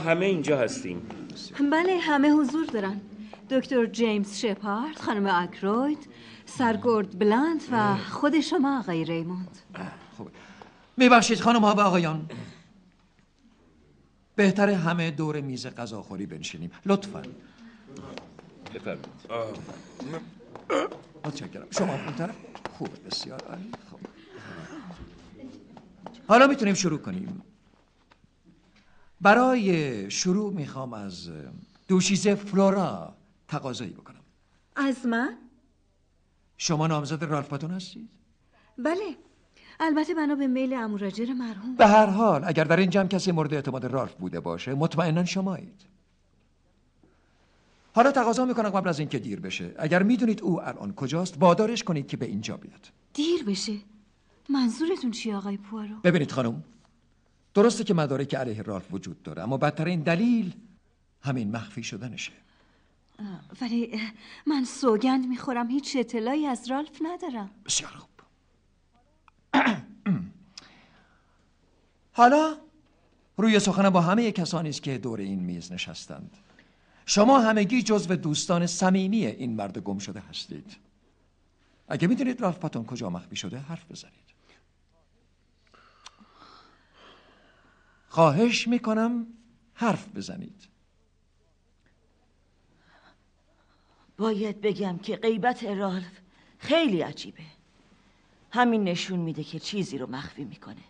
[0.07, 1.01] همه اینجا هستیم.
[1.71, 3.01] بله همه حضور دارن.
[3.49, 6.07] دکتر جیمز شپارد خانم اکروید
[6.45, 9.57] سرگرد بلند و خود شما آقای ریموند.
[10.97, 12.29] میبخشید خانم ها و آقایان.
[14.35, 16.71] بهتر همه دور میز غذاخوری بنشینیم.
[16.85, 17.21] لطفا.
[18.75, 19.05] بفرمایید.
[21.25, 21.67] متشکرم.
[21.71, 22.35] شما اون طرف
[22.77, 23.71] خوبه بسیار عالی.
[23.89, 23.99] خوب
[26.27, 27.41] حالا می‌تونیم شروع کنیم.
[29.21, 31.29] برای شروع می‌خوام از
[31.87, 33.13] دوشیزه فلورا
[33.47, 34.21] تقاضایی بکنم
[34.75, 35.37] از من؟
[36.57, 38.09] شما نامزد رالف پاتون هستید؟
[38.77, 39.15] بله
[39.79, 43.53] البته بنا به میل اموراجر مرحوم به هر حال اگر در این جمع کسی مورد
[43.53, 45.85] اعتماد رالف بوده باشه مطمئنا شمایید
[47.95, 52.07] حالا تقاضا می‌کنم قبل از اینکه دیر بشه اگر می‌دونید او الان کجاست وادارش کنید
[52.07, 53.77] که به اینجا بیاد دیر بشه
[54.49, 56.63] منظورتون چی آقای پوارو؟ ببینید خانم
[57.57, 60.53] درسته که مدارک علیه رالف وجود داره اما بدترین دلیل
[61.21, 62.31] همین مخفی شدنشه.
[63.61, 63.99] ولی
[64.47, 67.49] من سوگند می‌خورم هیچ اطلاعی از رالف ندارم.
[67.65, 68.09] بسیار خوب.
[72.19, 72.57] حالا
[73.37, 76.37] روی سخن با همه کسانی است که دور این میز نشستند.
[77.05, 80.77] شما همگی جزو دوستان صمیمی این مرد گم شده هستید.
[81.87, 84.26] اگه می‌دونید رالف پاتون کجا مخفی شده حرف بزنید.
[88.17, 89.27] خواهش می‌کنم
[89.73, 90.67] حرف بزنید.
[94.17, 96.11] باید بگم که غیبت رالف
[96.59, 97.43] خیلی عجیبه.
[98.51, 100.83] همین نشون میده که چیزی رو مخفی می‌کنه.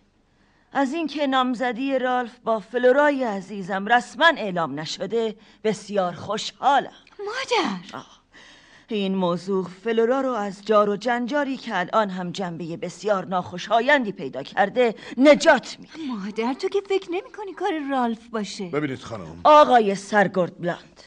[0.71, 6.91] از اینکه نامزدی رالف با فلورای عزیزم رسما اعلام نشده بسیار خوشحالم.
[7.19, 8.03] مادر.
[8.95, 14.43] این موضوع فلورا رو از جار و جنجاری که الان هم جنبه بسیار ناخوشایندی پیدا
[14.43, 15.93] کرده نجات میده.
[16.07, 19.41] مادر تو که فکر نمی کنی کار رالف باشه؟ ببینید خانم.
[19.43, 21.03] آقای سرگرد بلاند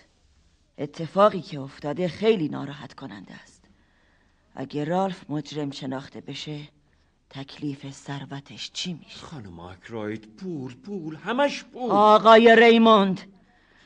[0.79, 3.65] اتفاقی که افتاده خیلی ناراحت کننده است.
[4.55, 6.59] اگه رالف مجرم شناخته بشه
[7.31, 11.91] تکلیف ثروتش چی میشه؟ خانم آکراید پول پول همش پول.
[11.91, 13.21] آقای ریموند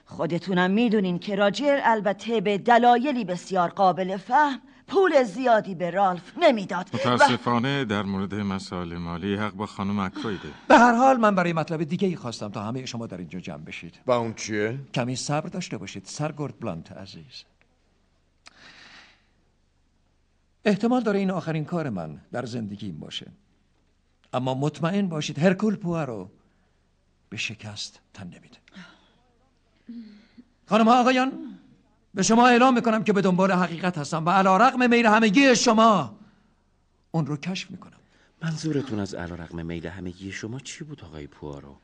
[0.04, 6.90] خودتونم می‌دونین که راجر البته به دلایلی بسیار قابل فهم پول زیادی به رالف نمی‌داد
[6.94, 11.52] و متاسفانه در مورد مسائل مالی حق با خانم اکرویده به هر حال من برای
[11.52, 13.94] مطلب دیگه ای خواستم تا همه شما در اینجا جمع بشید.
[14.06, 17.44] و اون چیه؟ کمی صبر داشته باشید سرگرد بلانت عزیز.
[20.64, 23.26] احتمال داره این آخرین کار من در زندگیم باشه.
[24.32, 26.30] اما مطمئن باشید هرکول پوارو
[27.28, 28.56] به شکست تن نمیده.
[30.66, 31.32] خانم ها آقایان
[32.14, 36.18] به شما اعلام می‌کنم که به دنبال حقیقت هستم و علا رقم میل همگی شما
[37.10, 37.98] اون رو کشف می‌کنم.
[38.42, 41.76] منظورتون از علا رقم میل همگی شما چی بود آقای پوارو؟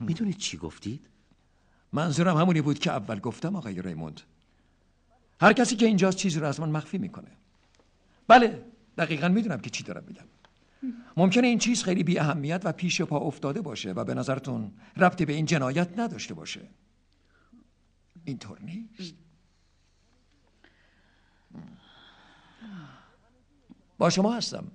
[0.00, 1.06] می‌دونید چی گفتید؟
[1.92, 4.20] منظورم همونی بود که اول گفتم آقای ریموند.
[5.40, 7.28] هر کسی که اینجاست چیزی رو از من مخفی می‌کنه.
[8.28, 8.64] بله
[8.98, 10.24] دقیقا می‌دونم که چی دارم میگم.
[11.16, 15.24] ممکنه این چیز خیلی بی اهمیت و پیش پا افتاده باشه و به نظرتون ربطی
[15.24, 16.60] به این جنایت نداشته باشه.
[18.24, 19.14] اینطور نیست.
[23.98, 24.70] با شما هستم.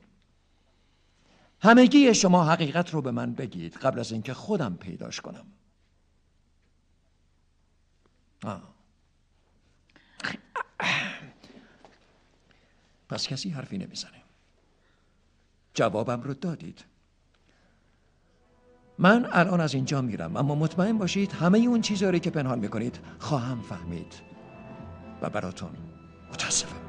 [1.61, 5.45] همگی شما حقیقت رو به من بگید قبل از اینکه خودم پیداش کنم.
[8.43, 8.73] آه.
[13.09, 14.23] پس کسی حرفی نمی‌زنه.
[15.73, 16.85] جوابم رو دادید.
[18.99, 23.61] من الان از اینجا میرم اما مطمئن باشید همه اون چیزهایی که پنهان می‌کنید خواهم
[23.61, 24.13] فهمید.
[25.21, 25.69] و براتون
[26.33, 26.88] متاسفم.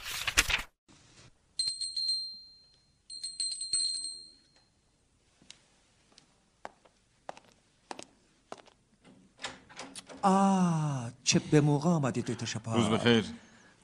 [10.21, 13.25] آه چه به موقع آمدید دکتر شپا روز بخیر.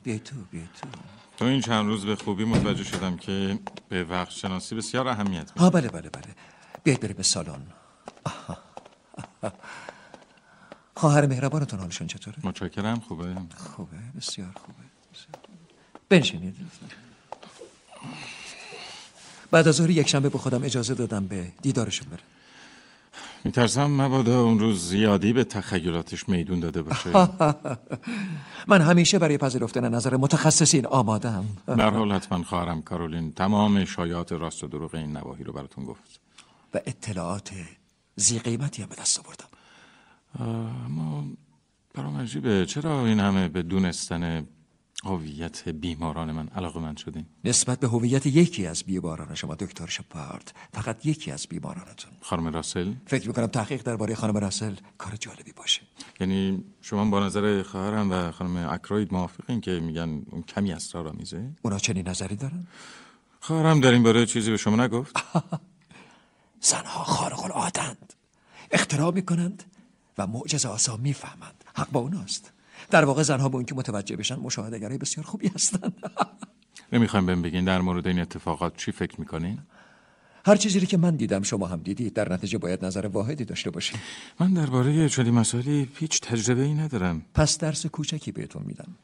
[0.04, 0.88] بیا تو بیا تو.
[1.38, 3.60] تو این چند روز به خوبی متوجه شدم که
[3.90, 6.36] به وقت شناسی بسیار اهمیت آه بله بله بله.
[6.84, 7.62] بیاید بریم به سالن.
[10.96, 14.78] خواهر مهربانتون حالشون چطوره؟ متشکرم خوبه؟ خوبه بسیار خوبه.
[16.10, 16.56] بنشینید
[19.52, 22.20] بعد از ظهر یک شنبه به خودم اجازه دادم به دیدارشون برم.
[23.48, 27.10] میترسم مبادا اون روز زیادی به تخیلاتش میدون داده باشه.
[28.72, 31.46] من همیشه برای پذیرفتن نظر متخصصین آمادم.
[31.68, 36.20] در حال حتما خواهرم کارولین تمام شایعات راست و دروغ این نواحی رو براتون گفت.
[36.74, 37.52] و اطلاعات
[38.16, 39.48] زی قیمتی هم به دست آوردم.
[40.86, 41.24] اما
[41.94, 42.66] برام عجیبه.
[42.66, 44.48] چرا این همه به دونستن
[45.04, 47.26] هویت بیماران من علاقه من شدین.
[47.44, 52.12] نسبت به هویت یکی از بیماران شما دکتر شپارد فقط یکی از بیمارانتون.
[52.22, 55.82] خانم راسل؟ فکر می‌کنم تحقیق درباره خانم راسل کار جالبی باشه.
[56.20, 61.80] یعنی شما با نظر خواهرم و خانم اکروید موافقین که میگن اون کمی اسرارآمیزه؟ اونا
[61.80, 62.68] چنین نظری دارن؟
[63.40, 65.16] خواهرم در این باره چیزی به شما نگفت.
[66.62, 68.14] زنها خارق العادند
[68.72, 69.64] اختراع می‌کنند
[70.18, 71.64] و معجزه آسا می‌فهمند.
[71.76, 72.52] حق با اوناست.
[72.90, 75.94] در واقع زنها به اون که متوجه بشن مشاهدهگرای بسیار خوبی هستند
[76.94, 79.60] نمی‌خوایم بهم بگین در مورد این اتفاقات چی فکر می‌کنین؟
[80.48, 82.14] هر چیزی که من دیدم شما هم دیدید.
[82.14, 84.00] در نتیجه باید نظر واحدی داشته باشید.
[84.40, 87.26] من درباره چنین مسائلی هیچ تجربه ای ندارم.
[87.34, 88.96] پس درس کوچکی بهتون میدم.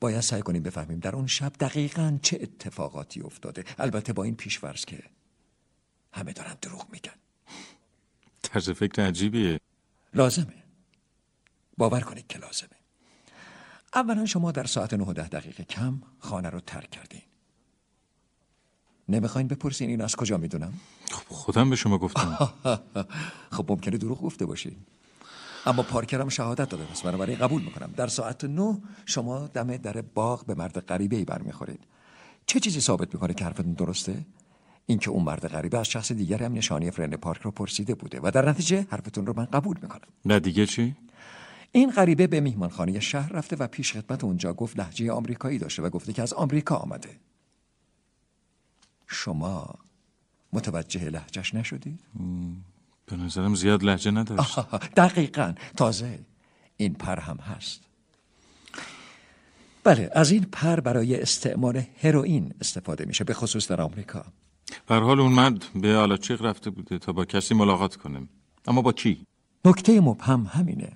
[0.00, 3.64] باید سعی کنیم بفهمیم در اون شب دقیقا چه اتفاقاتی افتاده.
[3.78, 5.02] البته با این پیشورز که
[6.12, 7.12] همه دارن دروغ میگن.
[8.42, 9.60] طرز فکر عجیبیه.
[10.14, 10.62] لازمه.
[11.76, 12.77] باور کنید که لازمه.
[13.94, 17.22] اولا شما در ساعت 9 ده دقیقه کم خانه رو ترک کردین.
[19.08, 20.72] نمی‌خواین بپرسین این از کجا می‌دونم؟
[21.10, 22.38] خب خودم به شما گفتم.
[23.56, 24.76] خب ممکنه دروغ گفته باشین.
[25.66, 27.90] اما پارکرم شهادت داده پس بنابراین قبول می‌کنم.
[27.96, 31.80] در ساعت 9 شما دم در باغ به مرد غریبه ای برمیخورید.
[32.46, 34.26] چه چیزی ثابت می‌کنه که حرفتون درسته؟
[34.86, 38.30] اینکه اون مرد غریبه از شخص دیگر هم نشانی فرند پارک رو پرسیده بوده و
[38.30, 40.08] در نتیجه حرفتون رو من قبول می‌کنم.
[40.24, 40.96] نه دیگه چی؟
[41.72, 45.90] این غریبه به میهمانخانه شهر رفته و پیش خدمت اونجا گفت لحجه آمریکایی داشته و
[45.90, 47.10] گفته که از آمریکا آمده.
[49.06, 49.74] شما
[50.52, 52.00] متوجه لحجهش نشدید؟
[53.06, 54.58] به نظرم زیاد لحجه نداشت.
[54.96, 55.54] دقیقا.
[55.76, 56.18] تازه
[56.76, 57.80] این پر هم هست.
[59.84, 64.24] بله از این پر برای استعمال هروئین استفاده میشه به خصوص در آمریکا.
[64.86, 68.28] بر حال اون مرد به آلاچیق رفته بوده تا با کسی ملاقات کنیم
[68.66, 69.26] اما با کی؟
[69.64, 70.92] نکته مبهم همینه.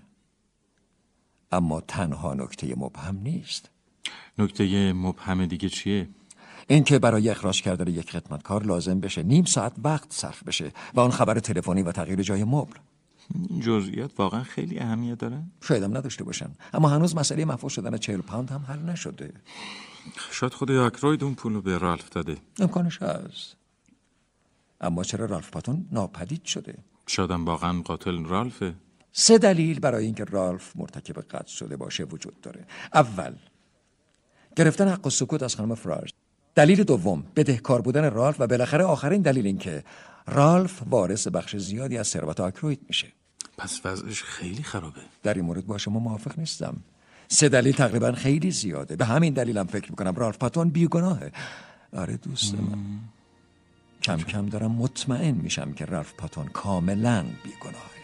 [1.53, 3.70] اما تنها نکته مبهم نیست.
[4.39, 6.09] نکته مبهم دیگه چیه؟
[6.69, 11.11] اینکه برای اخراج کردن یک خدمتکار لازم بشه نیم ساعت وقت صرف بشه و اون
[11.11, 12.74] خبر تلفنی و تغییر جای مبل.
[13.49, 16.51] این جزئیات واقعا خیلی اهمیت داره شاید هم نداشته باشن.
[16.73, 19.33] اما هنوز مسئله مفعول شدن چهل پوند هم حل نشده.
[20.31, 22.37] شاید خود یاکروید اون پولو به رالف داده.
[22.59, 23.57] امکانش هست.
[24.81, 28.74] اما چرا رالف پاتون ناپدید شده؟ شادم واقعا قاتل رالفه.
[29.12, 32.64] سه دلیل برای اینکه رالف مرتکب قتل شده باشه وجود داره.
[32.94, 33.34] اول
[34.56, 36.10] گرفتن حق و سکوت از خانم فرارز
[36.55, 39.84] دلیل دوم بدهکار بودن رالف و بالاخره آخرین دلیل این که
[40.26, 43.12] رالف وارث بخش زیادی از ثروت آکروید میشه.
[43.59, 45.01] پس وضعش خیلی خرابه.
[45.22, 46.76] در این مورد با شما موافق نیستم.
[47.28, 48.97] سه دلیل تقریبا خیلی زیاده.
[48.97, 51.32] به همین دلیلم فکر می‌کنم رالف پاتون بیگناهه.
[51.97, 52.78] آره دوست من.
[54.02, 58.02] کم کم دارم مطمئن میشم که رالف پاتون کاملا بیگناهه.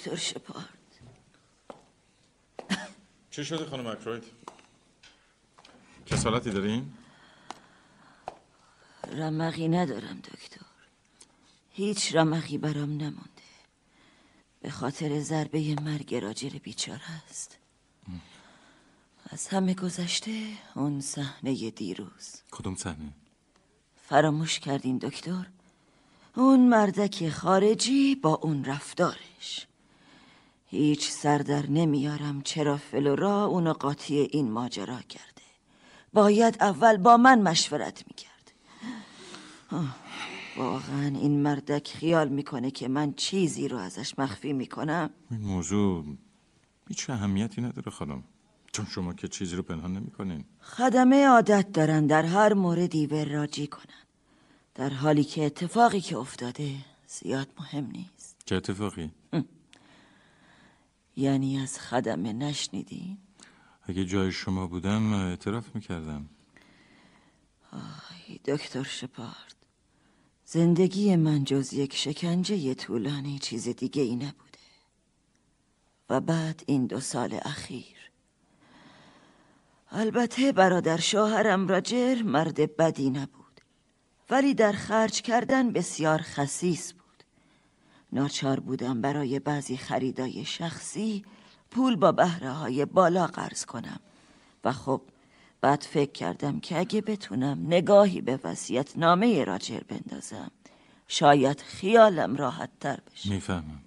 [0.00, 0.78] دکتر شپارد.
[3.30, 4.24] چی شده خانم اکروید؟
[6.06, 6.92] کسالتی دارین؟
[9.12, 10.66] رمقی ندارم دکتر.
[11.70, 13.50] هیچ رمقی برام نمونده.
[14.60, 17.58] به خاطر ضربه مرگ راجر بیچاره است
[19.30, 22.42] از همه گذشته اون صحنه دیروز.
[22.50, 23.12] کدوم صحنه؟
[24.08, 25.46] فراموش کردین دکتر.
[26.36, 29.66] اون مردک خارجی با اون رفتارش.
[30.70, 35.42] هیچ سر در نمیارم چرا فلورا اونو قاطی این ماجرا کرده.
[36.12, 38.52] باید اول با من مشورت می‌کرد.
[40.56, 45.10] واقعا این مردک خیال می‌کنه که من چیزی رو ازش مخفی می‌کنم.
[45.30, 46.04] این موضوع
[46.88, 48.24] هیچ اهمیتی نداره خانم.
[48.72, 50.44] چون شما که چیزی رو پنهان نمی‌کنین.
[50.60, 54.04] خدمه عادت دارن در هر موردی وراجی کنن.
[54.74, 56.74] در حالی که اتفاقی که افتاده
[57.06, 58.36] زیاد مهم نیست.
[58.44, 59.10] چه اتفاقی؟
[61.20, 63.18] یعنی از خدمه نشنیدین؟
[63.82, 66.28] اگه جای شما بودم اعتراف می‌کردم.
[67.72, 69.56] آی دکتر شپارد.
[70.44, 74.58] زندگی من جز یک شکنجه طولانی چیز دیگه ای نبوده.
[76.10, 77.96] و بعد این دو سال اخیر.
[79.90, 83.60] البته برادر شوهرم راجر مرد بدی نبود.
[84.30, 86.99] ولی در خرج کردن بسیار خسیس بود
[88.12, 91.24] ناچار بودم برای بعضی خریدای شخصی
[91.70, 94.00] پول با بهره های بالا قرض کنم.
[94.64, 95.02] و خب
[95.60, 100.50] بعد فکر کردم که اگه بتونم نگاهی به وسیعت نامه راجر بندازم
[101.08, 103.30] شاید خیالم راحت تر بشه.
[103.30, 103.80] می‌فهمم.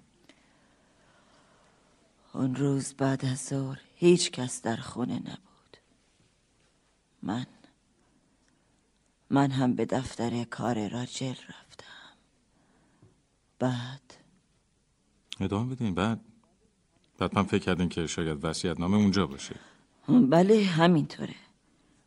[2.32, 5.76] اون روز بعد از ظهر هیچ کس در خونه نبود.
[7.22, 7.46] من
[9.30, 12.14] من هم به دفتر کار راجر رفتم.
[13.58, 14.03] بعد
[15.40, 15.94] ادامه بدین.
[15.94, 16.20] بعد
[17.18, 19.54] بعد من فکر کردین که شاید وصیت نامه اونجا باشه.
[20.08, 21.34] بله همینطوره.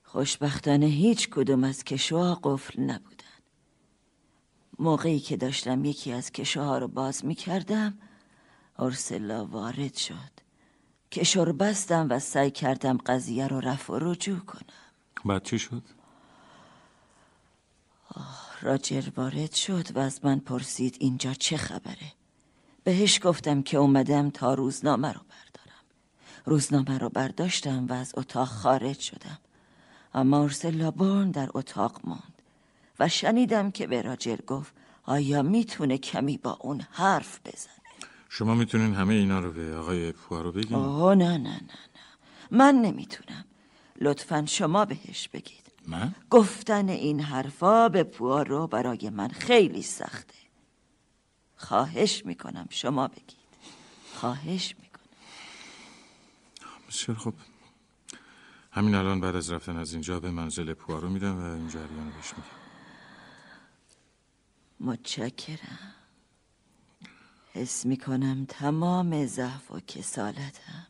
[0.03, 3.23] خوشبختانه هیچ کدوم از کشوها قفل نبودن.
[4.79, 7.97] موقعی که داشتم یکی از کشه ها رو باز می کردم
[8.79, 10.31] ارسلا وارد شد.
[11.11, 14.61] کشو رو بستم و سعی کردم قضیه رو رفع و رجوع کنم.
[15.25, 15.83] بعد چی شد؟
[18.61, 22.13] راجر وارد شد و از من پرسید اینجا چه خبره.
[22.88, 25.84] بهش گفتم که اومدم تا روزنامه رو بردارم.
[26.45, 29.38] روزنامه رو برداشتم و از اتاق خارج شدم.
[30.14, 32.41] اما ارسلا بورن در اتاق ماند
[32.99, 34.73] و شنیدم که به راجر گفت
[35.03, 37.73] آیا می‌تونه کمی با اون حرف بزنه؟
[38.30, 42.07] شما می‌تونین همه اینا رو به آقای پوارو بگین؟ اوه نه نه نه نه.
[42.51, 43.45] من نمی‌تونم.
[44.01, 45.72] لطفا شما بهش بگید.
[45.88, 50.36] من؟ گفتن این حرفا به پوارو برای من خیلی سخته.
[51.57, 53.38] خواهش می‌کنم شما بگید.
[54.15, 54.88] خواهش می‌کنم.
[56.88, 57.34] بسیار خوب.
[58.71, 62.34] همین الان بعد از رفتن از اینجا به منزل پوارو میدم و این جریان بهش
[62.34, 62.49] میگم.
[64.79, 65.93] متشکرم.
[67.53, 70.88] حس می‌کنم تمام ضعف و کسالتم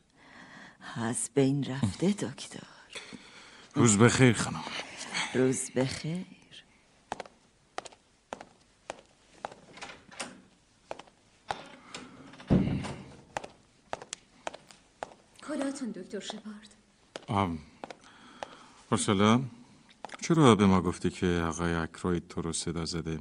[0.96, 2.68] از بین رفته دکتر.
[3.76, 4.64] روز بخیر خانم.
[5.34, 6.26] روز بخیر.
[15.58, 16.76] کلاتون دکتر شپارد.
[17.28, 17.60] آم.
[18.92, 19.42] ارسلا
[20.22, 23.20] چرا به ما گفتی که آقای اکروید تو رو صدا زده؟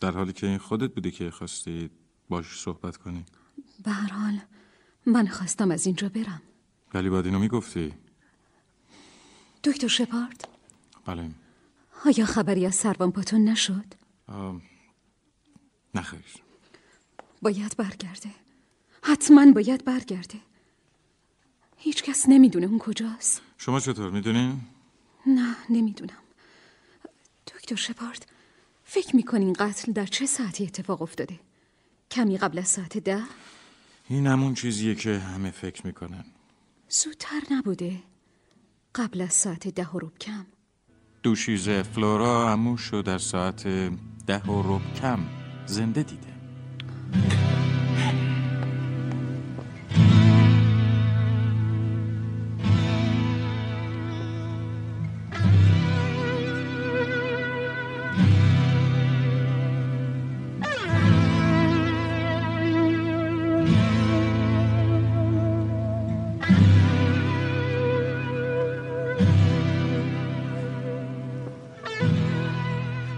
[0.00, 1.90] در حالی که این خودت بودی که خواستی
[2.28, 3.24] باش صحبت کنی.
[3.84, 4.40] به هر حال
[5.06, 6.42] من خواستم از اینجا برم.
[6.94, 7.94] ولی باید اینو می‌گفتی.
[9.64, 10.48] دکتر شپارد.
[11.06, 11.30] بله.
[12.06, 13.94] آیا خبری از سروان پاتون نشد؟
[14.26, 14.62] آم،
[15.94, 16.24] نخیر.
[17.42, 18.30] باید برگرده.
[19.02, 20.49] حتما باید برگرده.
[21.82, 24.60] هیچ کس نمی‌دونه اون کجاست شما چطور می‌دونین؟
[25.26, 26.22] نه نمی‌دونم
[27.46, 28.26] دکتر شپارد
[28.84, 31.40] فکر می‌کنین قتل در چه ساعتی اتفاق افتاده؟
[32.10, 33.22] کمی قبل از ساعت ده؟
[34.08, 36.24] این همون چیزیه که همه فکر می‌کنن
[36.88, 37.96] زودتر نبوده
[38.94, 40.46] قبل از ساعت ده و رب کم
[41.22, 43.68] دوشیزه فلورا اموشو در ساعت
[44.26, 45.20] ده و رب کم
[45.66, 46.30] زنده دیده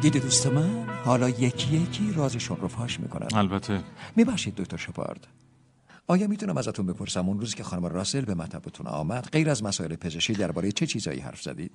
[0.03, 3.85] دیدی دوست من حالا یکی یکی رازشون رو فاش می‌کنن البته.
[4.17, 5.27] میبخشید دکتر شپارد.
[6.07, 9.97] آیا می‌تونم ازتون بپرسم اون روزی که خانم راسل به مطبتون آمد غیر از مسائل
[9.97, 11.73] پزشکی درباره چه چیزایی حرف زدید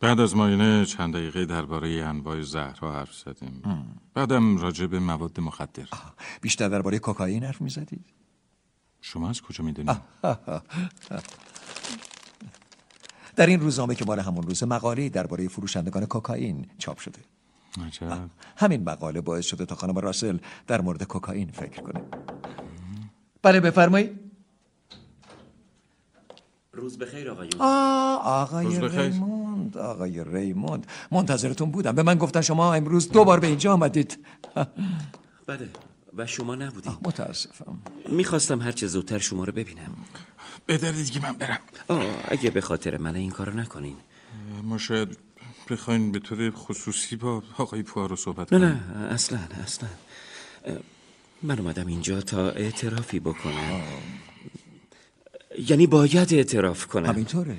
[0.00, 3.62] بعد از ماینه چند دقیقه درباره انواع زهرها حرف زدیم.
[4.14, 5.88] بعدم راجع به مواد مخدر.
[6.40, 8.04] بیشتر درباره کوکائین حرف می‌زدید؟
[9.00, 9.96] شما از کجا می‌دونید؟
[13.36, 17.18] در این روزنامه که مال همون روز مقاله درباره فروشندگان کوکائین چاپ شده.
[17.86, 18.28] عجب.
[18.56, 22.00] همین مقاله باعث شده تا خانم راسل در مورد کوکائین فکر کنه.
[23.42, 24.20] بله بفرمایید.
[26.72, 29.10] روز بخیر آقایون آه روز آقای.
[29.10, 30.86] ریموند آقای ریموند.
[31.10, 31.94] منتظرتون بودم.
[31.94, 34.18] به من گفتن شما امروز دو بار به اینجا آمدید.
[35.46, 35.68] بله
[36.16, 36.92] و شما نبودید.
[37.02, 37.78] متاسفم.
[38.08, 39.96] می‌خواستم هرچه زودتر شما رو ببینم.
[40.66, 41.58] بهتره دیگه من برم.
[41.88, 43.96] آه اگه به خاطر من این کارو نکنین.
[44.62, 45.18] ما شاید
[45.70, 49.02] بخواین به طور خصوصی با آقای پوارو صحبت نه کنیم.
[49.02, 49.88] نه اصلا اصلا.
[50.64, 50.76] اه،
[51.42, 53.82] من اومدم اینجا تا اعترافی بکنم.
[55.68, 57.06] یعنی باید اعتراف کنم.
[57.06, 57.58] همینطوره.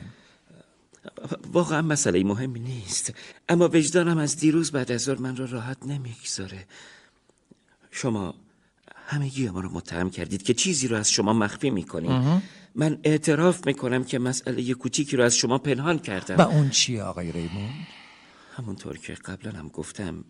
[1.51, 3.13] واقعا مسئله مهمی نیست.
[3.49, 6.65] اما وجدانم از دیروز بعد از ظهر من رو راحت نمی‌گذاره.
[7.91, 8.33] شما
[9.05, 12.41] همگی ما رو متهم کردید که چیزی رو از شما مخفی می‌کنیم.
[12.75, 16.35] من اعتراف می‌کنم که مسئله کوچیکی رو از شما پنهان کردم.
[16.35, 17.87] و اون چیه آقای ریموند؟
[18.55, 20.23] همونطور که قبلا هم گفتم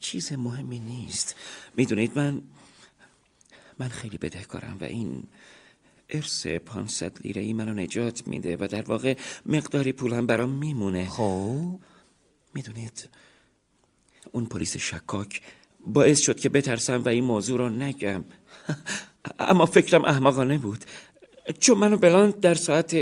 [0.00, 1.34] چیز مهمی نیست.
[1.76, 2.42] می‌دونید من
[3.78, 5.24] من خیلی بدهکارم و این
[6.10, 9.16] ارث 500 لیره ای منو نجات میده و در واقع
[9.46, 11.08] مقداری پول هم برام میمونه.
[11.08, 11.80] خب؟
[12.54, 13.08] می‌دونید
[14.32, 15.42] اون پلیس شکاک
[15.86, 18.24] باعث شد که بترسم و این موضوع رو نگم.
[19.38, 20.84] اما فکرم احمقانه بود.
[21.60, 22.94] چون من و بلان در ساعت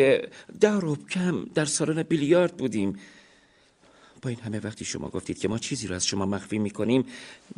[0.60, 2.98] ده روب کم در سالن بیلیارد بودیم.
[4.22, 7.04] با این همه وقتی شما گفتید که ما چیزی رو از شما مخفی می‌کنیم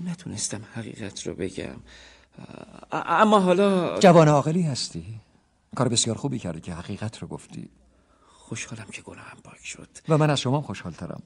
[0.05, 1.77] نتونستم حقیقت رو بگم.
[2.93, 5.05] اما حالا جوان عاقلی هستی؟
[5.77, 7.69] کار بسیار خوبی کردی که حقیقت رو گفتی.
[8.27, 9.89] خوشحالم که گناهم پاک شد.
[10.09, 11.23] و من از شما خوشحالترم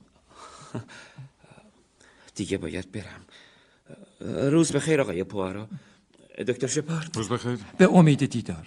[2.35, 3.25] دیگه باید برم.
[4.51, 5.69] روز بخیر آقای پوارا
[6.49, 7.17] دکتر شپارد.
[7.17, 7.59] روز بخیر.
[7.79, 8.67] به امید دیدار.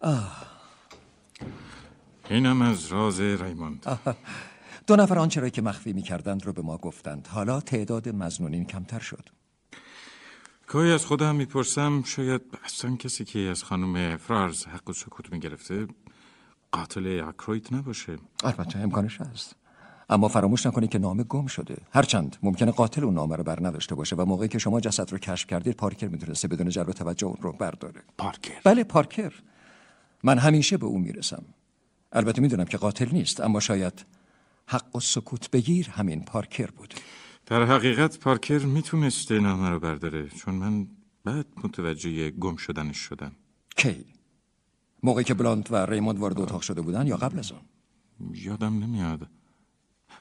[0.00, 0.46] آه.
[2.30, 3.82] اینم از راز ریموند.
[3.86, 4.16] آه.
[4.86, 7.28] دو نفر آنچه را که مخفی می کردند رو به ما گفتند.
[7.30, 9.28] حالا تعداد مزنونین کمتر شد.
[10.66, 15.86] گاهی از خودم می‌پرسم شاید اصلا کسی که از خانم فرارز حق و سکوت می‌گرفته
[16.72, 18.16] قاتل اکرویت نباشه.
[18.44, 19.56] البته امکانش هست.
[20.10, 21.76] اما فراموش نکنید که نامه گم شده.
[21.92, 25.18] هرچند ممکنه قاتل اون نامه رو بر نداشته باشه و موقعی که شما جسد رو
[25.18, 28.02] کشف کردید پارکر می‌تونسته بدون جلب توجه اون رو برداره.
[28.18, 28.60] پارکر.
[28.64, 29.32] بله پارکر.
[30.26, 31.44] من همیشه به او می‌رسم.
[32.12, 34.06] البته می‌دونم که قاتل نیست اما شاید
[34.66, 36.94] حق و سکوت بگیر همین پارکر بود.
[37.46, 40.86] در حقیقت پارکر می‌تونسته نامه رو برداره چون من
[41.24, 43.32] بعد متوجه گم شدنش شدم.
[43.76, 44.04] کی؟
[45.02, 47.60] موقعی که بلانت و ریموند وارد اتاق شده بودن یا قبل از اون؟
[48.34, 49.28] یادم نمیاد.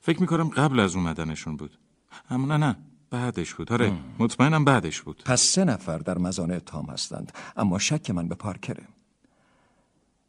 [0.01, 1.77] فکر می‌کنم قبل از اومدنشون بود.
[2.29, 2.75] اما نه نه
[3.09, 3.71] بعدش بود.
[3.71, 5.23] آره مطمئنم بعدش بود.
[5.25, 8.83] پس سه نفر در مزانه تام هستند اما شک من به پارکره.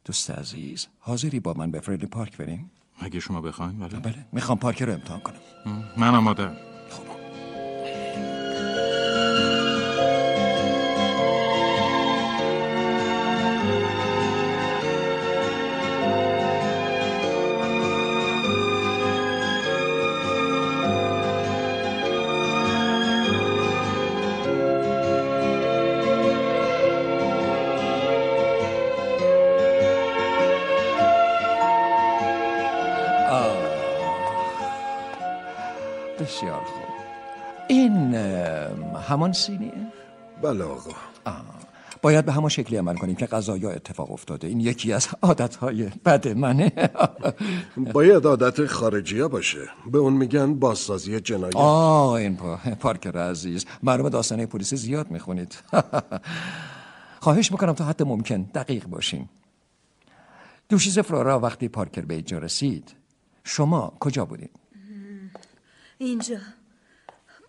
[0.06, 4.00] دوست عزیز حاضری با من به فریدلی پارک بریم؟ اگه شما بخواین بله.
[4.00, 5.34] بله می‌خوام پارکر رو امتحان کنم.
[5.96, 6.50] من آماده
[37.68, 38.14] این
[39.08, 39.72] همان سینیه؟
[40.42, 40.90] بله آقا.
[42.02, 44.48] باید به همان شکلی عمل کنیم که غذایا اتفاق افتاده.
[44.48, 46.72] این یکی از عادتهای بد منه.
[47.94, 49.68] باید عادت خارجی ها باشه.
[49.92, 51.56] به اون میگن بازسازی جنایت.
[51.56, 52.56] آه این پا...
[52.80, 55.56] پارکر عزیز معلوم داستانه پلیس زیاد می‌خونید.
[57.20, 59.28] خواهش می‌کنم تا حد ممکن دقیق باشین.
[60.68, 62.94] دوشیز فلورا وقتی پارکر به اینجا رسید
[63.44, 64.50] شما کجا بودید؟
[65.98, 66.36] اینجا.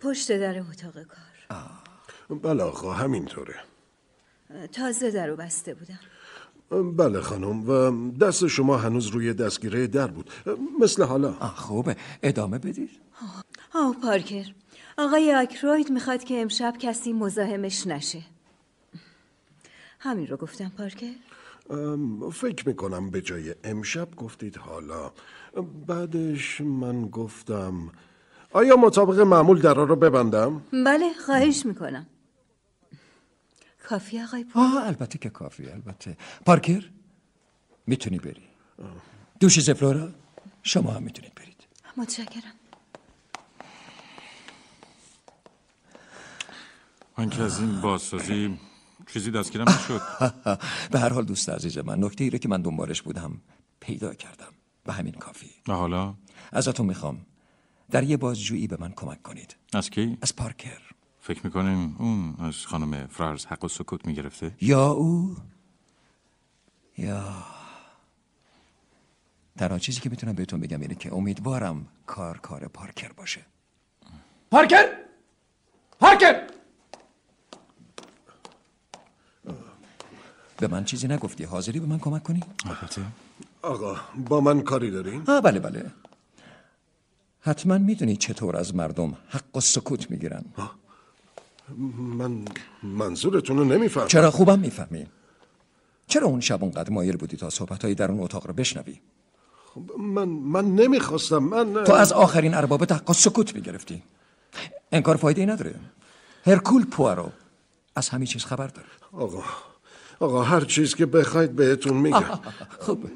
[0.00, 2.38] پشت در اتاق کار.
[2.42, 3.54] بله آقا همینطوره.
[4.72, 6.00] تازه در رو بسته بودم.
[6.96, 10.30] بله خانم و دست شما هنوز روی دستگیره در بود.
[10.80, 11.32] مثل حالا.
[11.32, 11.96] خوبه.
[12.22, 12.90] ادامه بدید.
[13.74, 14.44] آه پارکر.
[14.98, 18.22] آقای اکروید می‌خواد که امشب کسی مزاحمش نشه.
[20.00, 21.12] همین رو گفتم پارکر.
[22.32, 25.12] فکر می‌کنم به جای امشب گفتید حالا.
[25.86, 27.90] بعدش من گفتم
[28.52, 32.06] آیا مطابق معمول درا رو ببندم؟ بله خواهش می‌کنم.
[33.88, 36.16] کافی آقای پول آه البته که کافی البته.
[36.46, 36.90] پارکر
[37.86, 38.42] می‌تونی بری.
[39.40, 40.08] دوشیز فلورا
[40.62, 41.64] شما هم می‌تونید برید.
[41.96, 42.52] متشکرم.
[47.18, 48.58] من که از این بازسازی
[49.12, 50.00] چیزی دستگیرم نشد.
[50.92, 53.40] به هر حال دوست عزیز من نکته ای رو که من دنبالش بودم
[53.80, 54.52] پیدا کردم.
[54.86, 55.50] و همین کافی.
[55.68, 56.14] و حالا؟
[56.52, 57.26] ازتون می‌خوام.
[57.90, 59.56] در یه بازجویی به من کمک کنید.
[59.72, 60.80] از کی؟ از پارکر.
[61.20, 65.36] فکر می‌کنین اون از خانم فرارز حق و سکوت می‌گرفته؟ یا او؟
[66.98, 67.24] یا
[69.58, 73.40] تنها چیزی که می‌تونم بهتون بگم اینه که امیدوارم کار کار پارکر باشه.
[74.50, 74.84] پارکر!
[76.00, 76.46] پارکر!
[80.56, 81.44] به من چیزی نگفتی.
[81.44, 83.02] حاضری به من کمک کنی؟ البته.
[83.62, 83.96] آقا
[84.28, 85.90] با من کاری دارین؟ آه بله بله.
[87.40, 90.44] حتما می‌دونی چطور از مردم حق و سکوت می‌گیرن.
[91.98, 92.44] من
[92.82, 95.06] منظورتون رو نمیفهم چرا خوبم می‌فهمی؟
[96.06, 99.00] چرا اون شب اونقدر مایل بودی تا صحبتهایی در اون اتاق رو بشنوی؟
[99.98, 104.02] من من نمی‌خواستم من تو از آخرین ارباب حق و سکوت می‌گرفتی.
[104.92, 105.74] انکار فایده ای نداره.
[106.46, 107.32] هرکول پوارو
[107.96, 108.88] از همین چیز خبر داره.
[109.12, 109.42] آقا
[110.20, 112.24] آقا هر چیز که بخواید بهتون میگم.
[112.78, 113.10] خوب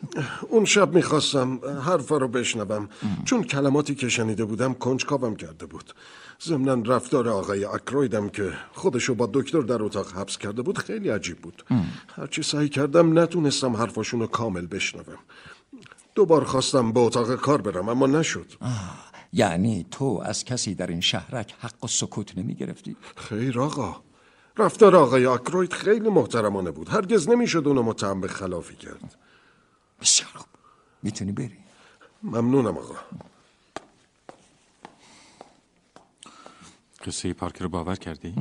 [0.48, 2.88] اون شب می‌خواستم حرفا رو بشنوم.
[3.24, 5.94] چون کلماتی که شنیده بودم کنجکاوم کرده بود.
[6.44, 11.38] ضمنا رفتار آقای اکرویدم که خودشو با دکتر در اتاق حبس کرده بود خیلی عجیب
[11.38, 11.64] بود.
[12.16, 15.18] هرچی سعی کردم نتونستم حرفاشون رو کامل بشنوم.
[16.14, 18.46] دوبار خواستم به اتاق کار برم اما نشد.
[19.32, 23.96] یعنی تو از کسی در این شهرک حق و سکوت نمی گرفتی؟ خیر آقا.
[24.58, 26.88] رفتار آقای آکروید خیلی محترمانه بود.
[26.88, 29.16] هرگز نمی‌شد اونو متهم به خلافی کرد.
[30.00, 30.48] بسیار خوب.
[31.02, 31.56] می‌تونی بری؟
[32.22, 32.94] ممنونم آقا.
[37.04, 38.34] قصه پارکر رو باور کردی؟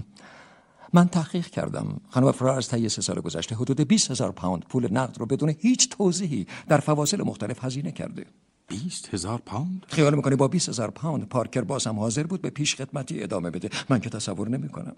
[0.93, 2.01] من تحقیق کردم.
[2.09, 5.89] خانم فرارز طی سه سال گذشته حدود 20 هزار پوند پول نقد رو بدون هیچ
[5.89, 8.25] توضیحی در فواصل مختلف هزینه کرده.
[8.67, 12.49] بیست هزار پوند؟ خیال می‌کنی با بیست هزار پوند پارکر باز هم حاضر بود به
[12.49, 14.95] پیش خدمتی ادامه بده؟ من که تصور نمی‌کنم.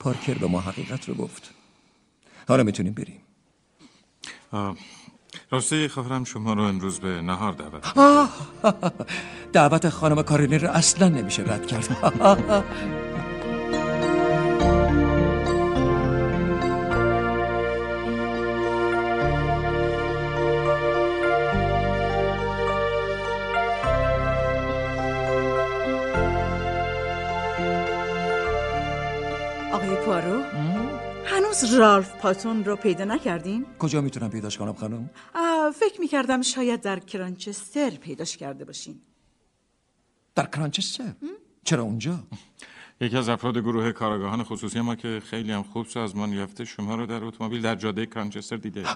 [0.00, 1.50] پارکر به ما حقیقت رو گفت.
[2.48, 3.20] حالا می‌تونیم بریم.
[5.50, 8.30] راسته خواهرم شما رو امروز به نهار دعوت آه،
[9.52, 11.88] دعوت خانم کارینی رو اصلا نمیشه رد کرد.
[31.60, 35.10] هنوز رالف پاتون رو پیدا نکردین؟ کجا می‌تونم پیداش کنم خانم؟
[35.74, 39.00] فکر می‌کردم شاید در کرانچستر پیداش کرده باشین.
[40.34, 41.14] در کرانچستر؟
[41.64, 42.18] چرا اونجا؟
[43.00, 47.06] یکی از افراد گروه کاراگاهان خصوصی ما که خیلی هم خوب سازمان یافته شما رو
[47.06, 48.82] در اتومبیل در جاده کرانچستر دیده.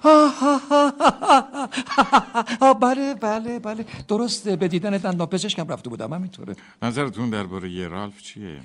[2.81, 3.85] بله بله بله.
[4.07, 6.55] درسته به دیدن دندان پزشکم رفته بودم همینطوره.
[6.81, 8.59] نظرتون درباره یه رالف چیه؟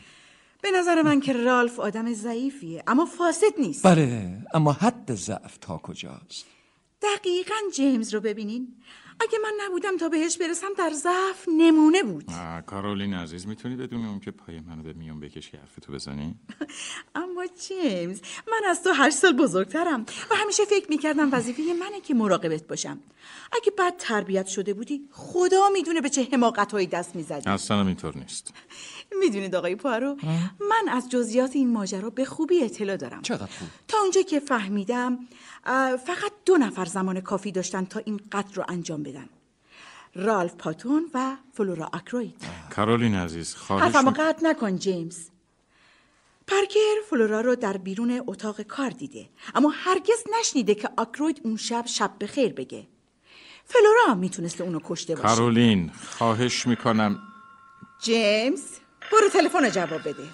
[0.63, 3.87] به نظر من که رالف آدم ضعیفیه اما فاسد نیست.
[3.87, 6.47] بله اما حد ضعف تا کجاست؟
[7.03, 8.77] دقیقا جیمز رو ببینین.
[9.21, 12.25] اگه من نبودم تا بهش برسم در ضعف نمونه بود.
[12.67, 16.35] کارولین عزیز می‌تونی بدون اون که پای منو به میون بکشی حرفتو بزنی؟
[17.15, 22.15] اما جیمز من از تو هشت سال بزرگترم و همیشه فکر می‌کردم وظیفه منه که
[22.15, 23.01] مراقبت باشم.
[23.53, 27.51] اگه بد تربیت شده بودی خدا می‌دونه به چه حماقتهایی دست می‌زدی.
[27.51, 28.55] اصلا اینطور نیست.
[29.21, 30.17] می‌دونید آقای پارو
[30.61, 33.23] من از جزئیات این ماجرا به خوبی اطلاع دارم.
[33.23, 35.19] چقدر خوب؟ تا اونجا که فهمیدم
[36.07, 39.29] فقط دو نفر زمان کافی داشتن تا این قتل رو انجام بدن.
[40.15, 42.43] رالف پاتون و فلورا اکروید
[42.77, 45.29] کارولین عزیز خواهش حرفمو قطع نکن جیمز.
[46.47, 49.29] پارکر فلورا رو در بیرون اتاق کار دیده.
[49.55, 52.87] اما هرگز نشنیده که آکروید اون شب شب به خیر بگه.
[53.65, 55.29] فلورا هم می‌تونسته اونو کشته باشه.
[55.29, 57.19] کارولین خواهش می‌کنم.
[58.03, 58.63] جیمز
[59.13, 60.25] برو تلفن رو جواب بده.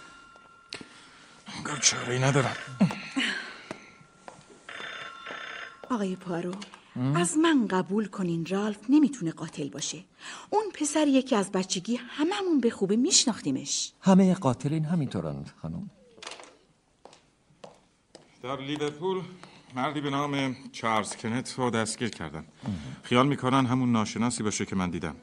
[1.56, 2.56] انگار چاره ندارم.
[5.90, 6.52] آقای پارو
[7.14, 9.98] از من قبول کنین رالف نمی‌تونه قاتل باشه.
[10.50, 13.92] اون پسریه که از بچگی هممون به خوبی میشناختیمش.
[14.00, 15.90] همه قاتلین همینطورند خانم.
[18.42, 19.20] در لیورپول
[19.74, 22.44] مردی به نام چارلز کنت رو دستگیر کردن.
[23.02, 25.16] خیال می‌کنن همون ناشناسی باشه که من دیدم.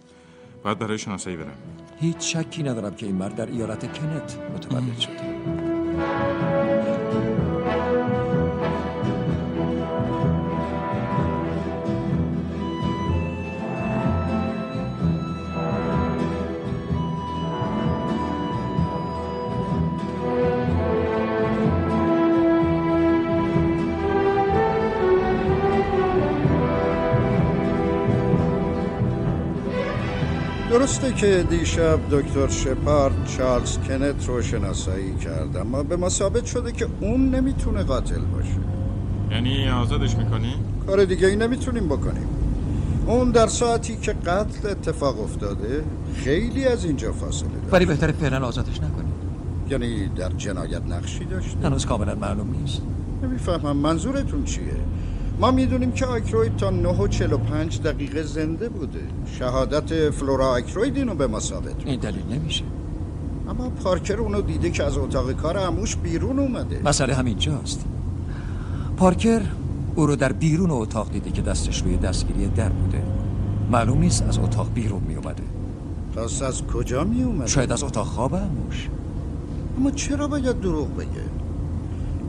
[0.64, 1.58] باید برای شناسایی برم.
[2.00, 5.23] هیچ شکی ندارم که این مرد در ایالت کنت متولد شده.
[30.84, 36.72] درسته که دیشب دکتر شپارد چارلز کنت رو شناسایی کرد اما به ما ثابت شده
[36.72, 38.60] که اون نمی‌تونه قاتل باشه.
[39.32, 40.54] یعنی آزادش می‌کنی؟
[40.88, 42.28] کار دیگه ای نمی‌تونیم بکنیم.
[43.06, 45.84] اون در ساعتی که قتل اتفاق افتاده
[46.16, 47.72] خیلی از اینجا فاصله داره.
[47.72, 49.14] ولی بهتر فعلا آزادش نکنیم.
[49.70, 52.82] یعنی در جنایت نقشی داشته؟ هنوز کاملا معلوم نیست.
[53.24, 53.78] نمی‌فهمم.
[53.78, 54.64] منظورتون چیه؟
[55.40, 59.00] ما می‌دونیم که آکروید تا 9 و 45 دقیقه زنده بوده.
[59.40, 62.64] شهادت فلورا آکروید اینو به ما ثابت این دلیل نمیشه.
[63.50, 66.82] اما پارکر اونو دیده که از اتاق کار اموش بیرون اومده.
[66.86, 67.86] مسئله همینجاست
[68.98, 69.42] پارکر
[69.96, 73.04] او رو در بیرون اتاق دیده که دستش روی دستگیری در بوده.
[73.72, 75.44] معلوم نیست از اتاق بیرون می اومده
[76.16, 78.90] پس از کجا می اومده؟ شاید از اتاق خواب اموش
[79.78, 81.08] اما چرا باید دروغ بگه؟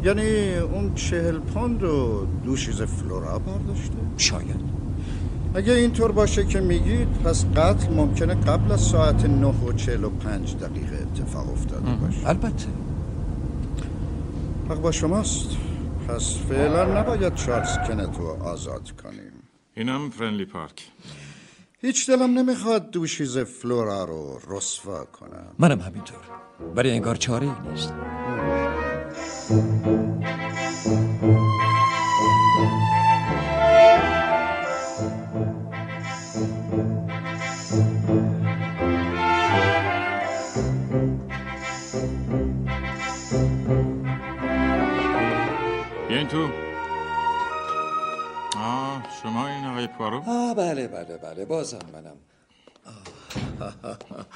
[0.05, 4.61] یعنی اون چهل پوند رو دوشیز فلورا برداشته؟ شاید.
[5.55, 10.97] اگه اینطور باشه که میگید پس قتل ممکنه قبل از ساعت 9 و 45 دقیقه
[10.97, 12.29] اتفاق افتاده باشه.
[12.29, 12.67] البته.
[14.69, 15.57] حق با شماست.
[16.09, 19.33] پس فعلا نباید چارلز کنت رو آزاد کنیم.
[19.77, 20.89] اینم فرنلی پارک.
[21.81, 25.47] هیچ دلم نمی‌خواد دوشیز فلورا رو رسوا کنم.
[25.59, 26.19] منم همینطور.
[26.77, 27.93] ولی انگار چاره ای نیست.
[46.09, 46.51] بیاین تو؟
[48.59, 52.17] آه شما این آقای پارو آه بله بله بله بازم منم.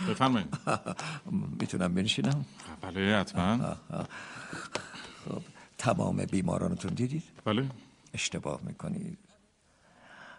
[0.09, 0.48] بفرمایید.
[1.60, 2.44] می‌تونم بنشینم؟
[2.82, 3.59] بله حتما.
[5.29, 5.43] خب
[5.79, 7.69] تمام بیمارانتون دیدید؟ بله.
[8.15, 9.19] اشتباه می‌کنید.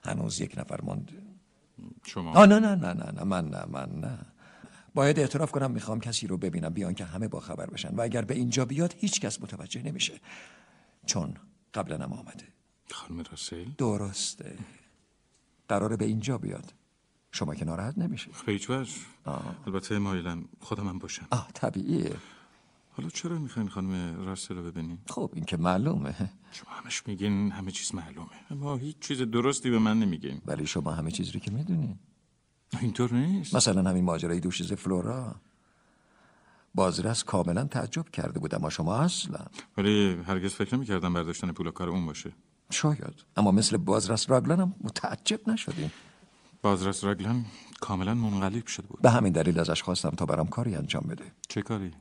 [0.03, 1.14] هنوز یک نفر مانده
[2.06, 2.34] شما.
[2.34, 4.20] آه نه نه نه نه نه من نه من نه.
[4.94, 7.95] باید اعتراف کنم می‌خوام کسی رو ببینم بیان که همه با خبر بشن.
[7.95, 10.20] و اگر به اینجا بیاد هیچ کس متوجه نمیشه.
[11.06, 11.34] چون
[11.74, 12.48] قبلا هم آمده.
[12.91, 14.57] خانم راسل؟ درسته.
[15.68, 16.74] قراره به اینجا بیاد.
[17.32, 18.91] شما که ناراحت نمیشه به هیچ وجه.
[19.68, 21.28] البته مایلم خودم هم باشم.
[21.32, 22.16] آه طبیعیه.
[22.99, 26.15] حالا چرا می‌خواین خانم راسل رو ببینین؟ خب این که معلومه.
[26.51, 28.30] شما همش میگین همه چیز معلومه.
[28.51, 30.41] اما هیچ چیز درستی به من نمیگین.
[30.45, 31.99] ولی شما همه چیز رو که می‌دونین.
[32.81, 33.55] اینطور نیست.
[33.55, 35.35] مثلا همین ماجرای دوشیزه فلورا.
[36.76, 39.45] بازرس کاملا تعجب کرده بود اما شما اصلا.
[39.77, 42.31] ولی هرگز فکر نمی‌کردم برداشتن پول کار اون باشه.
[42.71, 43.23] شاید.
[43.38, 45.91] اما مثل بازرس راگلان هم متعجب نشدیم.
[46.61, 47.45] بازرس راگلان
[47.80, 49.01] کاملا منقلب شده بود.
[49.01, 51.31] به همین دلیل ازش خواستم تا برام کاری انجام بده.
[51.47, 51.91] چه کاری؟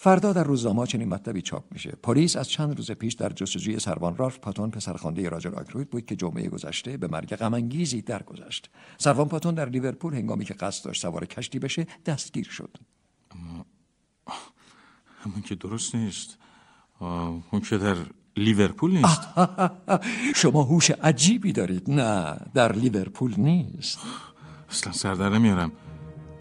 [0.00, 1.90] فردا در روزنامه چنین مطلبی چاپ میشه.
[1.90, 6.16] پلیس از چند روز پیش در جستجوی سروان رالف پاتون پسرخوانده راجر آکروید بود که
[6.16, 8.70] جمعه گذشته به مرگ غمانگیزی درگذشت.
[8.98, 12.76] سروان پاتون در لیورپول هنگامی که قصد داشت سوار کشتی بشه دستگیر شد.
[13.30, 13.66] اما
[15.24, 16.38] همون که درست نیست.
[17.00, 17.96] اون که در
[18.36, 19.20] لیورپول نیست.
[20.42, 21.90] شما هوش عجیبی دارید.
[21.90, 23.98] نه در لیورپول نیست.
[24.70, 25.72] اصلا سردر نمیارم.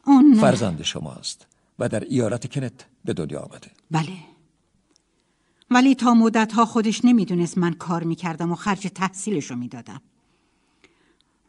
[0.07, 1.47] اون فرزند شماست.
[1.83, 3.71] و در ایالت کنت به دنیا آمده.
[3.91, 4.13] بله.
[5.71, 10.01] ولی تا مدت ها خودش نمی‌دونست من کار می‌کردم و خرج تحصیلش رو می‌دادم.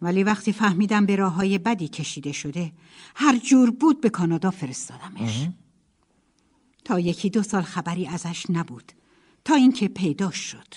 [0.01, 2.71] ولی وقتی فهمیدم به راه های بدی کشیده شده
[3.15, 5.47] هر جور بود به کانادا فرستادمش.
[6.85, 8.91] تا یکی دو سال خبری ازش نبود.
[9.45, 10.67] تا اینکه پیدا شد.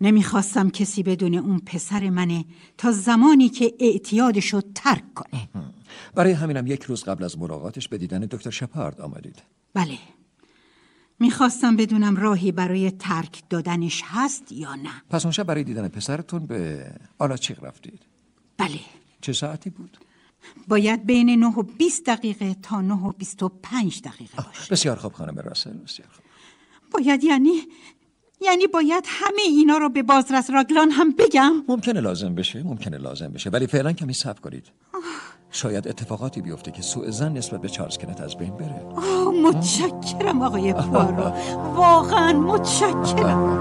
[0.00, 2.44] نمی‌خواستم کسی بدون اون پسر منه
[2.78, 5.48] تا زمانی که اعتیادشو ترک کنه.
[6.14, 9.42] برای همینم یک روز قبل از ملاقاتش به دیدن دکتر شپارد آمدید.
[9.74, 9.98] بله.
[11.18, 15.02] می‌خواستم بدونم راهی برای ترک دادنش هست یا نه.
[15.10, 18.02] پس اون شب برای دیدن پسرتون به آلاچیق رفتید.
[18.58, 18.80] بله.
[19.20, 19.98] چه ساعتی بود؟
[20.68, 24.70] باید بین 9 و 20 دقیقه تا 9 و 25 دقیقه باشه.
[24.70, 26.24] بسیار خوب خانم راسل بسیار خوب.
[26.90, 27.62] باید یعنی
[28.40, 33.28] یعنی باید همه اینا رو به بازرس راگلان هم بگم؟ ممکنه لازم بشه ممکنه لازم
[33.28, 34.66] بشه ولی فعلا کمی صبر کنید.
[35.50, 38.82] شاید اتفاقاتی بیفته که سوء زن نسبت به چارلز کنت از بین بره.
[38.96, 41.32] آه متشکرم آقای پوارو
[41.74, 43.60] واقعا متشکرم.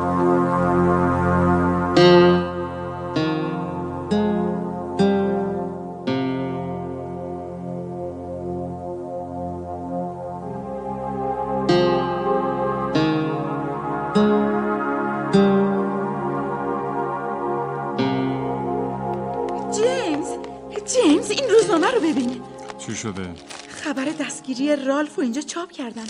[23.02, 23.34] شده؟
[23.70, 26.06] خبر دستگیری رالف رو اینجا چاپ کردن.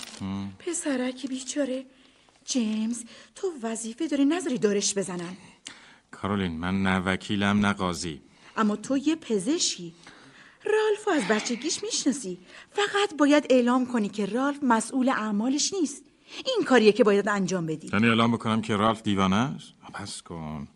[0.58, 1.84] پسرک بیچاره.
[2.44, 3.04] جیمز
[3.34, 5.36] تو وظیفه داری نذاری دارش بزنن.
[6.10, 8.20] کارولین من نه وکیلم نه قاضی.
[8.56, 9.94] اما تو یه پزشکی.
[10.64, 12.38] رالف از بچگیش می‌شناسی.
[12.70, 16.04] فقط باید اعلام کنی که رالف مسئول اعمالش نیست.
[16.46, 17.90] این کاریه که باید انجام بدی.
[17.92, 20.68] یعنی اعلام بکنم که رالف دیوانه است؟ پس کن.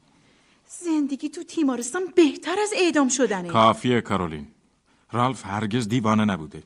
[0.69, 3.49] زندگی تو تیمارستان بهتر از اعدام شدنه.
[3.49, 4.47] کافیه کارولین.
[5.15, 6.63] رالف هرگز دیوانه نبوده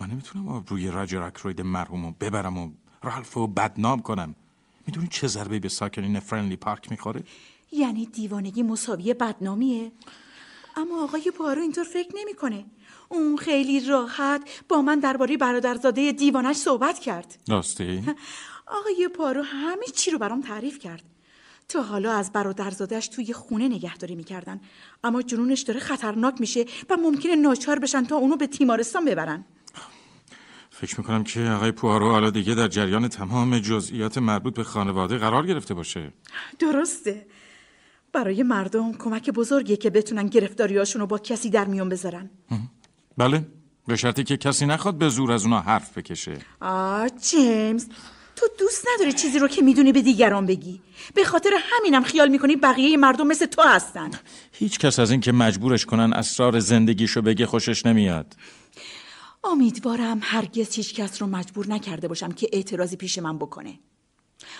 [0.00, 2.70] من نمی‌تونم روی راجر اکروید مرحوم رو ببرم و
[3.02, 4.34] رالف رو بدنام کنم
[4.86, 7.22] می‌دونی چه ضربه به ساکنین فرنلی پارک می‌خوره؟
[7.72, 9.92] یعنی دیوانگی مساوی بدنامیه
[10.76, 12.64] اما آقای پارو اینطور فکر نمی‌کنه.
[13.08, 18.04] اون خیلی راحت با من درباره برادرزاده دیوانش صحبت کرد راستی؟
[18.78, 21.02] آقای پارو همه چی رو برام تعریف کرد
[21.68, 24.60] تا حالا از برادرزادش توی خونه نگهداری می‌کردن.
[25.04, 29.44] اما جنونش داره خطرناک میشه و ممکنه ناچار بشن تا اونو به تیمارستان ببرن.
[30.70, 35.46] فکر می‌کنم که آقای پوارو حالا دیگه در جریان تمام جزئیات مربوط به خانواده قرار
[35.46, 36.12] گرفته باشه.
[36.58, 37.26] درسته.
[38.12, 42.30] برای مردم کمک بزرگیه که بتونن گرفتاریاشون رو با کسی در میون بذارن.
[43.18, 43.46] بله.
[43.86, 46.38] به شرطی که کسی نخواد به زور از اونا حرف بکشه.
[46.60, 47.86] آه جیمز.
[48.40, 50.80] تو دوست نداری چیزی رو که می‌دونی به دیگران بگی.
[51.14, 54.10] به خاطر همینم خیال می‌کنی بقیه مردم مثل تو هستن.
[54.52, 58.36] هیچ کس از این که مجبورش کنن اسرار زندگیشو بگه خوشش نمیاد.
[59.44, 63.78] امیدوارم هرگز هیچ کس رو مجبور نکرده باشم که اعتراضی پیش من بکنه.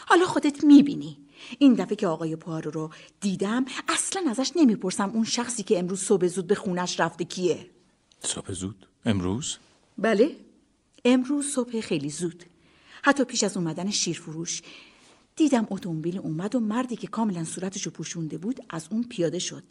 [0.07, 1.19] حالا خودت می‌بینی.
[1.59, 2.91] این دفعه که آقای پوارو رو
[3.21, 7.71] دیدم اصلا ازش نمی‌پرسم اون شخصی که امروز صبح زود به خونش رفته کیه.
[8.23, 9.57] صبح زود؟ امروز؟
[9.99, 10.37] بله.
[11.05, 12.45] امروز صبح خیلی زود.
[13.03, 14.63] حتی پیش از اومدن شیرفروش.
[15.37, 19.63] دیدم اتومبیل اومد و مردی که کاملا صورتشو پوشونده بود از اون پیاده شد.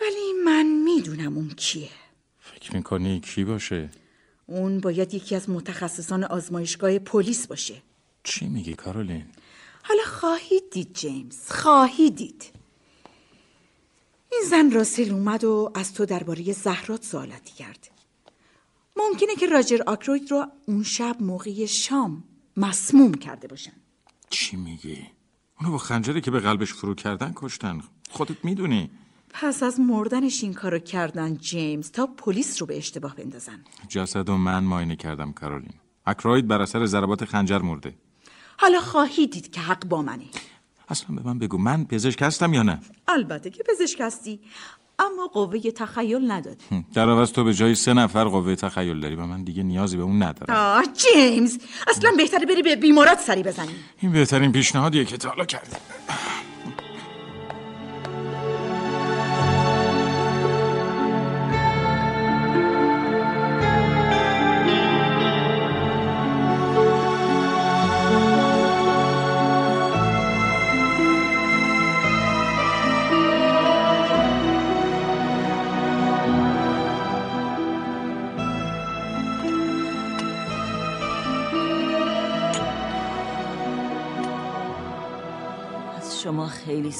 [0.00, 1.90] ولی من می‌دونم اون کیه.
[2.40, 3.90] فکر می‌کنی کی باشه؟
[4.46, 7.82] اون باید یکی از متخصصان آزمایشگاه پلیس باشه.
[8.24, 9.26] چی میگی کارولین؟
[9.82, 11.50] حالا خواهید دید جیمز.
[11.50, 12.44] خواهید دید.
[14.32, 17.90] این زن راسل اومد و از تو درباره زهرات سوالاتی کرد.
[18.98, 22.24] ممکنه که راجر آکروید رو اون شب موقع شام
[22.56, 23.72] مسموم کرده باشن.
[24.30, 25.06] چی میگی؟
[25.60, 27.80] اونو با خنجری که به قلبش فرو کردن کشتن.
[28.10, 28.90] خودت می‌دونی.
[29.30, 33.64] پس از مردنش این کارو کردن جیمز تا پلیس رو به اشتباه بندازن.
[33.88, 35.74] جسد و من ماینه کردم کارولین.
[36.06, 37.94] اکروید بر اثر ضربات خنجر مرده.
[38.58, 40.24] حالا خواهی دید که حق با منه.
[40.88, 44.40] اصلا به من بگو من پزشک هستم یا نه؟ البته که پزشک هستی.
[44.98, 46.56] اما قوه تخیل نداری
[46.94, 50.02] در عوض تو به جای سه نفر قوه تخیل داری و من دیگه نیازی به
[50.02, 50.54] اون ندارم.
[50.54, 51.58] آه جیمز
[51.88, 53.74] اصلا بهتره بری به بیمارات سری بزنی.
[54.00, 55.76] این بهترین پیشنهادیه که تا حالا کردی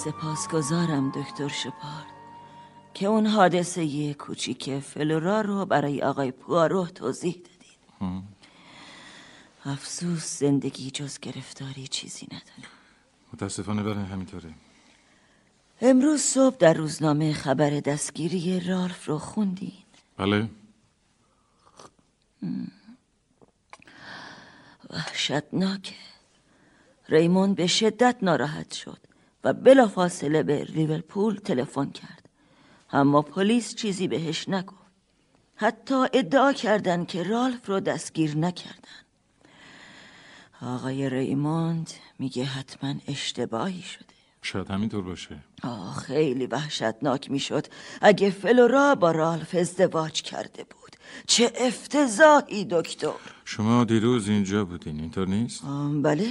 [0.04, 2.06] سپاسگزارم دکتر شپار
[2.94, 8.28] که اون حادثه کوچیک فلورا رو برای آقای پوارو توضیح دادید.
[9.64, 12.68] افسوس زندگی جز گرفتاری چیزی نداره.
[13.32, 14.54] متاسفانه برای همینطوره.
[15.80, 19.72] امروز صبح در روزنامه خبر دستگیری رالف رو خوندین؟
[20.16, 20.48] بله.
[24.90, 25.94] وحشتناکه.
[27.08, 29.07] ریموند به شدت ناراحت شد.
[29.48, 32.28] و بلافاصله به لیورپول تلفن کرد.
[32.90, 34.78] اما پلیس چیزی بهش نگفت.
[35.56, 38.98] حتی ادعا کردن که رالف رو دستگیر نکردن.
[40.62, 44.04] آقای ریموند میگه حتما اشتباهی شده.
[44.42, 45.38] شاید همینطور باشه.
[45.62, 47.66] آه خیلی وحشتناک می‌شد
[48.02, 50.96] اگه فلورا با رالف ازدواج کرده بود.
[51.26, 53.12] چه افتضاحی دکتر.
[53.44, 55.62] شما دیروز اینجا بودین اینطور نیست؟
[56.02, 56.28] بله.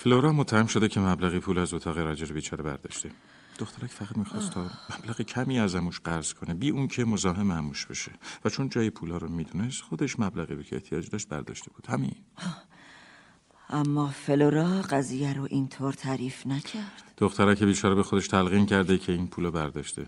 [0.00, 3.10] فلورا متهم شده که مبلغی پول از اتاق رجر بیچاره برداشته.
[3.58, 7.86] دخترک فقط می‌خواست تا مبلغ کمی از اموش قرض کنه بی اون که مزاحم اموش
[7.86, 8.12] بشه.
[8.44, 11.86] و چون جای پولا رو می‌دونست خودش مبلغی رو که احتیاج داشت برداشته بود.
[11.86, 12.14] همین.
[13.70, 17.02] اما فلورا قضیه رو اینطور تعریف نکرد.
[17.16, 20.06] دخترک بیچاره به خودش تلقین کرده که این پولو برداشته.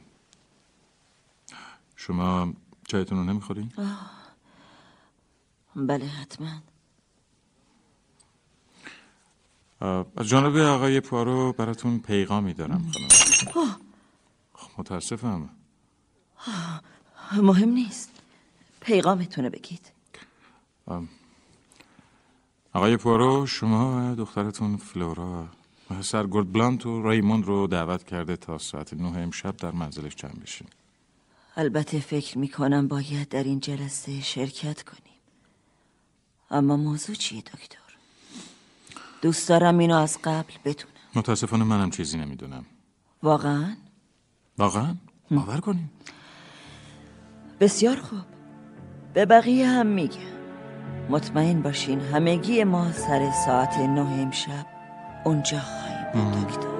[1.96, 2.54] شما
[2.88, 3.72] چایتون رو نمی‌خورین؟
[5.76, 6.62] بله حتما.
[9.80, 12.90] از جانب آقای پوارو براتون پیغامی دارم
[13.44, 13.76] خانم.
[14.78, 15.50] متاسفم.
[17.36, 18.10] مهم نیست.
[18.80, 19.92] پیغامتونه بگید.
[22.72, 25.48] آقای پوارو شما و دخترتون فلورا
[25.90, 30.32] و سرگرد بلانت و ریموند رو دعوت کرده تا ساعت نه امشب در منزلش جمع
[30.32, 30.68] بشین.
[31.56, 35.20] البته فکر می‌کنم باید در این جلسه شرکت کنیم.
[36.50, 37.79] اما موضوع چیه دکتر؟
[39.22, 40.92] دوست دارم اینو از قبل بدونم.
[41.14, 42.64] متاسفانه منم چیزی نمی‌دونم.
[43.22, 43.76] واقعا؟
[44.58, 44.96] واقعا؟
[45.30, 45.90] باور کنیم
[47.60, 48.18] بسیار خوب.
[49.14, 50.30] به بقیه هم میگم.
[51.10, 54.66] مطمئن باشین همگی ما سر ساعت نه امشب
[55.24, 56.79] اونجا خواهیم بود دکتر.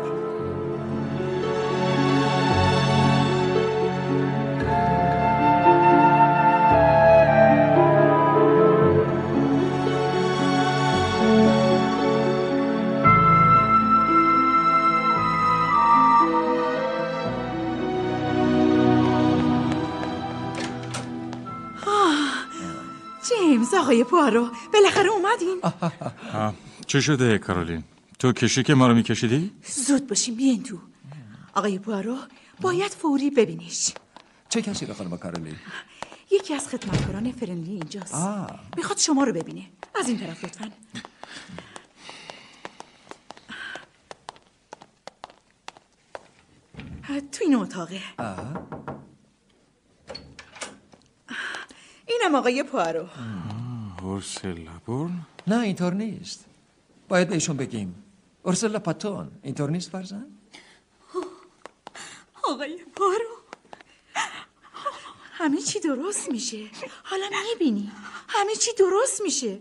[23.91, 25.61] آقای پوارو بالاخره اومدین.
[26.87, 27.85] چه شده کارولین؟
[28.19, 29.53] تو کشی که ما رو میکشیدی؟
[29.87, 30.79] زود باشین بیاین تو.
[31.55, 32.17] آقای پوارو
[32.61, 33.93] باید فوری ببینیش.
[34.49, 35.57] چه کسی رو خانم کارولین؟
[36.31, 38.15] یکی از خدمتکاران فرنلی اینجاست.
[38.15, 38.61] آه.
[38.77, 39.67] می‌خواد شما رو ببینه.
[40.01, 40.71] از این طرف لطفا.
[47.33, 48.01] تو این اتاقه.
[52.07, 53.07] اینم آقای پوارو.
[54.03, 56.45] اورسلا بورن نه اینطور نیست.
[57.09, 57.95] باید بهشون بگیم.
[58.43, 60.27] اورسلا پاتون اینطور نیست فرزن
[62.45, 63.37] آقای پارو
[65.33, 66.67] همه چی درست میشه.
[67.05, 67.93] حالا می‌بینی.
[68.29, 69.59] همه چی درست میشه.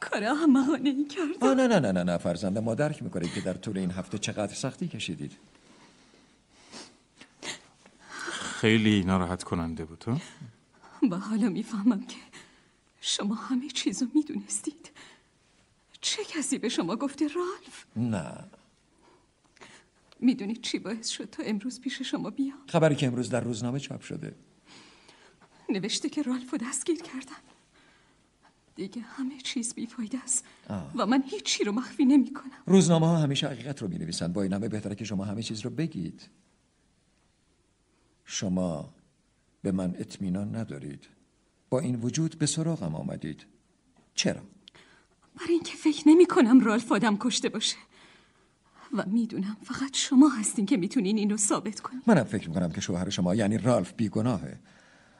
[0.00, 1.48] کار احمقانه ای کردم.
[1.48, 4.18] آه نه نه نه نه نه فرزند ما درک می‌کنیم که در طول این هفته
[4.18, 5.32] چقدر سختی کشیدید.
[8.60, 10.20] خیلی ناراحت کننده بود ها؟
[11.10, 12.16] و حالا می‌فهمم که
[13.04, 14.90] شما همه چیزو می‌دونستید.
[16.00, 18.44] چه کسی به شما گفته رالف؟ نه.
[20.20, 24.00] می‌دونید چی باعث شد تا امروز پیش شما بیام؟ خبری که امروز در روزنامه چاپ
[24.00, 24.34] شده.
[25.68, 27.36] نوشته که رالفو دستگیر کردن
[28.74, 30.44] دیگه همه چیز بیفایده است.
[30.94, 34.42] و من هیچی رو مخفی نمی کنم روزنامه ها همیشه حقیقت رو می نویسن با
[34.42, 36.28] این همه بهتره که شما همه چیز رو بگید.
[38.24, 38.94] شما
[39.62, 41.08] به من اطمینان ندارید.
[41.72, 43.46] با این وجود به سراغم آمدید.
[44.14, 44.40] چرا؟
[45.40, 47.76] برای اینکه فکر نمی کنم رالف آدم کشته باشه.
[48.92, 53.10] و می‌دونم فقط شما هستین که می‌تونین اینو ثابت کنین منم فکر می‌کنم که شوهر
[53.10, 54.58] شما یعنی رالف بیگناهه.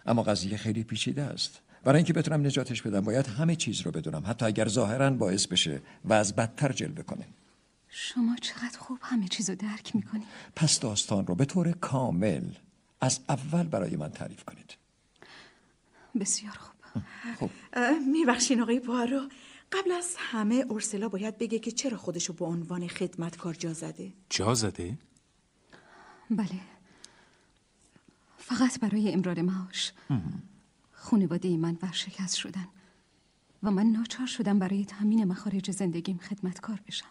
[0.06, 1.60] اما قضیه خیلی پیچیده است.
[1.84, 4.22] برای اینکه بتونم نجاتش بدم باید همه چیز رو بدونم.
[4.26, 7.26] حتی اگر ظاهرا باعث بشه و از بدتر جلوه کنه.
[7.88, 10.24] شما چقدر خوب همه چیز رو درک می‌کنین
[10.56, 12.44] پس داستان رو به طور کامل
[13.00, 14.81] از اول برای من تعریف کنید.
[16.20, 16.72] بسیار خوب.
[17.40, 17.50] خب.
[18.12, 19.28] میبخشین آقای پوارو
[19.72, 24.54] قبل از همه اورسلا باید بگه که چرا خودشو به عنوان خدمتکار جا زده؟ جا
[24.54, 24.98] زده؟
[26.30, 26.60] بله.
[28.38, 29.92] فقط برای امرار معاش.
[30.92, 32.68] خانواده من ورشکست شدن
[33.62, 37.06] و من ناچار شدم برای تامین مخارج زندگیم خدمتکار بشم.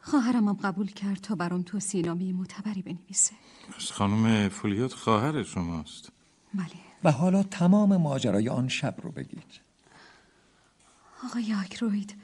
[0.00, 3.32] خواهرم هم قبول کرد تا برام توصیه نامه معتبری بنویسه.
[3.76, 6.12] پس خانم فولیوت خواهر شماست.
[6.54, 6.93] بله.
[7.04, 9.60] و حالا تمام ماجرای آن شب رو بگید.
[11.24, 12.16] آقای آکروید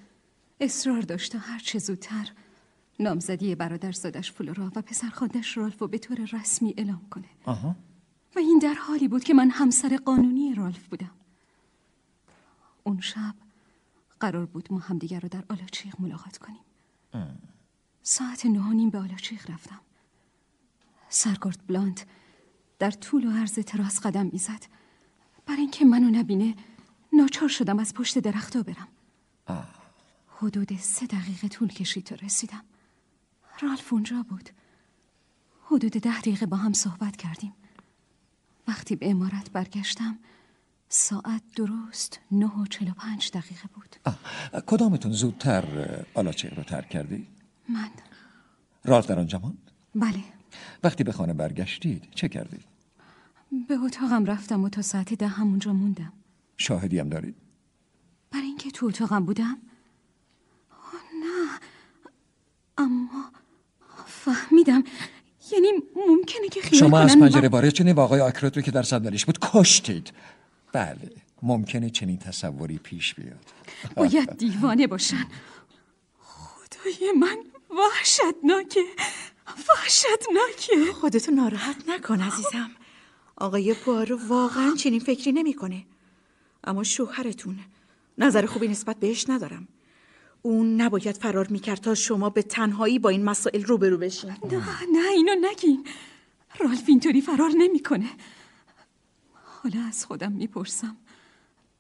[0.61, 2.31] اصرار داشت تا هر چه زودتر
[3.01, 7.29] نامزدی برادرزادش فلورا و پسرخواندش رالف رو به طور رسمی اعلام کنه.
[7.45, 7.77] آها.
[8.37, 11.11] و این در حالی بود که من همسر قانونی رالف بودم.
[12.85, 13.35] اون شب
[14.21, 16.61] قرار بود ما همدیگر رو در آلاچیق ملاقات کنیم.
[18.03, 19.81] ساعت نه و نیم به آلاچیق رفتم.
[21.09, 22.01] سرگرد بلاند
[22.81, 24.65] در طول و عرض تراس قدم می‌زد.
[25.47, 26.55] برای اینکه منو نبینه
[27.13, 28.89] ناچار شدم از پشت درختا برم.
[30.29, 32.65] حدود سه دقیقه طول کشید تا رسیدم.
[33.61, 34.51] رالف اونجا بود.
[35.65, 37.53] حدود ده دقیقه با هم صحبت کردیم.
[38.69, 40.19] وقتی به امارت برگشتم
[40.89, 43.97] ساعت درست نه و چل و پنج دقیقه بود.
[44.67, 45.65] کدامتون زودتر
[46.15, 47.27] آلاچیق رو ترک کردی؟
[47.69, 47.91] من.
[48.85, 50.25] رالف در آنجا ماند؟ بله.
[50.85, 52.70] وقتی به خانه برگشتید چه کردید؟
[53.69, 56.13] به اتاقم رفتم و تا ساعت ده همونجا موندم.
[56.57, 57.35] شاهدی هم دارید؟
[58.31, 59.59] برای اینکه تو اتاقم بودم؟
[60.71, 60.93] آه،
[61.25, 61.59] نه.
[62.79, 63.31] اما
[64.07, 64.85] فهمیدم.
[65.53, 65.69] یعنی
[66.09, 68.83] ممکنه که خیال شما از پنجره من- وارد شدید و آقای آکروت رو که در
[68.83, 70.13] صندلیش بود کشتید.
[70.73, 71.11] بله
[71.43, 73.47] ممکنه چنین تصوری پیش بیاد.
[73.97, 75.25] باید دیوانه باشن.
[76.19, 77.37] خدای من
[77.79, 78.81] وحشتناکه.
[79.47, 80.93] وحشتناکه.
[80.93, 82.71] خودتو ناراحت نکن عزیزم.
[83.41, 85.85] آقای پوارو واقعا چنین فکری نمی‌کنه.
[86.65, 87.59] اما شوهرتون
[88.19, 89.69] نظر خوبی نسبت بهش ندارم.
[90.43, 94.31] اون نباید فرار می‌کرد تا شما به تنهایی با این مسائل روبرو بشین.
[94.31, 94.63] نه
[94.93, 95.87] نه اینو نگین.
[96.59, 98.11] رالف اینطوری فرار نمی‌کنه.
[99.63, 100.97] حالا از خودم می‌پرسم.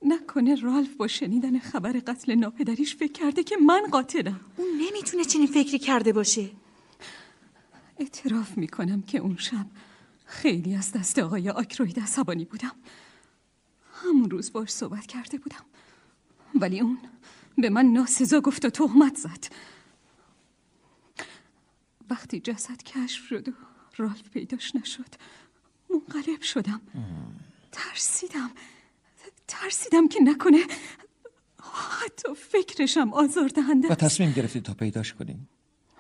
[0.02, 4.40] نکنه رالف با شنیدن خبر قتل ناپدریش فکر کرده که من قاتلم.
[4.56, 6.50] اون نمی‌تونه چنین فکری کرده باشه.
[7.98, 9.66] اعتراف می‌کنم که اون شب
[10.30, 12.74] خیلی از دست آقای آکروید عصبانی بودم.
[14.04, 15.64] همون روز باش صحبت کرده بودم.
[16.54, 16.98] ولی اون
[17.58, 19.44] به من ناسزا گفت و تهمت زد.
[22.10, 23.52] وقتی جسد کشف شد و
[23.96, 25.14] رالف پیداش نشد
[25.90, 26.80] منقلب شدم.
[27.72, 28.50] ترسیدم.
[29.48, 30.66] ترسیدم که نکنه
[32.02, 35.48] حتی فکرشم آزار دهنده و تصمیم گرفتید تا پیداش کنیم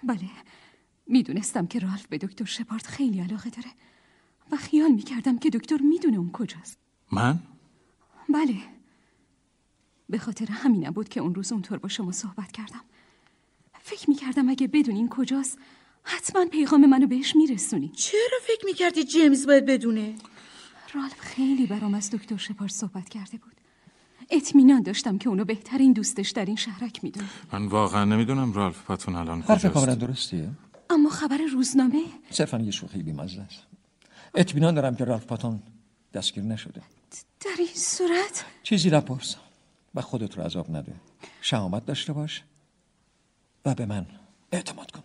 [0.02, 0.30] بله.
[1.06, 3.68] می‌دونستم که رالف به دکتر شپارت خیلی علاقه داره.
[4.52, 6.78] و خیال می‌کردم که دکتر می‌دونه اون کجاست.
[7.12, 7.38] من؟
[8.28, 8.56] بله.
[10.10, 12.80] به خاطر همینم بود که اون روز اونطور با شما صحبت کردم.
[13.82, 15.58] فکر می‌کردم اگه بدونین کجاست
[16.02, 20.14] حتما پیغام منو بهش میرسونی چرا فکر می‌کردی جیمز باید بدونه؟
[20.94, 23.52] رالف خیلی برام از دکتر شپارت صحبت کرده بود.
[24.30, 27.28] اطمینان داشتم که اونو بهترین دوستش در این شهرک می‌دونه.
[27.52, 30.50] من واقعا نمی‌دونم رالف پاتون الان حرف کاملا کجاست درستیه.
[30.90, 33.69] اما خبر روزنامه؟ صرفا یه شوخی بیمزه است.
[34.34, 35.62] اطمینان دارم که رالف پاتون
[36.14, 36.82] دستگیر نشده
[37.40, 39.36] در این صورت؟ چیزی نپرس
[39.94, 40.92] و خودت رو عذاب نده
[41.40, 42.42] شهامت داشته باش
[43.64, 44.06] و به من
[44.52, 45.02] اعتماد کن.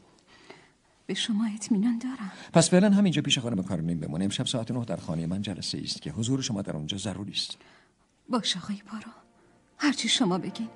[1.07, 2.31] به شما اطمینان دارم.
[2.53, 6.01] پس فعلا همینجا پیش خانم کارولین بمونه امشب ساعت نه در خانه من جلسه است
[6.01, 7.57] که حضور شما در اونجا ضروری است.
[8.29, 9.11] باش آقای پارو
[9.77, 10.69] هرچی شما بگین.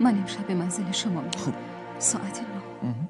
[0.00, 1.38] من امشب به منزل شما میرم.
[1.38, 1.54] خوب.
[1.98, 3.08] ساعت نه.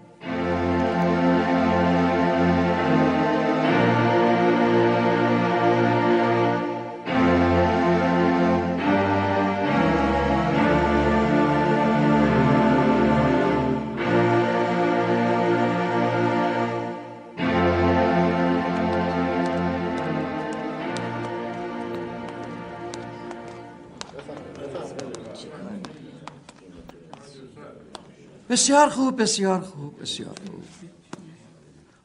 [28.48, 30.64] بسیار خوب بسیار خوب بسیار خوب.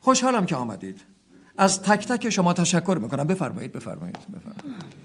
[0.02, 1.02] خوشحالم که آمدید.
[1.58, 3.28] از تک تک شما تشکر می‌کنم.
[3.28, 4.98] بفرمایید بفرمایید بفرمایید.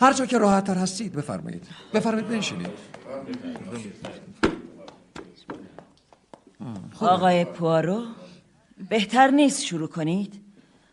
[0.00, 1.66] هر جا که راحت تر هستید بفرمایید.
[1.94, 2.70] بفرمایید بنشینید.
[7.00, 8.04] آقای پوارو
[8.88, 10.47] بهتر نیست شروع کنید؟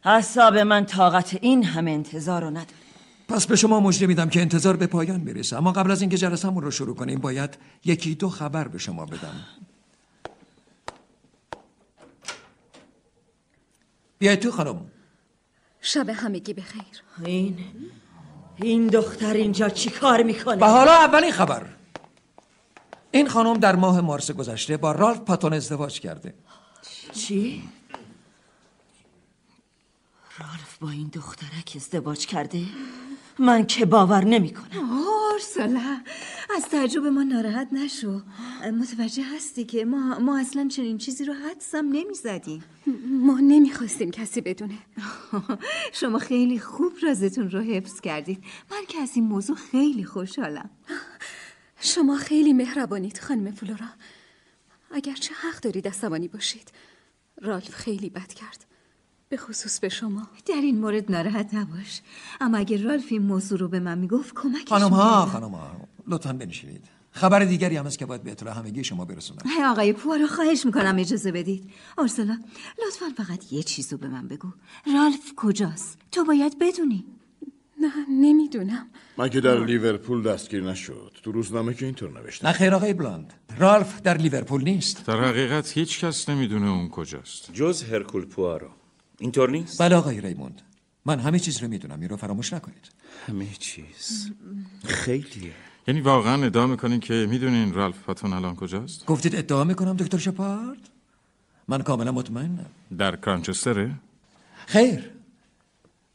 [0.06, 2.68] حساب من طاقت این همه انتظار رو نداره.
[3.28, 6.64] پس به شما مژده میدم که انتظار به پایان می‌رسه اما قبل از اینکه جلسمون
[6.64, 9.46] رو شروع کنیم باید یکی دو خبر به شما بدم.
[14.20, 14.82] بیاید تو خانم.
[15.82, 16.84] شب همگی بخیر.
[17.26, 17.58] این
[18.56, 21.66] این دختر اینجا چی کار می‌کنه؟ و حالا اولین خبر.
[23.12, 26.34] این خانم در ماه مارس گذشته با رالف پاتون ازدواج کرده.
[27.14, 27.64] چی؟
[30.40, 32.66] رالف با این دخترک ازدواج کرده؟
[33.40, 35.04] من که باور نمی کنم
[35.34, 36.02] آرسلا
[36.56, 38.22] از تعجب ما ناراحت نشو.
[38.74, 42.64] متوجه هستی که ما, ما اصلا چنین چیزی رو حدسم نمی زدیم
[43.08, 44.78] ما نمی‌خواستیم کسی بدونه.
[46.00, 48.44] شما خیلی خوب رازتون رو حفظ کردید.
[48.72, 50.70] من که از این موضوع خیلی خوشحالم.
[51.80, 53.90] شما خیلی مهربانید خانم فلورا.
[54.92, 56.72] اگرچه حق دارید عصبانی باشید.
[57.42, 58.66] رالف خیلی بد کرد.
[59.30, 60.28] به خصوص به شما.
[60.46, 62.02] در این مورد ناراحت نباش.
[62.42, 65.26] اما اگه رالف این موضوع رو به من می‌گفت کمکش خانم ها.
[65.26, 65.72] خانم ها
[66.08, 66.86] لطفا بنشینید.
[67.12, 69.40] خبر دیگری هم هست که باید به اطلاع همگی شما برسونم.
[69.58, 71.72] هی آقای پوارو خواهش می‌کنم اجازه بدید.
[71.98, 72.40] آرسلا
[72.88, 74.48] لطفا فقط یه چیزو به من بگو.
[74.94, 77.06] رالف کجاست؟ تو باید بدونی.
[77.82, 78.88] نه نمی‌دونم.
[79.18, 82.46] من که در لیورپول دستگیر نشد؟ تو روزنامه که اینطور نوشته.
[82.48, 83.34] نه خیر آقای بلاند.
[83.58, 85.06] رالف در لیورپول نیست.
[85.06, 87.54] در حقیقت هیچ کس نمی‌دونه اون کجاست.
[87.54, 88.70] جز هرکول پوارو
[89.20, 90.62] اینطور نیست؟ بله آقای ریموند.
[91.06, 92.00] من همه چیز رو می‌دونم.
[92.00, 92.90] این رو فراموش نکنید.
[93.28, 94.32] همه چیز.
[94.86, 95.52] خیلیه.
[95.88, 100.90] یعنی واقعا ادعا می‌کنین که می‌دونین رالف پاتون الان کجاست؟ گفتید ادعا می‌کنم دکتر شپارد؟
[101.68, 102.66] من کاملا مطمئنم.
[102.98, 103.96] در کرانچستره؟
[104.66, 105.12] خیر.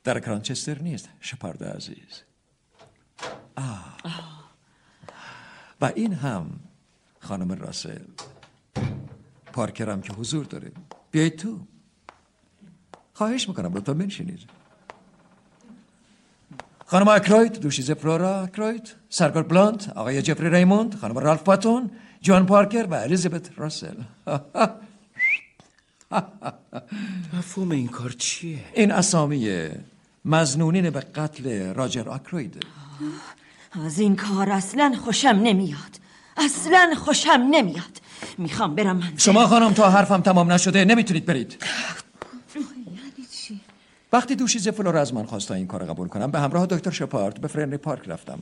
[0.05, 2.23] در کرانچستر نیست شپارد عزیز.
[3.57, 3.97] آه.
[5.81, 6.61] و این هم
[7.21, 8.03] خانم راسل.
[9.53, 10.73] پارکرم که حضور داره.
[11.11, 11.61] بیایید تو.
[13.21, 14.41] خواهش می‌کنم لطفا بنشینید.
[16.87, 21.91] خانم اکروید دوشیزه فلورا اکروید سرکار بلانت آقای جفری ریموند خانم رالف پاتون
[22.21, 23.95] جان پارکر و الیزابت راسل.
[27.39, 29.69] مفهوم این کار چیه؟ این اسامی
[30.25, 32.67] مزنونین به قتل راجر آکروید
[33.87, 36.01] از این کار اصلا خوشم نمیاد.
[36.37, 38.01] اصلا خوشم نمیاد.
[38.39, 41.65] می‌خوام برم من شما خانم تا حرفم تمام نشده نمی‌تونید برید؟
[44.13, 47.39] وقتی دوشیز فلور از من خواست تا این کار قبول کنم به همراه دکتر شپارت
[47.39, 48.39] به فرنلی پارک رفتم.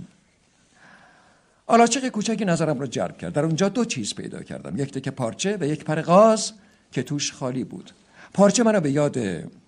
[1.66, 3.32] آلاچق کوچکی نظرم رو جلب کرد.
[3.32, 4.76] در اونجا دو چیز پیدا کردم.
[4.76, 6.52] یک تکه پارچه و یک پر غاز
[6.92, 7.90] که توش خالی بود.
[8.34, 9.18] پارچه منو به یاد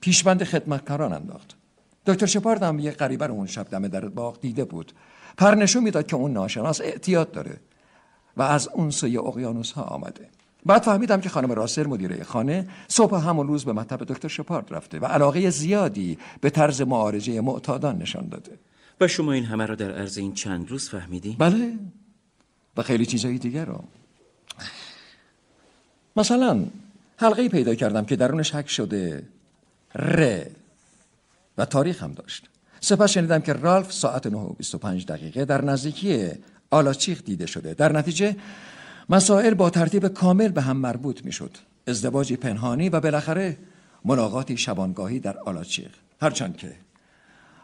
[0.00, 1.56] پیشبند خدمتکاران انداخت.
[2.06, 4.92] دکتر شپارد هم یه غریبه رو اون شب دم در باغ دیده بود.
[5.38, 7.56] پر نشون می‌داد که اون ناشناس اعتیاد داره
[8.36, 10.28] و از اون سوی اقیانوس ها آمده.
[10.66, 14.98] بعد فهمیدم که خانم راسل مدیره خانه صبح همون روز به مطب دکتر شپارد رفته
[14.98, 18.58] و علاقه زیادی به طرز معارجه معتادان نشان داده.
[19.00, 21.72] و شما این همه را در عرض این چند روز فهمیدی؟ بله.
[22.76, 23.84] و خیلی چیزایی دیگر رو
[26.16, 26.64] مثلا
[27.16, 29.22] حلقه پیدا کردم که درونش حک شده
[29.94, 30.42] ر
[31.58, 32.48] و تاریخ هم داشت.
[32.80, 36.28] سپس شنیدم که رالف ساعت 9 و 25 دقیقه در نزدیکی
[36.70, 37.74] آلاچیخ دیده شده.
[37.74, 38.36] در نتیجه
[39.10, 41.50] مسائل با ترتیب کامل به هم مربوط می شد
[41.86, 43.56] ازدواجی پنهانی و بالاخره
[44.04, 46.72] ملاقاتی شبانگاهی در آلاچیخ هرچند که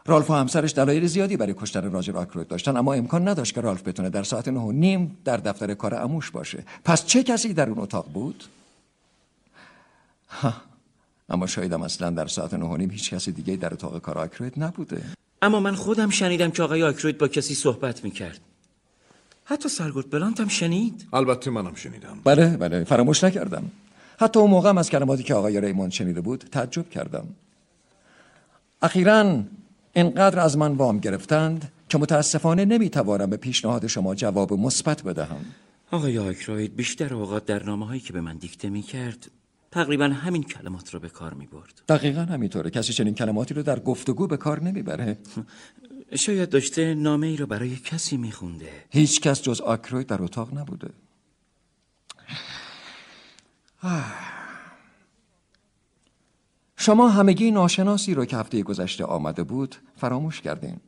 [0.05, 3.87] رالف و همسرش دلایل زیادی برای کشتن راجر آکروید داشتن اما امکان نداشت که رالف
[3.87, 7.69] بتونه در ساعت نه و نیم در دفتر کار اموش باشه پس چه کسی در
[7.69, 8.43] اون اتاق بود؟
[10.29, 10.53] ها.
[11.29, 14.53] اما شایدم اصلا در ساعت نه و نیم هیچ کسی دیگه در اتاق کار آکروید
[14.57, 15.01] نبوده
[15.41, 18.39] اما من خودم شنیدم که آقای آکروید با کسی صحبت می‌کرد
[19.49, 22.19] حتی سرگرد بلانت هم شنید؟ البته منم شنیدم.
[22.23, 23.71] بله بله فراموش نکردم.
[24.19, 27.27] حتی اون موقع هم از کلماتی که آقای ریموند شنیده بود تعجب کردم.
[28.81, 29.43] اخیرا
[29.93, 35.45] اینقدر از من وام گرفتند که متاسفانه نمی‌توانم به پیشنهاد شما جواب مثبت بدهم.
[35.91, 39.31] آقای آکروید بیشتر اوقات در نامه هایی که به من دیکته می‌کرد
[39.71, 42.69] تقریبا همین کلمات رو به کار می برد دقیقا همینطوره.
[42.69, 45.17] کسی چنین کلماتی رو در گفتگو به کار نمی‌بره.
[46.15, 48.85] شاید داشته نامه ای رو برای کسی میخونده.
[48.89, 50.89] هیچ کس جز آکروید در اتاق نبوده.
[56.77, 60.79] شما همگی ناشناسی رو که هفته گذشته آمده بود فراموش کردین.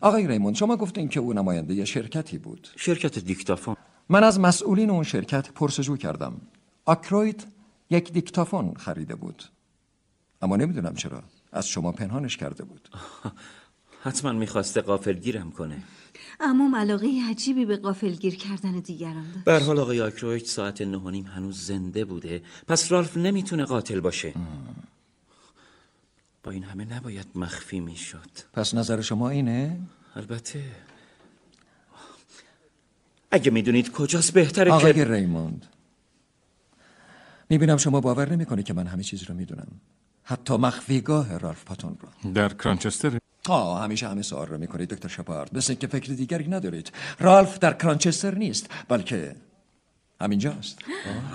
[0.00, 2.68] آقای ریموند شما گفتین که او نماینده شرکتی بود.
[2.76, 3.76] شرکت دیکتافون.
[4.08, 6.40] من از مسئولین اون شرکت پرسجو کردم.
[6.84, 7.46] آکروید
[7.90, 9.44] یک دیکتافون خریده بود.
[10.42, 11.22] اما نمی‌دونم چرا.
[11.52, 12.88] از شما پنهانش کرده بود.
[14.02, 15.82] حتما می‌خواسته قافلگیرم کنه.
[16.40, 19.44] اما علاقه عجیبی به قافلگیر کردن دیگران داشت.
[19.44, 22.42] به حال آقای آکروید ساعت نه و نیم هنوز زنده بوده.
[22.68, 24.34] پس رالف نمی‌تونه قاتل باشه.
[26.42, 28.30] با این همه نباید مخفی می‌شد.
[28.52, 29.80] پس نظر شما اینه؟
[30.16, 30.64] البته.
[33.30, 35.66] اگه می‌دونید کجاست بهتره آقای که ریموند.
[37.50, 39.68] می‌بینم شما باور نمی‌کنه که من همه چیز رو می‌دونم.
[40.22, 42.32] حتی مخفیگاه رالف پاتون رو.
[42.32, 43.18] در کرانچستر؟
[43.50, 45.56] آه همیشه همه سوال رو می‌کنید دکتر شپارد.
[45.56, 46.92] مثل که فکر دیگری ندارید.
[47.20, 49.36] رالف در کرانچستر نیست بلکه
[50.20, 50.78] همینجاست.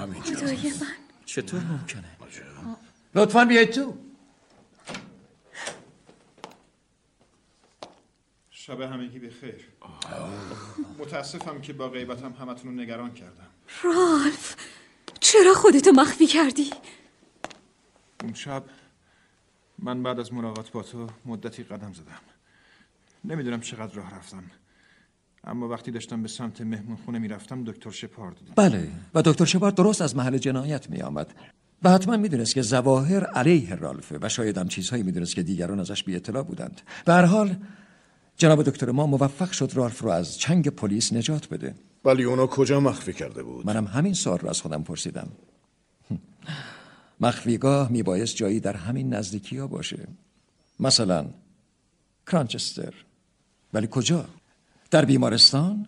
[0.01, 0.87] من.
[1.25, 2.03] چطور ممکنه؟
[3.15, 3.97] لطفا بیاید تو.
[8.51, 9.67] شب همگی به خیر
[10.99, 13.47] متاسفم که با غیبتم همتون رو نگران کردم.
[13.83, 14.55] رالف
[15.19, 16.69] چرا خودتو مخفی کردی؟
[18.23, 18.63] اون شب
[19.83, 22.21] من بعد از ملاقات با تو مدتی قدم زدم.
[23.25, 24.43] نمی‌دونم چقدر راه رفتم.
[25.43, 28.53] اما وقتی داشتم به سمت مهمون خونه می‌رفتم دکتر شپارد دیدم.
[28.55, 31.33] بله و دکتر شپارد درست از محل جنایت می آمد
[31.83, 36.03] و حتما می‌دونست که زواهر علیه رالفه و شاید هم چیزهایی می‌دونست که دیگران ازش
[36.03, 36.81] بی اطلاع بودند.
[37.05, 37.55] به هر حال
[38.37, 41.75] جناب دکتر ما موفق شد رالف رو از چنگ پلیس نجات بده.
[42.05, 45.27] ولی اونا کجا مخفی کرده بود؟ منم همین سوال رو از خودم پرسیدم.
[47.23, 50.07] مخفیگاه میبایست جایی در همین نزدیکی ها باشه.
[50.79, 51.25] مثلا
[52.27, 52.93] کرانچستر.
[53.73, 54.25] ولی کجا؟
[54.91, 55.85] در بیمارستان؟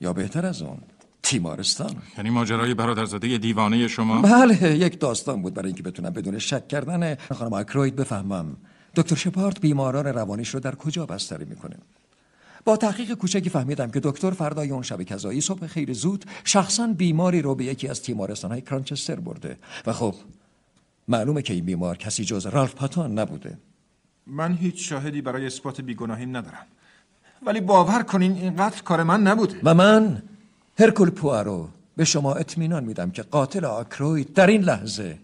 [0.00, 0.78] یا بهتر از اون
[1.22, 1.96] تیمارستان.
[2.16, 7.14] یعنی ماجرای برادرزاده دیوانه شما؟ بله یک داستان بود برای اینکه بتونم بدون شک کردن
[7.14, 8.56] خانم اکروید بفهمم.
[8.96, 11.76] دکتر شپارت بیماران روانیش رو در کجا بستری می‌کنه؟
[12.64, 17.42] با تحقیق کوچکی فهمیدم که دکتر فردای اون شب کذایی صبح خیلی زود شخصا بیماری
[17.42, 19.56] رو به یکی از تیمارستان های کرانچستر برده.
[19.86, 20.14] و خب
[21.08, 23.58] معلومه که این بیمار کسی جز رالف پاتون نبوده.
[24.26, 26.66] من هیچ شاهدی برای اثبات بیگناهیم ندارم.
[27.46, 29.60] ولی باور کنین این قتل کار من نبوده.
[29.64, 30.22] و من
[30.78, 35.18] هرکول پوارو به شما اطمینان میدم که قاتل آکروید در این لحظه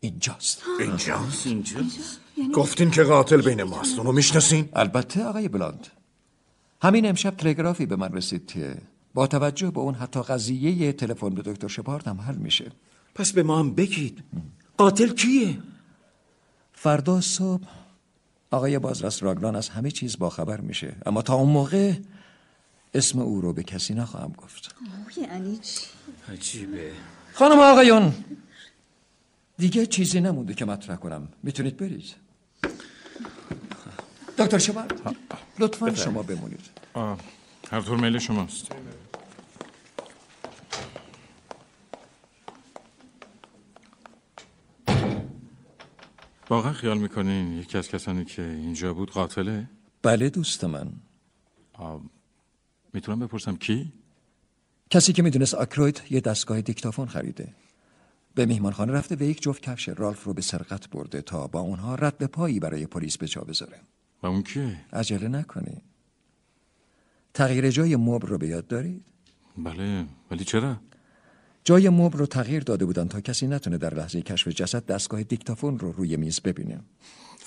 [0.00, 0.62] اینجاست.
[0.80, 2.20] اینجاست؟ اینجاست؟
[2.54, 3.98] گفتین که قاتل بین ماست.
[3.98, 5.86] اونو می‌شناسین؟ البته آقای بلاند
[6.86, 8.76] همین امشب تلگرافی به من رسید که
[9.14, 12.72] با توجه به اون حتی قضیه تلفن به دکتر شپارد هم حل میشه.
[13.14, 14.24] پس به ما هم بگید.
[14.76, 15.58] قاتل کیه؟
[16.72, 17.68] فردا صبح
[18.50, 20.96] آقای بازرس راگلان از همه چیز باخبر میشه.
[21.06, 21.92] اما تا اون موقع
[22.94, 24.74] اسم او رو به کسی نخواهم گفت.
[25.16, 25.86] یعنی چی؟
[26.32, 26.92] عجیبه.
[27.32, 28.12] خانم آقایون
[29.58, 31.28] دیگه چیزی نمونده که مطرح کنم.
[31.42, 32.14] می‌تونید برید؟
[34.38, 34.86] دکتر شبر
[35.58, 35.94] لطفا.
[35.94, 36.60] شما بمونید.
[36.94, 37.18] آه،
[37.70, 38.72] هر طور میل شماست.
[46.50, 49.70] واقعا خیال می‌کنین یکی از کسانی که اینجا بود قاتله؟
[50.02, 50.92] بله دوست من.
[51.72, 52.00] آه،
[52.92, 53.92] می‌تونم بپرسم کی؟
[54.90, 57.54] کسی که می‌دونست آکروید یه دستگاه دیکتافون خریده.
[58.34, 61.94] به میهمانخانه رفته و یک جفت کفش رالف رو به سرقت برده تا با اونها
[61.94, 63.80] رد پایی برای پلیس به جا بذاره.
[64.26, 65.82] و اون کیه؟ عجله نکنی.
[67.34, 69.04] تغییر جای مبل رو به یاد دارید؟
[69.58, 70.76] بله ولی چرا؟
[71.64, 75.78] جای مبل رو تغییر داده بودن تا کسی نتونه در لحظه کشف جسد دستگاه دیکتافون
[75.78, 76.80] رو روی میز ببینه.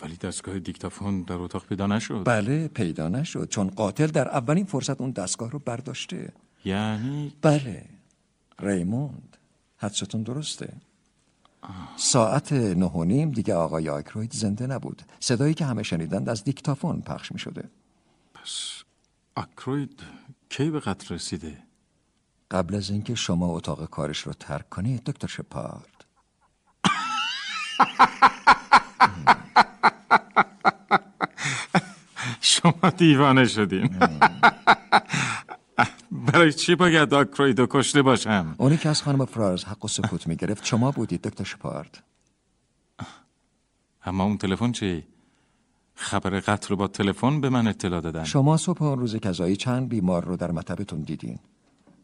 [0.01, 2.23] ولی دستگاه دیکتافون در اتاق پیدا نشد.
[2.25, 6.33] بله پیدا نشد چون قاتل در اولین فرصت اون دستگاه رو برداشته.
[6.65, 7.85] یعنی؟ بله
[8.59, 9.37] ریموند.
[9.77, 10.73] حدستون درسته.
[11.95, 15.01] ساعت نه و نیم دیگه آقای آکروید زنده نبود.
[15.19, 17.69] صدایی که همه شنیدند از دیکتافون پخش می شده
[18.33, 18.83] پس
[19.35, 19.99] آکروید
[20.49, 21.57] کی به قتل رسیده؟
[22.51, 26.05] قبل از اینکه شما اتاق کارش رو ترک کنید دکتر شپارد.
[32.41, 33.99] شما دیوانه شدین.
[36.33, 40.27] برای چی باید آکروید رو کشته باشم؟ اونی که از خانم فرارز حق و سکوت
[40.27, 42.03] می گرفت شما بودید دکتر شپارد.
[44.05, 45.03] اما اون تلفن چی؟
[45.95, 48.23] خبر قتل رو با تلفن به من اطلاع دادن.
[48.23, 51.39] شما صبح اون روز کذایی چند بیمار رو در مطبتون دیدین؟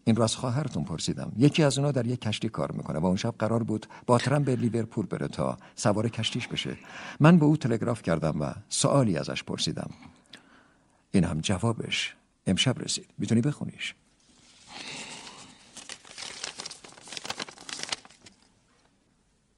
[0.04, 1.32] این رو از خواهرتون پرسیدم.
[1.38, 4.44] یکی از اونا در یک کشتی کار می‌کنه و اون شب قرار بود با ترم
[4.44, 6.78] به لیورپول بره تا سوار کشتیش بشه.
[7.20, 9.90] من به او تلگراف کردم و سوالی ازش پرسیدم.
[11.12, 12.16] این هم جوابش.
[12.48, 13.08] امشب رسید.
[13.18, 13.96] می‌تونی بخونیش.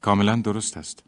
[0.08, 1.02] کاملا درست است.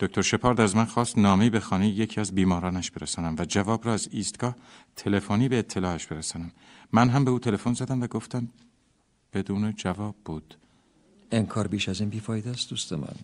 [0.00, 3.92] دکتر شپارد از من خواست نامی به خانه یکی از بیمارانش برسانم و جواب را
[3.92, 4.56] از ایستگاه
[4.96, 6.50] تلفنی به اطلاعش برسانم.
[6.92, 8.48] من هم به او تلفن زدم و گفتم
[9.32, 10.54] بدون جواب بود.
[11.32, 13.16] انکار بیش از این بیفایده است دوست من.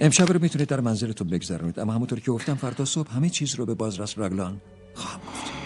[0.00, 3.66] امشب رو می‌تونید در منزلتون بگذرونید اما همونطور که گفتم فردا صبح همه چیز رو
[3.66, 4.60] به بازرس رگلان
[4.94, 5.63] خواهم گفت.